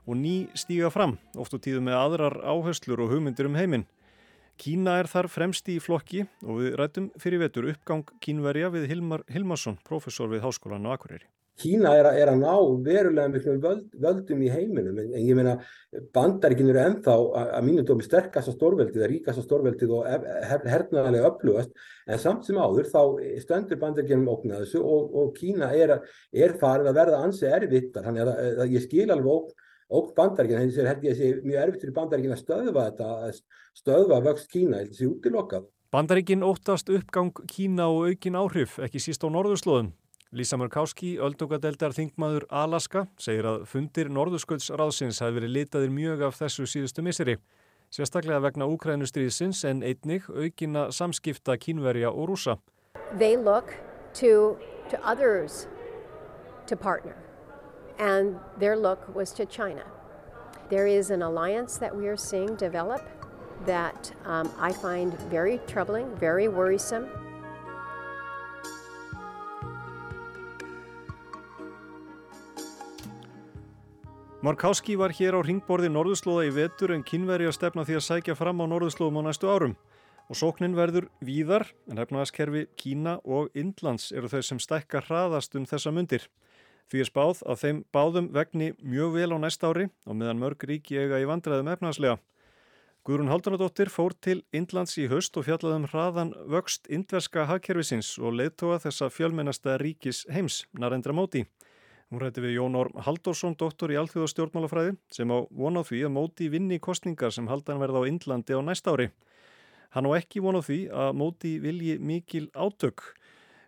og 0.08 0.16
ný 0.16 0.48
stíga 0.56 0.88
fram, 0.92 1.18
oft 1.36 1.52
á 1.52 1.60
tíðu 1.60 1.82
með 1.84 1.98
aðrar 2.00 2.38
áherslur 2.40 3.04
og 3.04 3.12
hugmyndir 3.12 3.48
um 3.48 3.58
heiminn. 3.60 3.84
Kína 4.56 4.96
er 5.02 5.08
þar 5.10 5.28
fremsti 5.28 5.76
í 5.76 5.82
flokki 5.84 6.24
og 6.46 6.62
við 6.62 6.76
rættum 6.80 7.10
fyrir 7.20 7.42
vetur 7.44 7.68
uppgang 7.74 8.08
kínverja 8.24 8.72
við 8.72 8.88
Hilmar 8.92 9.24
Hilmarsson, 9.28 9.76
professor 9.84 10.32
við 10.32 10.46
Háskólan 10.46 10.88
á 10.88 10.96
Akureyri. 10.96 11.28
Kína 11.60 11.92
er 11.94 12.08
að, 12.08 12.16
er 12.18 12.30
að 12.32 12.40
ná 12.40 12.54
verulega 12.82 13.30
miklum 13.30 13.60
völd, 13.62 13.84
völdum 14.02 14.40
í 14.42 14.50
heiminum. 14.50 14.98
En, 14.98 15.12
en 15.14 15.22
ég 15.22 15.38
meina 15.38 15.54
bandaríkin 16.16 16.70
eru 16.72 16.80
ennþá 16.82 17.14
að, 17.14 17.50
að 17.58 17.66
mínu 17.68 17.84
dómi 17.86 18.06
sterkast 18.06 18.50
á 18.50 18.56
stórveldið, 18.56 19.04
ríkast 19.12 19.38
á 19.38 19.46
stórveldið 19.46 19.92
og 19.94 20.08
her, 20.10 20.64
hernaðarlega 20.66 21.30
upplugast 21.30 21.74
en 22.10 22.20
samt 22.20 22.48
sem 22.48 22.58
áður 22.58 22.90
þá 22.90 23.02
stöndur 23.44 23.80
bandaríkinum 23.82 24.32
ógnað 24.34 24.64
þessu 24.64 24.82
og, 24.82 25.14
og 25.20 25.30
Kína 25.38 25.70
er, 25.78 26.00
er 26.34 26.56
farið 26.58 26.90
að 26.90 26.98
verða 26.98 27.22
ansi 27.28 27.46
erfittar, 27.46 28.08
þannig 28.08 28.26
að, 28.26 28.34
að, 28.34 28.58
að 28.66 28.74
ég 28.74 28.86
skil 28.88 29.06
alveg 29.06 29.36
ógn 29.36 29.62
ógn 29.94 30.14
bandaríkina, 30.16 30.62
þannig 30.62 30.78
að 30.80 30.88
þetta 30.90 31.26
er 31.28 31.42
mjög 31.44 31.62
erfitt 31.62 31.82
fyrir 31.84 31.96
bandaríkina 31.98 32.36
að 32.36 32.42
stöðva 32.42 32.86
þetta, 32.88 33.32
stöðva 33.78 34.20
vöxt 34.24 34.48
Kína, 34.50 34.80
þetta 34.82 34.98
sé 34.98 35.08
útilokkað. 35.10 35.68
Bandaríkin 35.94 36.42
óttast 36.42 36.88
uppgang 36.90 37.44
Kína 37.50 37.86
og 37.92 38.08
aukin 38.10 38.38
áhrif, 38.38 38.80
ekki 38.82 39.02
síst 39.02 39.22
á 39.22 39.28
norðurslóðum. 39.30 39.92
Lísa 40.34 40.56
Mörkáski, 40.58 41.12
öldungadeldar 41.22 41.92
þingmaður 41.94 42.48
Alaska, 42.50 43.04
segir 43.22 43.46
að 43.46 43.68
fundir 43.70 44.08
norðursköldsráðsins 44.10 45.20
hafi 45.22 45.36
verið 45.36 45.52
litaðir 45.54 45.92
mjög 45.94 46.24
af 46.26 46.40
þessu 46.40 46.66
síðustu 46.66 47.04
miseri. 47.06 47.36
Sérstaklega 47.94 48.40
vegna 48.42 48.66
Úkrænustríðsins 48.66 49.62
en 49.68 49.84
einnig 49.86 50.26
aukina 50.26 50.88
samskipta 50.90 51.54
kínverja 51.54 52.10
og 52.10 52.32
rúsa. 52.32 52.56
They 53.16 53.36
look 53.36 53.76
to, 54.14 54.58
to 54.90 54.98
others 55.06 55.68
to 56.66 56.74
partner 56.74 57.14
and 58.00 58.34
their 58.58 58.76
look 58.76 59.06
was 59.14 59.30
to 59.34 59.46
China. 59.46 59.84
There 60.68 60.88
is 60.88 61.10
an 61.10 61.22
alliance 61.22 61.78
that 61.78 61.94
we 61.94 62.08
are 62.08 62.16
seeing 62.16 62.56
develop 62.56 63.06
that 63.66 64.10
um, 64.26 64.50
I 64.58 64.72
find 64.72 65.14
very 65.30 65.60
troubling, 65.68 66.10
very 66.16 66.48
worrisome. 66.48 67.06
Markáski 74.44 74.92
var 75.00 75.08
hér 75.16 75.38
á 75.38 75.40
ringborði 75.40 75.88
Norðurslóða 75.88 76.42
í 76.44 76.50
vetur 76.52 76.92
en 76.92 77.00
kynveri 77.00 77.46
að 77.48 77.54
stefna 77.56 77.80
því 77.88 77.94
að 77.96 78.02
sækja 78.04 78.34
fram 78.36 78.58
á 78.60 78.68
Norðurslóðum 78.68 79.22
á 79.24 79.32
næstu 79.32 79.48
árum. 79.48 79.72
Og 80.28 80.36
sóknin 80.36 80.76
verður 80.76 81.06
víðar 81.24 81.64
en 81.88 81.96
hefnaðaskerfi 82.02 82.66
Kína 82.76 83.14
og 83.24 83.48
Indlands 83.56 84.10
eru 84.12 84.28
þau 84.28 84.42
sem 84.44 84.60
stækka 84.60 85.00
hraðast 85.06 85.56
um 85.56 85.64
þessa 85.64 85.94
mundir. 85.96 86.28
Því 86.92 87.00
er 87.00 87.08
spáð 87.08 87.40
að 87.48 87.62
þeim 87.62 87.82
báðum 87.88 88.28
vegni 88.36 88.70
mjög 88.84 89.16
vel 89.16 89.32
á 89.32 89.38
næst 89.40 89.64
ári 89.64 89.88
og 90.04 90.20
meðan 90.20 90.44
mörg 90.44 90.68
ríki 90.68 91.00
eiga 91.00 91.24
í 91.24 91.28
vandræðum 91.32 91.72
efnaðslega. 91.78 92.20
Guðrún 93.08 93.32
Haldunadóttir 93.32 93.88
fór 93.88 94.12
til 94.20 94.42
Indlands 94.52 94.98
í 95.00 95.08
höst 95.08 95.40
og 95.40 95.48
fjallaðum 95.48 95.88
hraðan 95.88 96.36
vöxt 96.52 96.92
indverska 96.92 97.48
hagkerfisins 97.48 98.18
og 98.20 98.36
leittóa 98.36 98.76
þessa 98.84 99.08
fjölmennasta 99.08 99.80
ríkis 99.80 100.26
heims, 100.28 100.66
Narendra 100.76 101.16
Móti. 101.16 101.46
Hún 102.14 102.20
rætti 102.22 102.44
við 102.44 102.52
Jón 102.54 102.76
Orm 102.78 103.00
Halldórsson, 103.02 103.56
doktor 103.58 103.90
í 103.90 103.96
alþjóðastjórnmálafræði, 103.98 104.92
sem 105.10 105.26
á 105.34 105.42
vonað 105.50 105.88
því 105.88 106.02
að 106.06 106.12
Móti 106.14 106.46
vinni 106.46 106.76
kostningar 106.78 107.34
sem 107.34 107.48
haldan 107.50 107.80
verða 107.82 108.04
á 108.04 108.06
Indlandi 108.06 108.54
á 108.54 108.62
næst 108.62 108.86
ári. 108.86 109.08
Hann 109.90 110.06
á 110.06 110.14
ekki 110.14 110.38
vonað 110.44 110.68
því 110.68 110.76
að 110.94 111.10
Móti 111.18 111.50
vilji 111.64 111.96
mikil 111.98 112.44
átök, 112.54 113.02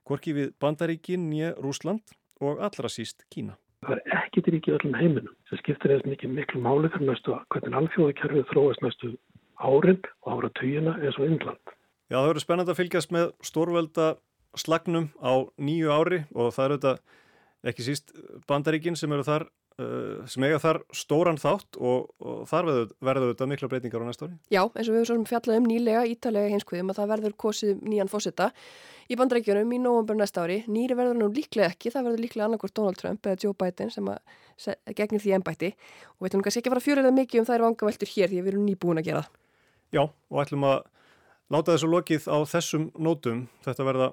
hvorki 0.07 0.36
við 0.36 0.53
Bandaríkin, 0.62 1.26
Nýja, 1.26 1.57
Rúsland 1.59 2.14
og 2.38 2.62
allra 2.62 2.86
síst 2.86 3.26
Kína. 3.34 3.59
Það 3.82 3.97
er 3.97 4.14
ekki 4.20 4.47
til 4.47 4.55
ríki 4.55 4.76
öllum 4.78 4.94
heiminum 4.94 5.34
sem 5.51 5.64
skiptir 5.64 5.97
eða 5.97 6.14
mikið 6.14 6.38
miklu 6.38 6.62
máli 6.62 6.94
fyrir 6.94 7.11
næstu 7.11 7.34
að 7.34 7.42
hvernig 7.51 7.82
alþjóðakerfið 7.82 8.49
þróast 8.55 8.86
næstu 8.86 9.12
árin 9.59 10.03
og 10.22 10.32
ára 10.38 10.55
tugina 10.55 10.94
eins 11.03 11.18
og 11.18 11.26
Indland. 11.26 11.76
Já, 12.07 12.22
það 12.22 12.30
verður 12.30 12.47
spennand 12.47 12.70
að 12.70 12.78
fylgjast 12.84 13.11
með 13.11 13.28
stórvelda 13.42 14.11
slagnum 14.55 15.11
á 15.18 15.34
nýju 15.59 15.90
ári 15.90 16.24
og 16.30 16.55
það 16.55 16.68
eru 16.70 16.82
þetta 16.84 17.24
ekki 17.66 17.86
síst 17.86 18.12
bandaríkin 18.48 18.96
sem 18.98 19.12
eru 19.12 19.24
þar 19.26 19.46
uh, 19.80 20.26
sem 20.30 20.44
eiga 20.46 20.58
þar 20.62 20.80
stóran 20.96 21.38
þátt 21.40 21.78
og, 21.78 22.10
og 22.20 22.42
þar 22.50 22.70
verður 23.04 23.32
þetta 23.32 23.48
mikla 23.50 23.70
breytingar 23.72 24.04
á 24.04 24.08
næsta 24.08 24.28
ári. 24.28 24.36
Já, 24.52 24.62
eins 24.64 24.88
og 24.88 24.96
við 24.96 25.04
höfum 25.04 25.26
fjallað 25.28 25.60
um 25.60 25.70
nýlega 25.70 26.04
ítalega 26.10 26.52
hinskviðum 26.54 26.92
að 26.92 27.00
það 27.00 27.12
verður 27.14 27.36
kosið 27.46 27.86
nýjan 27.86 28.12
fósita 28.12 28.50
í 29.06 29.18
bandrækjunum 29.18 29.74
í 29.76 29.80
nógumber 29.82 30.18
næsta 30.18 30.44
ári. 30.46 30.58
Nýri 30.70 30.98
verður 30.98 31.20
nú 31.20 31.30
líklega 31.34 31.70
ekki, 31.70 31.92
það 31.94 32.10
verður 32.10 32.24
líklega 32.24 32.48
annarkort 32.48 32.76
Donald 32.76 33.00
Trump 33.00 33.26
eða 33.26 33.40
Joe 33.44 33.56
Biden 33.58 33.92
sem 33.94 34.10
að 34.10 34.20
gegnir 34.96 35.22
því 35.22 35.34
ennbætti 35.36 35.72
og 35.76 36.24
við 36.24 36.30
ætlum 36.30 36.44
kannski 36.46 36.62
ekki 36.62 36.70
að 36.70 36.76
fara 36.76 36.86
fjörða 36.86 37.14
mikið 37.14 37.42
um 37.42 37.48
þær 37.48 37.64
vangaveltur 37.66 38.12
hér 38.14 38.30
því 38.32 38.42
við 38.42 38.52
erum 38.54 38.66
nýbúin 38.66 39.02
að 39.02 39.10
gera 39.10 39.24
það. 39.26 39.42
Já, 39.94 40.02
og 40.02 40.40
ætlum 40.42 40.64
að 40.66 40.78
láta 41.52 41.74
þessu 41.74 41.90
lokið 41.92 42.28
á 42.32 42.38
þessum 42.50 42.86
nótum. 42.98 43.44
Þetta 43.66 43.86
verða 43.86 44.08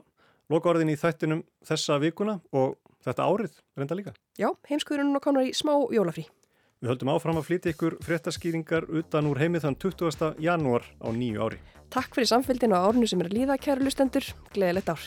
lokaorðin 0.51 0.91
í 0.93 0.99
þættinum 0.99 1.45
þessa 1.66 1.97
vikuna 2.04 2.38
og 2.54 2.76
þetta 3.06 3.28
árið 3.28 3.60
reynda 3.78 3.99
líka. 3.99 4.16
Já, 4.39 4.49
heimskuðurinn 4.70 5.18
og 5.18 5.24
konar 5.26 5.49
í 5.49 5.54
smá 5.56 5.76
jólafrí. 5.93 6.26
Við 6.84 6.91
höldum 6.91 7.14
áfram 7.14 7.39
að 7.39 7.45
flytja 7.47 7.72
ykkur 7.72 7.99
fréttaskýringar 8.04 8.89
utan 8.91 9.30
úr 9.30 9.39
heimið 9.39 9.68
þann 9.68 9.78
20. 9.80 10.34
janúar 10.43 10.88
á 10.99 11.08
nýju 11.16 11.45
ári. 11.45 11.62
Takk 11.93 12.18
fyrir 12.18 12.28
samfélgin 12.34 12.76
og 12.76 12.89
árnu 12.89 13.08
sem 13.08 13.22
er 13.24 13.30
að 13.32 13.38
líða, 13.38 13.60
kæru 13.62 13.88
lustendur. 13.88 14.28
Gleðilegt 14.51 14.91
ár. 14.91 15.06